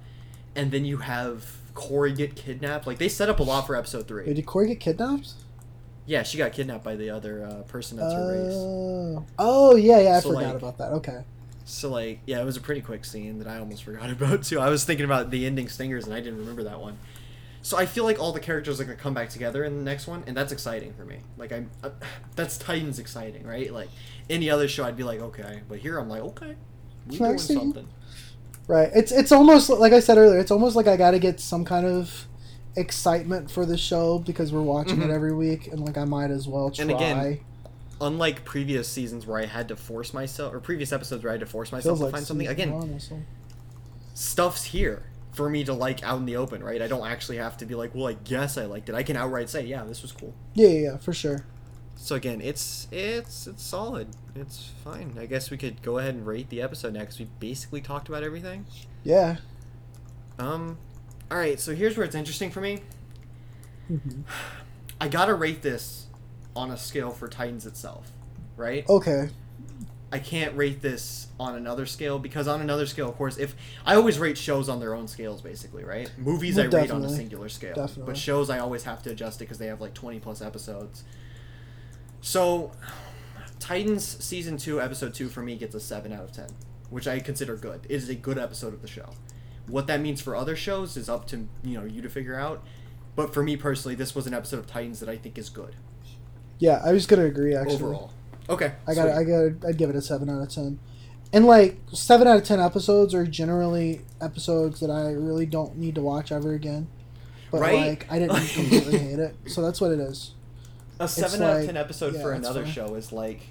and 0.57 0.71
then 0.71 0.87
you 0.87 0.99
have 0.99 1.59
Kory 1.75 2.13
get 2.15 2.35
kidnapped. 2.35 2.87
Like 2.87 2.97
they 2.97 3.11
set 3.11 3.29
up 3.29 3.41
a 3.41 3.43
lot 3.43 3.67
for 3.67 3.77
episode 3.77 4.09
three. 4.09 4.25
Wait, 4.25 4.37
did 4.37 4.47
Kory 4.47 4.69
get 4.69 4.81
kidnapped? 4.81 5.35
Yeah, 6.11 6.25
she 6.25 6.39
got 6.39 6.53
kidnapped 6.53 6.83
by 6.83 6.97
the 6.97 7.11
other 7.11 7.45
uh, 7.45 7.63
person 7.69 7.97
that's 7.97 8.13
her 8.13 8.33
race. 8.33 8.53
Oh, 8.57 9.25
oh 9.39 9.77
yeah, 9.77 10.01
yeah. 10.01 10.17
I 10.17 10.21
So, 10.21 10.31
forgot 10.31 10.43
like- 10.47 10.55
about 10.57 10.79
that. 10.79 10.91
Okay. 10.95 11.23
So 11.65 11.89
like, 11.89 12.19
yeah, 12.27 12.41
it 12.41 12.45
was 12.45 12.57
a 12.57 12.61
pretty 12.61 12.81
quick 12.81 13.05
scene 13.05 13.39
that 13.39 13.47
I 13.47 13.59
almost 13.61 13.85
forgot 13.85 14.11
about 14.17 14.43
too. 14.43 14.59
I 14.59 14.71
was 14.71 14.85
thinking 14.85 15.05
about 15.05 15.31
the 15.31 15.47
ending 15.47 15.69
stingers 15.69 16.07
and 16.07 16.13
I 16.13 16.19
didn't 16.19 16.41
remember 16.41 16.65
that 16.65 16.81
one. 16.81 16.99
So 17.63 17.79
I 17.79 17.87
feel 17.87 18.03
like 18.03 18.19
all 18.19 18.33
the 18.33 18.41
characters 18.41 18.81
are 18.81 18.85
gonna 18.85 18.97
come 18.97 19.15
back 19.15 19.29
together 19.29 19.63
in 19.63 19.77
the 19.77 19.85
next 19.85 20.09
one, 20.09 20.25
and 20.27 20.37
that's 20.37 20.51
exciting 20.51 20.95
for 20.95 21.05
me. 21.05 21.19
Like 21.37 21.53
I'm, 21.53 21.71
uh, 21.85 21.91
that's 22.35 22.59
Titans 22.59 22.99
exciting, 22.99 23.47
right? 23.47 23.73
Like 23.73 23.91
any 24.29 24.51
other 24.51 24.67
show, 24.67 24.83
I'd 24.85 24.97
be 24.97 25.05
like, 25.05 25.21
okay, 25.21 25.61
but 25.69 25.79
here 25.79 25.97
I'm 25.97 26.09
like, 26.09 26.23
okay, 26.23 26.57
we 27.07 27.19
doing 27.19 27.39
something. 27.39 27.87
Right. 28.67 28.91
It's 28.97 29.13
it's 29.13 29.31
almost 29.31 29.71
like 29.71 29.93
I 29.93 30.01
said 30.01 30.19
earlier. 30.19 30.41
It's 30.41 30.51
almost 30.51 30.75
like 30.75 30.89
I 30.89 30.97
got 30.97 31.13
to 31.13 31.21
get 31.21 31.39
some 31.39 31.65
kind 31.65 31.87
of 31.87 32.27
excitement 32.77 33.51
for 33.51 33.67
the 33.67 33.77
show 33.77 34.19
because 34.19 34.53
we're 34.53 34.63
watching 34.63 34.99
Mhm. 34.99 35.05
it 35.07 35.11
every 35.11 35.35
week, 35.35 35.67
and 35.69 35.81
like 35.85 35.99
I 35.99 36.05
might 36.05 36.31
as 36.31 36.47
well 36.49 36.71
try. 36.71 36.83
And 36.83 36.91
again, 36.91 37.41
Unlike 38.03 38.47
previous 38.47 38.89
seasons 38.89 39.27
where 39.27 39.39
I 39.39 39.45
had 39.45 39.69
to 39.69 39.77
force 39.77 40.15
myself, 40.15 40.55
or 40.55 40.61
previous 40.61 40.91
episodes 40.91 41.23
where 41.23 41.33
I 41.33 41.35
had 41.35 41.41
to 41.41 41.47
force 41.47 41.71
myself 41.71 41.85
feels 41.85 41.99
to 41.99 42.05
like 42.07 42.15
find 42.15 42.27
something, 42.27 42.49
again, 42.49 42.99
stuff's 44.15 44.65
here 44.65 45.03
for 45.33 45.51
me 45.51 45.65
to 45.65 45.73
like 45.75 46.03
out 46.03 46.19
in 46.19 46.25
the 46.25 46.37
open, 46.37 46.63
right? 46.65 46.81
I 46.81 46.89
don't 46.89 47.07
actually 47.07 47.37
have 47.37 47.57
to 47.59 47.67
be 47.67 47.75
like, 47.75 47.95
well, 47.95 48.07
I 48.09 48.15
guess 48.15 48.57
I 48.57 48.65
liked 48.65 48.89
it. 48.89 48.95
I 48.95 49.03
can 49.03 49.17
outright 49.17 49.51
say, 49.51 49.67
yeah, 49.67 49.85
this 49.85 50.01
was 50.03 50.13
cool. 50.13 50.33
Yeah, 50.55 50.69
yeah, 50.69 50.81
yeah, 50.93 50.97
for 50.97 51.13
sure. 51.13 51.45
So 51.97 52.15
again, 52.17 52.41
it's 52.41 52.89
it's 52.91 53.47
it's 53.47 53.63
solid. 53.63 54.09
It's 54.35 54.71
fine. 54.83 55.17
I 55.21 55.27
guess 55.27 55.51
we 55.51 55.59
could 55.59 55.83
go 55.83 55.99
ahead 55.99 56.15
and 56.15 56.27
rate 56.27 56.49
the 56.49 56.63
episode 56.63 56.95
next. 56.95 57.19
We 57.19 57.29
basically 57.39 57.83
talked 57.83 58.09
about 58.09 58.23
everything. 58.23 58.65
Yeah. 59.05 59.37
Um, 60.39 60.79
all 61.31 61.37
right. 61.39 61.59
So 61.61 61.75
here's 61.75 61.97
where 61.97 62.05
it's 62.07 62.15
interesting 62.15 62.51
for 62.51 62.61
me. 62.61 62.81
Mhm. 63.91 64.23
I 65.01 65.09
gotta 65.09 65.35
rate 65.35 65.63
this 65.63 66.07
on 66.55 66.71
a 66.71 66.77
scale 66.77 67.11
for 67.11 67.29
Titans 67.29 67.67
itself, 67.67 68.13
right? 68.57 68.89
Okay. 68.89 69.31
I 70.13 70.19
can't 70.19 70.57
rate 70.57 70.83
this 70.83 71.29
on 71.39 71.55
another 71.55 71.87
scale 71.87 72.19
because 72.19 72.49
on 72.49 72.61
another 72.61 72.85
scale, 72.85 73.09
of 73.09 73.17
course, 73.17 73.39
if 73.39 73.55
I 73.87 73.95
always 73.95 74.19
rate 74.19 74.37
shows 74.37 74.69
on 74.69 74.81
their 74.81 74.93
own 74.95 75.07
scales, 75.07 75.41
basically, 75.41 75.85
right? 75.85 76.11
Movies 76.19 76.57
Well, 76.57 76.67
I 76.67 76.81
rate 76.81 76.91
on 76.91 77.05
a 77.05 77.09
singular 77.09 77.49
scale, 77.49 77.75
Definitely. 77.75 78.05
but 78.13 78.17
shows 78.17 78.51
I 78.51 78.59
always 78.59 78.83
have 78.83 79.03
to 79.05 79.11
adjust 79.11 79.41
it 79.41 79.45
because 79.45 79.59
they 79.59 79.69
have 79.69 79.81
like 79.81 79.95
twenty 79.95 80.19
plus 80.19 80.43
episodes. 80.43 81.05
So, 82.21 82.73
Titans 83.61 84.05
season 84.23 84.57
two, 84.57 84.81
episode 84.81 85.15
two 85.15 85.29
for 85.29 85.43
me 85.43 85.57
gets 85.57 85.75
a 85.77 85.81
seven 85.81 86.13
out 86.13 86.25
of 86.25 86.33
ten, 86.33 86.49
which 86.91 87.07
I 87.07 87.21
consider 87.21 87.55
good. 87.57 87.81
It 87.89 87.93
is 87.95 88.09
a 88.09 88.15
good 88.17 88.37
episode 88.39 88.75
of 88.75 88.83
the 88.83 88.89
show. 88.89 89.11
What 89.71 89.87
that 89.87 90.01
means 90.01 90.21
for 90.21 90.35
other 90.37 90.57
shows 90.57 90.97
is 90.97 91.09
up 91.09 91.27
to 91.29 91.47
you 91.63 91.79
know 91.79 91.85
you 91.85 92.03
to 92.03 92.09
figure 92.09 92.35
out. 92.39 92.63
But 93.17 93.35
for 93.35 93.43
me 93.43 93.57
personally, 93.57 93.95
this 93.95 94.15
was 94.15 94.27
an 94.27 94.35
episode 94.35 94.59
of 94.59 94.67
Titans 94.67 95.01
that 95.01 95.09
I 95.09 95.17
think 95.17 95.37
is 95.37 95.51
good 95.51 95.75
Yeah, 96.59 96.81
I 96.85 96.93
was 96.93 97.07
gonna 97.07 97.25
agree. 97.25 97.55
Actually, 97.55 97.75
overall. 97.77 98.13
Okay, 98.49 98.73
I 98.87 98.95
got. 98.95 99.09
I 99.09 99.25
got. 99.25 99.65
I'd 99.69 99.77
give 99.77 99.91
it 99.91 99.97
a 99.97 100.03
seven 100.03 100.29
out 100.31 100.43
of 100.43 100.49
ten. 100.49 100.79
And 101.33 101.47
like 101.47 101.79
seven 101.93 102.27
out 102.27 102.37
of 102.39 102.45
ten 102.45 102.59
episodes 102.61 103.15
are 103.15 103.25
generally 103.27 104.03
episodes 104.21 104.81
that 104.81 104.91
I 104.91 105.13
really 105.13 105.47
don't 105.47 105.77
need 105.77 105.95
to 105.95 106.01
watch 106.03 106.33
ever 106.33 106.55
again. 106.55 106.89
But 107.53 107.61
Right? 107.61 107.89
like 107.89 108.07
I 108.13 108.19
didn't 108.19 108.37
completely 108.49 108.99
hate 108.99 109.19
it, 109.19 109.35
so 109.47 109.63
that's 109.63 109.81
what 109.81 109.91
it 109.93 110.01
is. 110.01 110.35
A 111.01 111.09
seven 111.09 111.43
out 111.43 111.51
like- 111.55 111.61
of 111.61 111.67
ten 111.67 111.77
episode 111.77 112.15
yeah, 112.15 112.23
for 112.23 112.33
another 112.33 112.67
show 112.67 112.95
is 112.95 113.13
like 113.13 113.43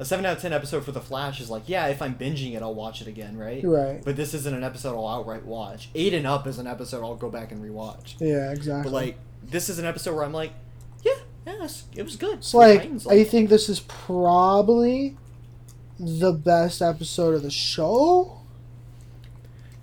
a 0.00 0.04
seven 0.04 0.24
out 0.24 0.36
of 0.36 0.42
ten 0.42 0.52
episode 0.52 0.82
for 0.82 0.92
The 0.92 1.00
Flash 1.00 1.40
is 1.40 1.50
like 1.50 1.68
yeah, 1.68 1.86
if 1.88 2.00
I'm 2.00 2.14
binging 2.16 2.54
it, 2.56 2.62
I'll 2.62 2.74
watch 2.74 3.02
it 3.02 3.06
again, 3.06 3.36
right? 3.36 3.62
Right. 3.62 4.02
But 4.02 4.16
this 4.16 4.32
isn't 4.34 4.52
an 4.54 4.64
episode 4.64 4.96
I'll 4.96 5.06
outright 5.06 5.44
watch. 5.44 5.90
Eight 5.94 6.14
and 6.14 6.26
Up 6.26 6.46
is 6.46 6.58
an 6.58 6.66
episode 6.66 7.04
I'll 7.04 7.16
go 7.16 7.28
back 7.30 7.52
and 7.52 7.62
rewatch. 7.62 8.14
Yeah, 8.18 8.50
exactly. 8.50 8.90
But 8.90 8.94
like 8.96 9.18
this 9.42 9.68
is 9.68 9.78
an 9.78 9.84
episode 9.84 10.14
where 10.14 10.24
I'm 10.24 10.32
like, 10.32 10.52
yeah, 11.04 11.12
yeah, 11.46 11.68
it 11.96 12.02
was 12.02 12.16
good. 12.16 12.38
It's 12.38 12.54
like 12.54 12.80
Titans, 12.80 13.06
I 13.06 13.24
think 13.24 13.50
this 13.50 13.68
is 13.68 13.80
probably 13.80 15.16
the 15.98 16.32
best 16.32 16.80
episode 16.80 17.34
of 17.34 17.42
the 17.42 17.50
show. 17.50 18.40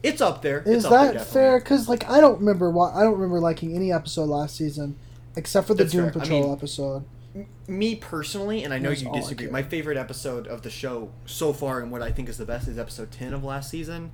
it's 0.02 0.20
up 0.20 0.42
there. 0.42 0.64
Is 0.64 0.84
up 0.86 0.92
that 0.92 1.04
definitely. 1.14 1.32
fair? 1.34 1.60
Because 1.60 1.88
like 1.88 2.10
I 2.10 2.20
don't 2.20 2.40
remember 2.40 2.72
why 2.72 2.92
I 2.92 3.04
don't 3.04 3.14
remember 3.14 3.40
liking 3.40 3.76
any 3.76 3.92
episode 3.92 4.30
last 4.30 4.56
season, 4.56 4.98
except 5.36 5.68
for 5.68 5.76
the 5.76 5.84
That's 5.84 5.94
Doom 5.94 6.12
fair. 6.12 6.22
I 6.22 6.24
Patrol 6.24 6.44
mean, 6.44 6.54
episode. 6.54 7.06
Me 7.68 7.96
personally, 7.96 8.64
and 8.64 8.74
I 8.74 8.80
know 8.80 8.90
That's 8.90 9.02
you 9.02 9.12
disagree. 9.12 9.48
My 9.48 9.64
favorite 9.64 9.98
episode 9.98 10.48
of 10.48 10.62
the 10.62 10.70
show 10.70 11.12
so 11.26 11.54
far, 11.54 11.82
and 11.82 11.92
what 11.92 12.02
I 12.02 12.12
think 12.12 12.30
is 12.30 12.38
the 12.38 12.46
best, 12.46 12.68
is 12.68 12.78
episode 12.78 13.12
ten 13.12 13.34
of 13.34 13.44
last 13.44 13.70
season, 13.70 14.12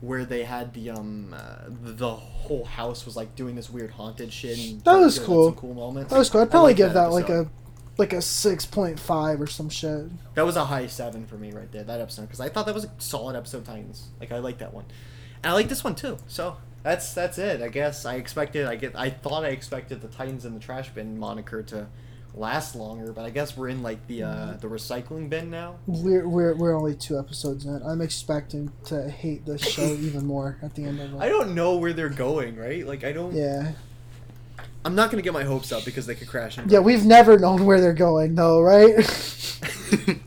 where 0.00 0.24
they 0.24 0.44
had 0.44 0.74
the 0.74 0.90
um 0.90 1.34
uh, 1.36 1.66
the 1.68 2.14
whole 2.14 2.64
house 2.64 3.04
was 3.04 3.16
like 3.16 3.34
doing 3.34 3.54
this 3.56 3.68
weird 3.70 3.90
haunted 3.90 4.32
shit. 4.32 4.58
And 4.58 4.80
That 4.82 4.98
was 4.98 5.18
cool. 5.18 5.52
cool 5.52 5.74
moments. 5.74 6.12
That 6.12 6.18
was 6.18 6.30
cool. 6.30 6.42
I'd 6.42 6.50
probably 6.50 6.70
like 6.70 6.76
give 6.76 6.92
that 6.92 7.06
that, 7.06 7.12
like 7.12 7.28
a 7.28 7.48
like 7.98 8.12
a 8.12 8.22
six 8.22 8.64
point 8.66 9.00
five 9.00 9.40
or 9.40 9.46
some 9.46 9.68
shit. 9.68 10.08
That 10.34 10.44
was 10.44 10.56
a 10.56 10.66
high 10.66 10.86
seven 10.86 11.26
for 11.26 11.36
me 11.36 11.52
right 11.52 11.70
there. 11.72 11.82
That 11.82 12.00
episode 12.00 12.22
because 12.22 12.40
I 12.40 12.48
thought 12.48 12.66
that 12.66 12.74
was 12.74 12.84
a 12.84 12.90
solid 12.98 13.36
episode. 13.36 13.58
of 13.58 13.64
Titans, 13.64 14.08
like 14.20 14.32
I 14.32 14.38
like 14.38 14.58
that 14.58 14.72
one, 14.72 14.84
and 15.42 15.50
I 15.50 15.54
like 15.54 15.68
this 15.68 15.82
one 15.82 15.94
too. 15.94 16.18
So 16.26 16.58
that's 16.82 17.12
that's 17.14 17.38
it. 17.38 17.62
I 17.62 17.68
guess 17.68 18.04
I 18.04 18.16
expected. 18.16 18.66
I 18.66 18.76
get. 18.76 18.94
I 18.94 19.10
thought 19.10 19.44
I 19.44 19.48
expected 19.48 20.02
the 20.02 20.08
Titans 20.08 20.44
in 20.44 20.54
the 20.54 20.60
trash 20.60 20.90
bin 20.90 21.18
moniker 21.18 21.62
to 21.64 21.88
last 22.36 22.76
longer, 22.76 23.12
but 23.12 23.24
I 23.24 23.30
guess 23.30 23.56
we're 23.56 23.68
in 23.68 23.82
like 23.82 24.06
the 24.06 24.22
uh, 24.22 24.52
the 24.60 24.68
recycling 24.68 25.28
bin 25.28 25.50
now. 25.50 25.76
We're, 25.86 26.28
we're 26.28 26.54
we're 26.54 26.76
only 26.76 26.94
two 26.94 27.18
episodes 27.18 27.64
in. 27.64 27.82
I'm 27.82 28.00
expecting 28.00 28.70
to 28.84 29.10
hate 29.10 29.46
this 29.46 29.62
show 29.62 29.86
even 30.00 30.26
more 30.26 30.58
at 30.62 30.74
the 30.74 30.84
end 30.84 31.00
of 31.00 31.14
it. 31.14 31.18
I 31.18 31.28
don't 31.28 31.54
know 31.54 31.76
where 31.76 31.92
they're 31.92 32.08
going. 32.08 32.56
Right? 32.56 32.86
Like 32.86 33.04
I 33.04 33.12
don't. 33.12 33.34
Yeah, 33.34 33.72
I'm 34.84 34.94
not 34.94 35.10
gonna 35.10 35.22
get 35.22 35.32
my 35.32 35.44
hopes 35.44 35.72
up 35.72 35.84
because 35.84 36.06
they 36.06 36.14
could 36.14 36.28
crash. 36.28 36.58
Yeah. 36.66 36.80
We've 36.80 37.04
never 37.04 37.38
known 37.38 37.66
where 37.66 37.80
they're 37.80 37.92
going 37.92 38.34
though, 38.34 38.60
right? 38.60 38.94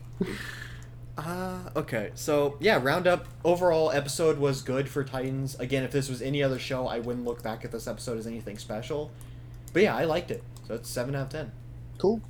Uh, 1.18 1.68
okay, 1.76 2.10
so 2.14 2.56
yeah, 2.60 2.80
roundup. 2.82 3.26
Overall, 3.44 3.90
episode 3.90 4.38
was 4.38 4.62
good 4.62 4.88
for 4.88 5.04
Titans. 5.04 5.54
Again, 5.60 5.84
if 5.84 5.92
this 5.92 6.08
was 6.08 6.22
any 6.22 6.42
other 6.42 6.58
show, 6.58 6.86
I 6.86 6.98
wouldn't 6.98 7.26
look 7.26 7.42
back 7.42 7.62
at 7.62 7.72
this 7.72 7.86
episode 7.86 8.16
as 8.16 8.26
anything 8.26 8.56
special. 8.56 9.10
But 9.74 9.82
yeah, 9.82 9.94
I 9.94 10.04
liked 10.04 10.30
it. 10.30 10.42
So 10.66 10.74
it's 10.74 10.88
seven 10.88 11.14
out 11.14 11.24
of 11.24 11.28
ten. 11.28 11.52
Cool. 12.00 12.20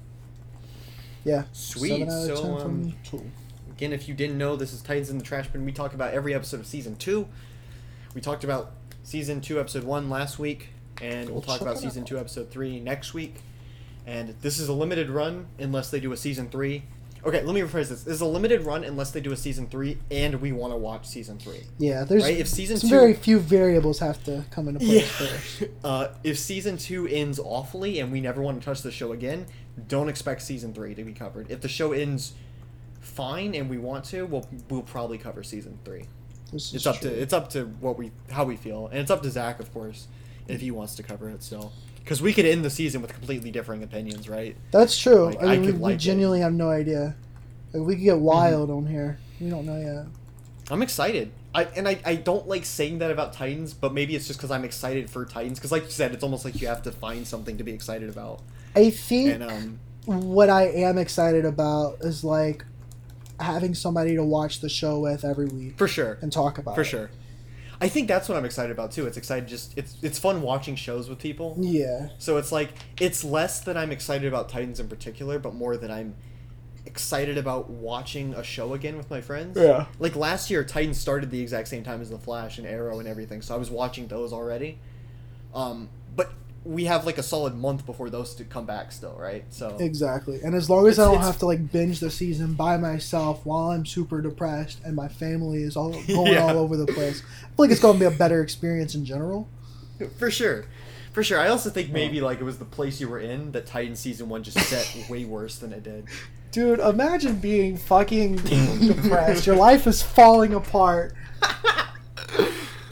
Yeah. 1.25 1.45
Sweet. 1.53 1.91
Seven 1.91 2.09
out 2.11 2.31
of 2.31 2.39
So, 2.39 2.59
um. 2.59 2.95
Cool. 3.11 3.25
Again, 3.71 3.93
if 3.93 4.09
you 4.09 4.15
didn't 4.15 4.37
know, 4.37 4.57
this 4.57 4.73
is 4.73 4.83
Titans 4.83 5.09
in 5.11 5.17
the 5.17 5.25
Trash 5.25 5.49
Bin. 5.49 5.65
We 5.65 5.73
talk 5.73 5.95
about 5.95 6.13
every 6.13 6.35
episode 6.35 6.61
of 6.61 6.67
season 6.67 6.97
two. 6.97 7.27
We 8.15 8.21
talked 8.21 8.45
about 8.45 8.73
season 9.05 9.41
two, 9.41 9.59
episode 9.59 9.85
one 9.85 10.11
last 10.11 10.39
week, 10.39 10.69
and 11.01 11.31
we'll 11.31 11.41
talk 11.41 11.61
check 11.61 11.63
about 11.63 11.79
season 11.79 12.03
out. 12.03 12.09
two, 12.09 12.19
episode 12.19 12.51
three 12.51 12.81
next 12.81 13.15
week. 13.15 13.37
And 14.07 14.35
this 14.43 14.59
is 14.59 14.69
a 14.69 14.73
limited 14.73 15.09
run 15.09 15.47
unless 15.59 15.91
they 15.91 16.01
do 16.01 16.13
a 16.13 16.17
season 16.17 16.51
three. 16.51 16.83
Okay, 17.25 17.43
let 17.43 17.55
me 17.55 17.61
rephrase 17.61 17.89
this. 17.91 18.03
This 18.05 18.15
is 18.15 18.21
a 18.23 18.27
limited 18.27 18.63
run 18.63 18.83
unless 18.83 19.11
they 19.11 19.21
do 19.21 19.31
a 19.33 19.37
season 19.37 19.67
three, 19.67 19.99
and 20.11 20.41
we 20.41 20.53
want 20.53 20.73
to 20.73 20.77
watch 20.79 21.07
season 21.07 21.39
three. 21.39 21.65
Yeah, 21.79 22.05
there's 22.05 22.23
Right, 22.23 22.39
if 22.39 22.49
season 22.49 22.79
two- 22.79 22.89
very 22.89 23.13
few 23.13 23.39
variables 23.39 23.99
have 23.99 24.25
to 24.25 24.45
come 24.51 24.69
into 24.69 24.81
play. 24.81 24.97
Yeah. 25.01 25.03
first. 25.03 25.65
Uh, 25.85 26.09
if 26.25 26.39
season 26.39 26.77
two 26.79 27.07
ends 27.07 27.39
awfully 27.39 28.01
and 28.01 28.11
we 28.11 28.21
never 28.21 28.41
want 28.43 28.59
to 28.61 28.65
touch 28.65 28.81
the 28.83 28.91
show 28.91 29.13
again, 29.13 29.47
don't 29.89 30.09
expect 30.09 30.41
season 30.43 30.73
three 30.73 30.95
to 30.95 31.05
be 31.05 31.13
covered. 31.13 31.51
If 31.51 31.61
the 31.61 31.69
show 31.69 31.93
ends 31.93 32.33
fine 33.01 33.55
and 33.55 33.69
we 33.69 33.79
want 33.79 34.05
to, 34.07 34.25
we'll 34.27 34.47
we'll 34.69 34.83
probably 34.83 35.19
cover 35.19 35.43
season 35.43 35.79
three. 35.85 36.05
This 36.53 36.69
is 36.69 36.75
It's 36.77 36.87
up 36.87 37.01
true. 37.01 37.11
to 37.11 37.17
it's 37.21 37.33
up 37.33 37.51
to 37.51 37.65
what 37.81 37.99
we 37.99 38.13
how 38.31 38.45
we 38.45 38.57
feel, 38.57 38.87
and 38.89 38.99
it's 38.99 39.11
up 39.11 39.23
to 39.23 39.31
Zach, 39.31 39.61
of 39.61 39.73
course, 39.73 40.07
if 40.49 40.61
he 40.61 40.71
wants 40.71 40.95
to 40.97 41.03
cover 41.03 41.29
it 41.29 41.43
still. 41.43 41.73
Because 42.01 42.21
we 42.21 42.33
could 42.33 42.45
end 42.47 42.65
the 42.65 42.71
season 42.71 43.03
with 43.03 43.13
completely 43.13 43.51
differing 43.51 43.83
opinions, 43.83 44.29
right? 44.29 44.57
That's 44.73 44.99
true. 44.99 45.27
Like, 45.27 45.43
I 45.43 45.47
I 45.47 45.51
mean, 45.53 45.61
we, 45.61 45.67
could 45.67 45.77
we 45.77 45.81
like 45.83 45.95
it. 45.97 45.99
genuinely 45.99 46.41
have 46.41 46.53
no 46.53 46.69
idea. 46.71 47.15
Like, 47.73 47.87
we 47.87 47.95
could 47.95 48.05
get 48.05 48.19
wild 48.19 48.71
on 48.71 48.87
here. 48.87 49.19
We 49.41 49.49
don't 49.49 49.65
know 49.67 49.79
yet. 49.79 50.07
I'm 50.71 50.83
excited. 50.83 51.33
I 51.55 51.65
and 51.65 51.89
I, 51.89 52.01
I 52.05 52.15
don't 52.17 52.47
like 52.47 52.65
saying 52.65 52.99
that 52.99 53.11
about 53.11 53.33
Titans, 53.33 53.75
but 53.75 53.93
maybe 53.93 54.15
it's 54.15 54.27
just 54.27 54.39
because 54.39 54.51
I'm 54.51 54.65
excited 54.65 55.11
for 55.11 55.25
Titans. 55.25 55.59
Because 55.59 55.73
like 55.73 55.85
you 55.85 55.91
said, 55.91 56.13
it's 56.13 56.23
almost 56.23 56.45
like 56.45 56.61
you 56.61 56.69
have 56.69 56.83
to 56.83 56.93
find 56.93 57.27
something 57.27 57.57
to 57.59 57.65
be 57.65 57.73
excited 57.73 58.09
about. 58.09 58.41
I 58.75 58.91
think 58.91 59.31
And 59.31 59.43
um, 59.43 59.81
what 60.05 60.49
I 60.49 60.69
am 60.69 60.97
excited 60.99 61.45
about 61.45 61.99
is 62.03 62.23
like 62.23 62.65
having 63.41 63.75
somebody 63.75 64.15
to 64.15 64.23
watch 64.25 64.61
the 64.61 64.69
show 64.69 65.01
with 65.01 65.25
every 65.25 65.47
week 65.47 65.77
for 65.77 65.89
sure, 65.89 66.19
and 66.23 66.31
talk 66.33 66.59
about 66.59 66.75
for 66.77 66.83
it. 66.83 66.87
sure. 66.87 67.11
I 67.81 67.89
think 67.89 68.09
that's 68.09 68.29
what 68.29 68.37
I'm 68.37 68.45
excited 68.45 68.71
about 68.71 68.93
too. 68.93 69.07
It's 69.07 69.17
excited 69.17 69.49
just 69.49 69.77
it's 69.77 69.97
it's 70.03 70.19
fun 70.19 70.43
watching 70.43 70.77
shows 70.77 71.09
with 71.09 71.19
people. 71.19 71.57
Yeah. 71.59 72.09
So 72.19 72.37
it's 72.37 72.53
like 72.53 72.73
it's 73.01 73.25
less 73.25 73.61
that 73.61 73.77
I'm 73.77 73.91
excited 73.91 74.29
about 74.29 74.49
Titans 74.49 74.81
in 74.81 74.89
particular, 74.89 75.39
but 75.39 75.55
more 75.55 75.77
that 75.77 75.91
I'm 75.91 76.15
excited 76.87 77.39
about 77.39 77.71
watching 77.71 78.35
a 78.35 78.43
show 78.43 78.75
again 78.75 78.97
with 78.97 79.11
my 79.11 79.21
friends. 79.21 79.57
Yeah. 79.59 79.87
Like 79.99 80.15
last 80.17 80.51
year, 80.51 80.65
Titans 80.65 80.99
started 80.99 81.31
the 81.31 81.41
exact 81.41 81.69
same 81.69 81.83
time 81.83 82.01
as 82.01 82.11
The 82.11 82.19
Flash 82.19 82.59
and 82.59 82.67
Arrow 82.67 82.99
and 82.99 83.09
everything, 83.09 83.43
so 83.43 83.55
I 83.55 83.59
was 83.59 83.71
watching 83.71 84.09
those 84.09 84.33
already. 84.33 84.79
Um, 85.55 85.89
but 86.15 86.33
we 86.65 86.85
have 86.85 87.07
like 87.07 87.17
a 87.17 87.23
solid 87.23 87.55
month 87.57 87.87
before 87.87 88.11
those 88.11 88.35
to 88.35 88.45
come 88.45 88.67
back 88.67 88.93
still, 88.93 89.17
right? 89.19 89.45
So 89.51 89.77
Exactly. 89.81 90.41
And 90.45 90.55
as 90.55 90.69
long 90.69 90.87
as 90.87 90.99
I 90.99 91.05
don't 91.11 91.23
have 91.23 91.39
to 91.39 91.47
like 91.47 91.73
binge 91.73 92.01
the 92.01 92.11
season 92.11 92.53
by 92.53 92.77
myself 92.77 93.47
while 93.47 93.71
I'm 93.71 93.87
super 93.87 94.21
depressed 94.21 94.79
and 94.85 94.95
my 94.95 95.09
family 95.09 95.63
is 95.63 95.75
all 95.77 95.91
going 96.07 96.33
Yeah. 96.35 96.43
all 96.43 96.59
over 96.59 96.77
the 96.77 96.87
place, 96.87 97.23
I 97.23 97.47
feel 97.47 97.51
like 97.59 97.71
it's 97.71 97.81
going 97.81 97.95
to 97.95 98.01
be 98.01 98.15
a 98.15 98.17
better 98.19 98.43
experience 98.43 98.95
in 98.95 99.05
general. 99.07 99.49
for 100.19 100.31
sure. 100.31 100.67
For 101.13 101.23
sure. 101.25 101.41
I 101.41 101.49
also 101.49 101.71
think 101.71 101.91
maybe 101.91 102.21
like 102.21 102.41
it 102.41 102.45
was 102.45 102.59
the 102.59 102.65
place 102.67 103.01
you 103.01 103.09
were 103.09 103.19
in 103.21 103.53
that 103.53 103.67
Titan 103.67 103.97
season 103.97 104.29
one 104.29 104.43
just 104.43 104.59
set 104.59 104.95
way 105.11 105.25
worse 105.25 105.57
than 105.59 105.73
it 105.73 105.83
did. 105.83 106.05
Dude, 106.53 106.79
imagine 106.81 107.37
being 107.37 107.77
fucking 107.79 108.37
depressed. 108.37 109.47
Your 109.47 109.57
life 109.57 109.87
is 109.87 110.03
falling 110.03 110.53
apart. 110.53 111.15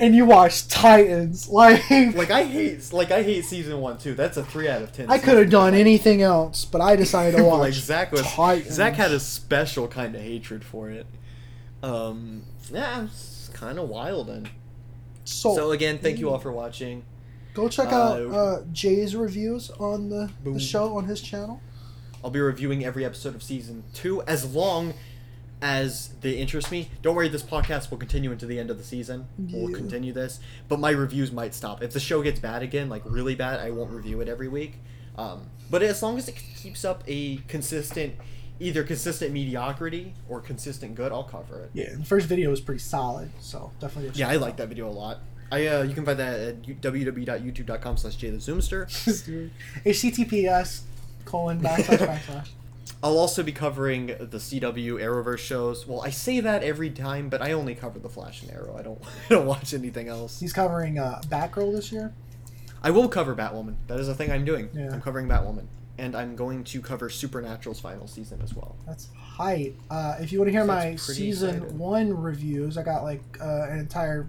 And 0.01 0.15
you 0.15 0.25
watch 0.27 0.69
Titans. 0.69 1.49
Like, 1.59 1.91
Like 1.91 2.31
I 2.31 2.45
hate 2.45 2.93
like 2.93 3.11
I 3.11 3.23
hate 3.23 3.45
season 3.45 3.81
one 3.81 3.99
too. 3.99 4.15
That's 4.15 4.37
a 4.37 4.45
three 4.45 4.69
out 4.69 4.83
of 4.83 4.93
ten. 4.93 5.11
I 5.11 5.19
could 5.19 5.39
have 5.39 5.51
done 5.51 5.75
anything 5.75 6.23
else, 6.23 6.65
but 6.65 6.81
I 6.81 6.95
decided 6.97 7.37
to 7.37 7.45
watch 7.45 7.61
like 7.61 7.73
Zach 7.75 8.13
was 8.13 8.23
Titans. 8.23 8.75
Zach 8.75 8.95
had 8.95 9.11
a 9.13 9.21
special 9.21 9.89
kind 9.89 10.15
of 10.15 10.21
hatred 10.23 10.65
for 10.65 10.89
it. 10.91 11.07
Um, 11.83 12.43
yeah, 12.71 13.05
it's 13.05 13.51
kind 13.55 13.79
of 13.79 13.89
wild. 13.89 14.29
And 14.31 14.49
so, 15.25 15.55
so 15.55 15.73
again, 15.73 15.99
thank 15.99 16.19
you 16.19 16.31
all 16.31 16.39
for 16.39 16.53
watching. 16.53 17.05
go 17.55 17.69
check 17.69 17.93
uh, 17.93 17.97
out 17.97 18.33
uh, 18.33 18.63
Jay's 18.73 19.15
reviews 19.17 19.71
on 19.71 20.11
the, 20.11 20.31
Boom. 20.45 20.55
the 20.55 20.61
show 20.61 20.97
on 20.97 21.05
his 21.05 21.21
channel. 21.21 21.61
I'll 22.23 22.31
be 22.31 22.41
reviewing 22.41 22.85
every 22.85 23.05
episode 23.05 23.35
of 23.35 23.43
season 23.43 23.85
two 23.95 24.23
as 24.23 24.55
long 24.55 24.95
as 25.61 26.11
they 26.21 26.33
interest 26.33 26.71
me. 26.71 26.91
Don't 27.03 27.15
worry, 27.15 27.29
this 27.29 27.43
podcast 27.43 27.91
will 27.91 27.99
continue 27.99 28.31
into 28.33 28.47
the 28.47 28.59
end 28.59 28.71
of 28.71 28.79
the 28.79 28.85
season. 28.85 29.27
We'll 29.39 29.75
continue 29.75 30.13
this, 30.13 30.41
but 30.69 30.79
my 30.79 30.91
reviews 30.91 31.33
might 31.33 31.55
stop 31.55 31.83
if 31.83 31.93
the 31.93 32.01
show 32.01 32.23
gets 32.23 32.41
bad 32.41 32.63
again, 32.63 32.89
like 32.89 33.03
really 33.05 33.35
bad. 33.35 33.61
I 33.61 33.71
won't 33.71 33.91
review 33.91 34.21
it 34.21 34.29
every 34.29 34.49
week. 34.49 34.75
Um, 35.17 35.51
but 35.71 35.83
as 35.83 36.03
long 36.03 36.17
as 36.17 36.29
it 36.29 36.37
keeps 36.37 36.85
up 36.85 37.03
a 37.09 37.39
consistent, 37.49 38.15
either 38.61 38.85
consistent 38.85 39.33
mediocrity 39.33 40.15
or 40.29 40.41
consistent 40.41 40.95
good, 40.95 41.11
I'll 41.11 41.25
cover 41.25 41.65
it. 41.65 41.71
Yeah, 41.75 41.95
the 41.97 42.05
first 42.05 42.27
video 42.27 42.51
was 42.51 42.61
pretty 42.61 42.81
solid, 42.81 43.31
so 43.41 43.73
definitely. 43.81 44.13
Yeah, 44.15 44.29
I 44.29 44.37
like 44.37 44.57
that 44.59 44.69
video 44.69 44.89
a 44.89 44.93
lot. 44.93 45.19
I 45.51 45.67
uh, 45.67 45.83
you 45.83 45.95
can 45.95 46.05
find 46.05 46.19
that 46.19 46.39
at 46.41 46.63
www.youtube.com 46.63 47.97
slash 47.97 48.17
jthezoomster. 48.17 48.87
HTTPS 49.85 50.83
colon 51.25 51.61
backslash 51.61 51.99
backslash. 52.21 52.49
I'll 53.03 53.17
also 53.19 53.43
be 53.45 53.53
covering 53.53 54.07
the 54.07 54.39
CW 54.39 54.95
Arrowverse 54.95 55.39
shows. 55.39 55.87
Well, 55.87 56.01
I 56.03 56.11
say 56.11 56.41
that 56.41 56.65
every 56.65 56.91
time, 56.91 57.29
but 57.29 57.41
I 57.41 57.53
only 57.53 57.75
cover 57.75 57.99
the 58.01 58.09
Flash 58.09 58.43
and 58.43 58.51
Arrow. 58.51 58.77
I 58.77 58.83
don't 58.83 59.01
I 59.31 59.35
don't 59.35 59.47
watch 59.47 59.73
anything 59.73 60.09
else. 60.09 60.41
He's 60.41 60.53
covering 60.53 60.99
uh, 60.99 61.21
Batgirl 61.29 61.73
this 61.73 61.93
year. 61.93 62.13
I 62.83 62.91
will 62.91 63.09
cover 63.09 63.35
Batwoman. 63.35 63.77
That 63.87 64.01
is 64.01 64.09
a 64.09 64.15
thing 64.15 64.31
I'm 64.31 64.45
doing. 64.45 64.69
Yeah. 64.73 64.93
I'm 64.93 65.01
covering 65.01 65.29
Batwoman, 65.29 65.67
and 65.99 66.17
I'm 66.17 66.37
going 66.37 66.65
to 66.65 66.81
cover 66.81 67.09
Supernatural's 67.11 67.81
final 67.81 68.07
season 68.07 68.41
as 68.43 68.55
well. 68.55 68.77
That's 68.87 69.09
hype. 69.17 69.77
Uh, 69.91 70.17
if 70.21 70.33
you 70.33 70.39
want 70.39 70.49
to 70.49 70.53
hear 70.53 70.67
That's 70.67 70.85
my 70.85 70.97
season 70.97 71.57
excited. 71.57 71.79
one 71.79 72.17
reviews, 72.17 72.79
I 72.79 72.83
got 72.83 73.03
like 73.05 73.23
uh, 73.41 73.67
an 73.69 73.79
entire 73.79 74.27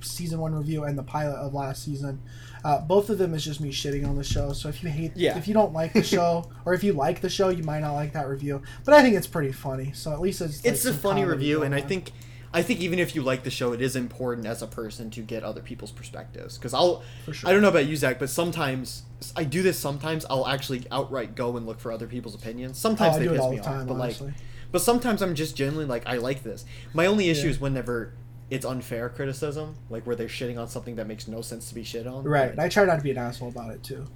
season 0.00 0.38
one 0.40 0.54
review 0.54 0.84
and 0.84 0.96
the 0.98 1.02
pilot 1.02 1.36
of 1.36 1.54
last 1.54 1.84
season. 1.84 2.20
Uh, 2.64 2.80
both 2.80 3.08
of 3.10 3.18
them 3.18 3.34
is 3.34 3.44
just 3.44 3.60
me 3.60 3.70
shitting 3.70 4.06
on 4.06 4.16
the 4.16 4.24
show. 4.24 4.52
So 4.52 4.68
if 4.68 4.82
you 4.82 4.88
hate, 4.90 5.12
Yeah. 5.16 5.38
if 5.38 5.46
you 5.48 5.54
don't 5.54 5.72
like 5.72 5.92
the 5.92 6.02
show, 6.02 6.50
or 6.64 6.74
if 6.74 6.82
you 6.82 6.92
like 6.92 7.20
the 7.20 7.30
show, 7.30 7.48
you 7.50 7.62
might 7.62 7.80
not 7.80 7.92
like 7.94 8.12
that 8.14 8.28
review. 8.28 8.62
But 8.84 8.94
I 8.94 9.02
think 9.02 9.14
it's 9.16 9.26
pretty 9.28 9.52
funny. 9.52 9.92
So 9.94 10.12
at 10.12 10.20
least 10.20 10.40
it's 10.40 10.64
like, 10.64 10.72
It's 10.74 10.84
a 10.84 10.92
funny 10.94 11.24
review, 11.24 11.62
and 11.62 11.74
I 11.74 11.80
think 11.80 12.12
I 12.52 12.62
think 12.62 12.80
even 12.80 12.98
if 12.98 13.14
you 13.14 13.20
like 13.22 13.42
the 13.44 13.50
show, 13.50 13.72
it 13.74 13.82
is 13.82 13.94
important 13.94 14.46
as 14.46 14.62
a 14.62 14.66
person 14.66 15.10
to 15.10 15.20
get 15.20 15.44
other 15.44 15.60
people's 15.60 15.92
perspectives. 15.92 16.56
Because 16.56 16.72
I'll 16.72 17.02
For 17.26 17.34
sure. 17.34 17.50
I 17.50 17.52
don't 17.52 17.60
know 17.60 17.68
about 17.68 17.84
you, 17.86 17.94
Zach, 17.94 18.18
but 18.18 18.30
sometimes 18.30 19.02
I 19.36 19.44
do 19.44 19.62
this. 19.62 19.78
Sometimes 19.78 20.24
I'll 20.30 20.46
actually 20.48 20.86
outright 20.90 21.34
go 21.34 21.58
and 21.58 21.66
look 21.66 21.78
for 21.78 21.92
other 21.92 22.06
people's 22.06 22.34
opinions. 22.34 22.78
Oh, 22.78 22.88
Sometimes 22.88 23.16
I 23.16 23.18
they 23.18 23.28
piss 23.28 23.40
all 23.40 23.50
me 23.50 23.58
the 23.58 23.62
time. 23.64 23.80
off, 23.82 23.88
but 23.88 23.94
honestly. 24.02 24.28
like, 24.28 24.36
but 24.72 24.80
sometimes 24.80 25.20
I'm 25.20 25.34
just 25.34 25.56
genuinely 25.56 25.84
like, 25.84 26.06
I 26.06 26.16
like 26.16 26.42
this. 26.42 26.64
My 26.94 27.04
only 27.04 27.28
issue 27.28 27.44
Yeah. 27.44 27.50
is 27.50 27.60
whenever 27.60 28.14
it's 28.50 28.64
unfair 28.64 29.08
criticism, 29.08 29.76
like 29.90 30.06
where 30.06 30.16
they're 30.16 30.26
shitting 30.28 30.58
on 30.58 30.68
something 30.68 30.96
that 30.96 31.06
makes 31.06 31.28
no 31.28 31.40
sense 31.42 31.68
to 31.68 31.74
be 31.74 31.84
shit 31.84 32.06
on. 32.06 32.24
right. 32.24 32.54
But- 32.56 32.64
I 32.64 32.68
try 32.68 32.84
not 32.84 32.96
to 32.96 33.02
be 33.02 33.10
an 33.10 33.18
asshole 33.18 33.48
about 33.48 33.70
it 33.72 33.82
too. 33.82 34.06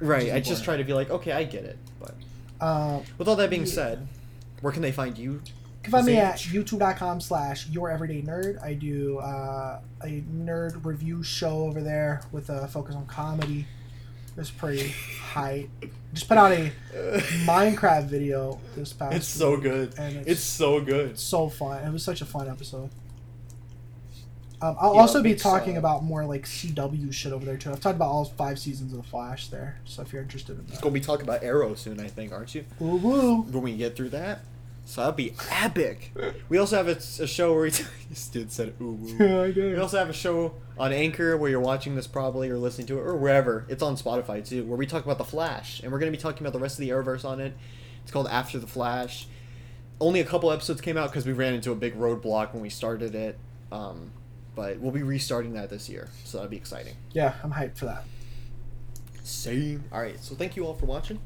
right. 0.00 0.32
I 0.32 0.40
just 0.40 0.64
try 0.64 0.76
to 0.76 0.84
be 0.84 0.92
like, 0.92 1.10
okay, 1.10 1.32
I 1.32 1.44
get 1.44 1.64
it. 1.64 1.78
But 2.00 2.14
Uh, 2.60 3.00
with 3.18 3.28
all 3.28 3.36
that 3.36 3.50
being 3.50 3.62
Yeah. 3.66 3.72
said, 3.72 4.08
where 4.60 4.72
can 4.72 4.80
they 4.82 4.92
find 4.92 5.18
you? 5.18 5.32
You 5.32 5.40
can 5.82 5.92
find 5.92 6.06
me 6.06 6.16
at 6.16 6.36
youtube.com 6.38 7.20
slash 7.20 7.68
your 7.68 7.90
everyday 7.90 8.22
nerd. 8.22 8.62
I 8.62 8.72
do 8.72 9.18
uh, 9.18 9.80
a 10.02 10.22
nerd 10.34 10.82
review 10.84 11.22
show 11.22 11.64
over 11.64 11.82
there 11.82 12.22
with 12.32 12.48
a 12.48 12.66
focus 12.68 12.94
on 12.94 13.04
comedy. 13.06 13.66
It's 14.38 14.50
pretty 14.50 14.88
high. 15.20 15.68
Just 16.14 16.26
put 16.26 16.38
out 16.38 16.52
a 16.52 16.72
Minecraft 17.44 18.06
video 18.06 18.58
this 18.74 18.92
past 18.94 19.14
It's 19.14 19.28
so 19.28 19.56
good. 19.58 19.94
and 19.98 20.16
it's, 20.16 20.28
It's 20.28 20.40
so 20.42 20.80
good. 20.80 21.10
it's 21.10 21.22
so 21.22 21.48
fun. 21.48 21.84
It 21.86 21.92
was 21.92 22.02
such 22.02 22.20
a 22.22 22.26
fun 22.26 22.48
episode. 22.48 22.88
Um, 24.64 24.76
I'll 24.80 24.94
Yeah, 24.94 25.00
also 25.02 25.22
be 25.22 25.34
talking 25.34 25.76
uh, 25.76 25.80
about 25.80 26.04
more 26.04 26.24
like 26.24 26.46
CW 26.46 27.12
shit 27.12 27.32
over 27.32 27.44
there 27.44 27.58
too. 27.58 27.70
I've 27.70 27.80
talked 27.80 27.96
about 27.96 28.08
all 28.08 28.24
five 28.24 28.58
seasons 28.58 28.92
of 28.94 29.02
The 29.02 29.08
Flash 29.08 29.48
there, 29.48 29.78
so 29.84 30.00
if 30.00 30.10
you're 30.12 30.22
interested 30.22 30.58
in 30.58 30.66
that. 30.66 30.80
Gonna 30.80 30.94
be 30.94 31.00
talking 31.00 31.24
about 31.24 31.42
Arrow 31.42 31.74
soon, 31.74 32.00
I 32.00 32.06
think, 32.08 32.32
aren't 32.32 32.54
you? 32.54 32.64
Woo 32.78 32.96
woo. 32.96 33.42
When 33.42 33.62
we 33.62 33.76
get 33.76 33.94
through 33.94 34.08
that, 34.10 34.40
so 34.86 35.02
that'll 35.02 35.16
be 35.16 35.34
epic. 35.50 36.12
We 36.48 36.58
also 36.58 36.76
have 36.76 36.88
a, 36.88 36.92
a 37.22 37.26
show 37.26 37.52
where 37.52 37.62
we 37.64 37.70
this 38.08 38.28
dude 38.28 38.50
said 38.52 38.74
ooh. 38.80 38.92
woo. 39.18 39.42
I 39.42 39.50
We 39.50 39.76
also 39.76 39.98
have 39.98 40.08
a 40.08 40.14
show 40.14 40.54
on 40.78 40.92
Anchor 40.92 41.36
where 41.36 41.50
you're 41.50 41.60
watching 41.60 41.94
this 41.94 42.06
probably 42.06 42.48
or 42.48 42.56
listening 42.56 42.86
to 42.86 42.98
it 42.98 43.02
or 43.02 43.16
wherever. 43.16 43.66
It's 43.68 43.82
on 43.82 43.96
Spotify 43.96 44.46
too, 44.46 44.64
where 44.64 44.78
we 44.78 44.86
talk 44.86 45.04
about 45.04 45.18
the 45.18 45.24
Flash, 45.24 45.82
and 45.82 45.92
we're 45.92 45.98
gonna 45.98 46.10
be 46.10 46.16
talking 46.16 46.40
about 46.42 46.54
the 46.54 46.58
rest 46.58 46.76
of 46.76 46.80
the 46.80 46.88
Arrowverse 46.88 47.24
on 47.26 47.38
it. 47.40 47.52
It's 48.02 48.12
called 48.12 48.28
After 48.28 48.58
the 48.58 48.66
Flash. 48.66 49.26
Only 50.00 50.20
a 50.20 50.24
couple 50.24 50.50
episodes 50.50 50.80
came 50.80 50.96
out 50.96 51.10
because 51.10 51.26
we 51.26 51.34
ran 51.34 51.52
into 51.52 51.70
a 51.70 51.76
big 51.76 51.98
roadblock 51.98 52.54
when 52.54 52.62
we 52.62 52.70
started 52.70 53.14
it. 53.14 53.38
Um, 53.70 54.10
but 54.54 54.78
we'll 54.78 54.92
be 54.92 55.02
restarting 55.02 55.52
that 55.54 55.70
this 55.70 55.88
year, 55.88 56.08
so 56.24 56.38
that'll 56.38 56.50
be 56.50 56.56
exciting. 56.56 56.94
Yeah, 57.12 57.34
I'm 57.42 57.52
hyped 57.52 57.76
for 57.78 57.86
that. 57.86 58.04
Same. 59.22 59.84
All 59.92 60.00
right, 60.00 60.18
so 60.22 60.34
thank 60.34 60.56
you 60.56 60.66
all 60.66 60.74
for 60.74 60.86
watching 60.86 61.18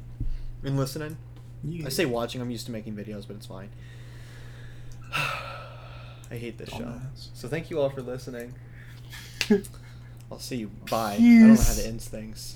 and 0.63 0.77
listening. 0.77 1.17
You- 1.63 1.85
I 1.85 1.89
say 1.89 2.05
watching. 2.05 2.41
I'm 2.41 2.49
used 2.51 2.65
to 2.67 2.71
making 2.71 2.95
videos, 2.95 3.27
but 3.27 3.35
it's 3.35 3.45
fine. 3.45 3.69
I 5.13 6.35
hate 6.37 6.57
this 6.57 6.69
show. 6.69 6.93
So 7.33 7.47
thank 7.47 7.69
you 7.69 7.79
all 7.81 7.89
for 7.89 8.01
listening. 8.01 8.53
I'll 10.31 10.37
see 10.39 10.57
you. 10.57 10.67
Bye. 10.89 11.13
I 11.13 11.17
don't 11.17 11.47
know 11.49 11.55
how 11.55 11.73
to 11.73 11.87
end 11.87 12.01
things. 12.01 12.55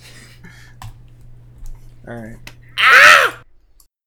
All 2.07 2.13
right. 2.15 2.37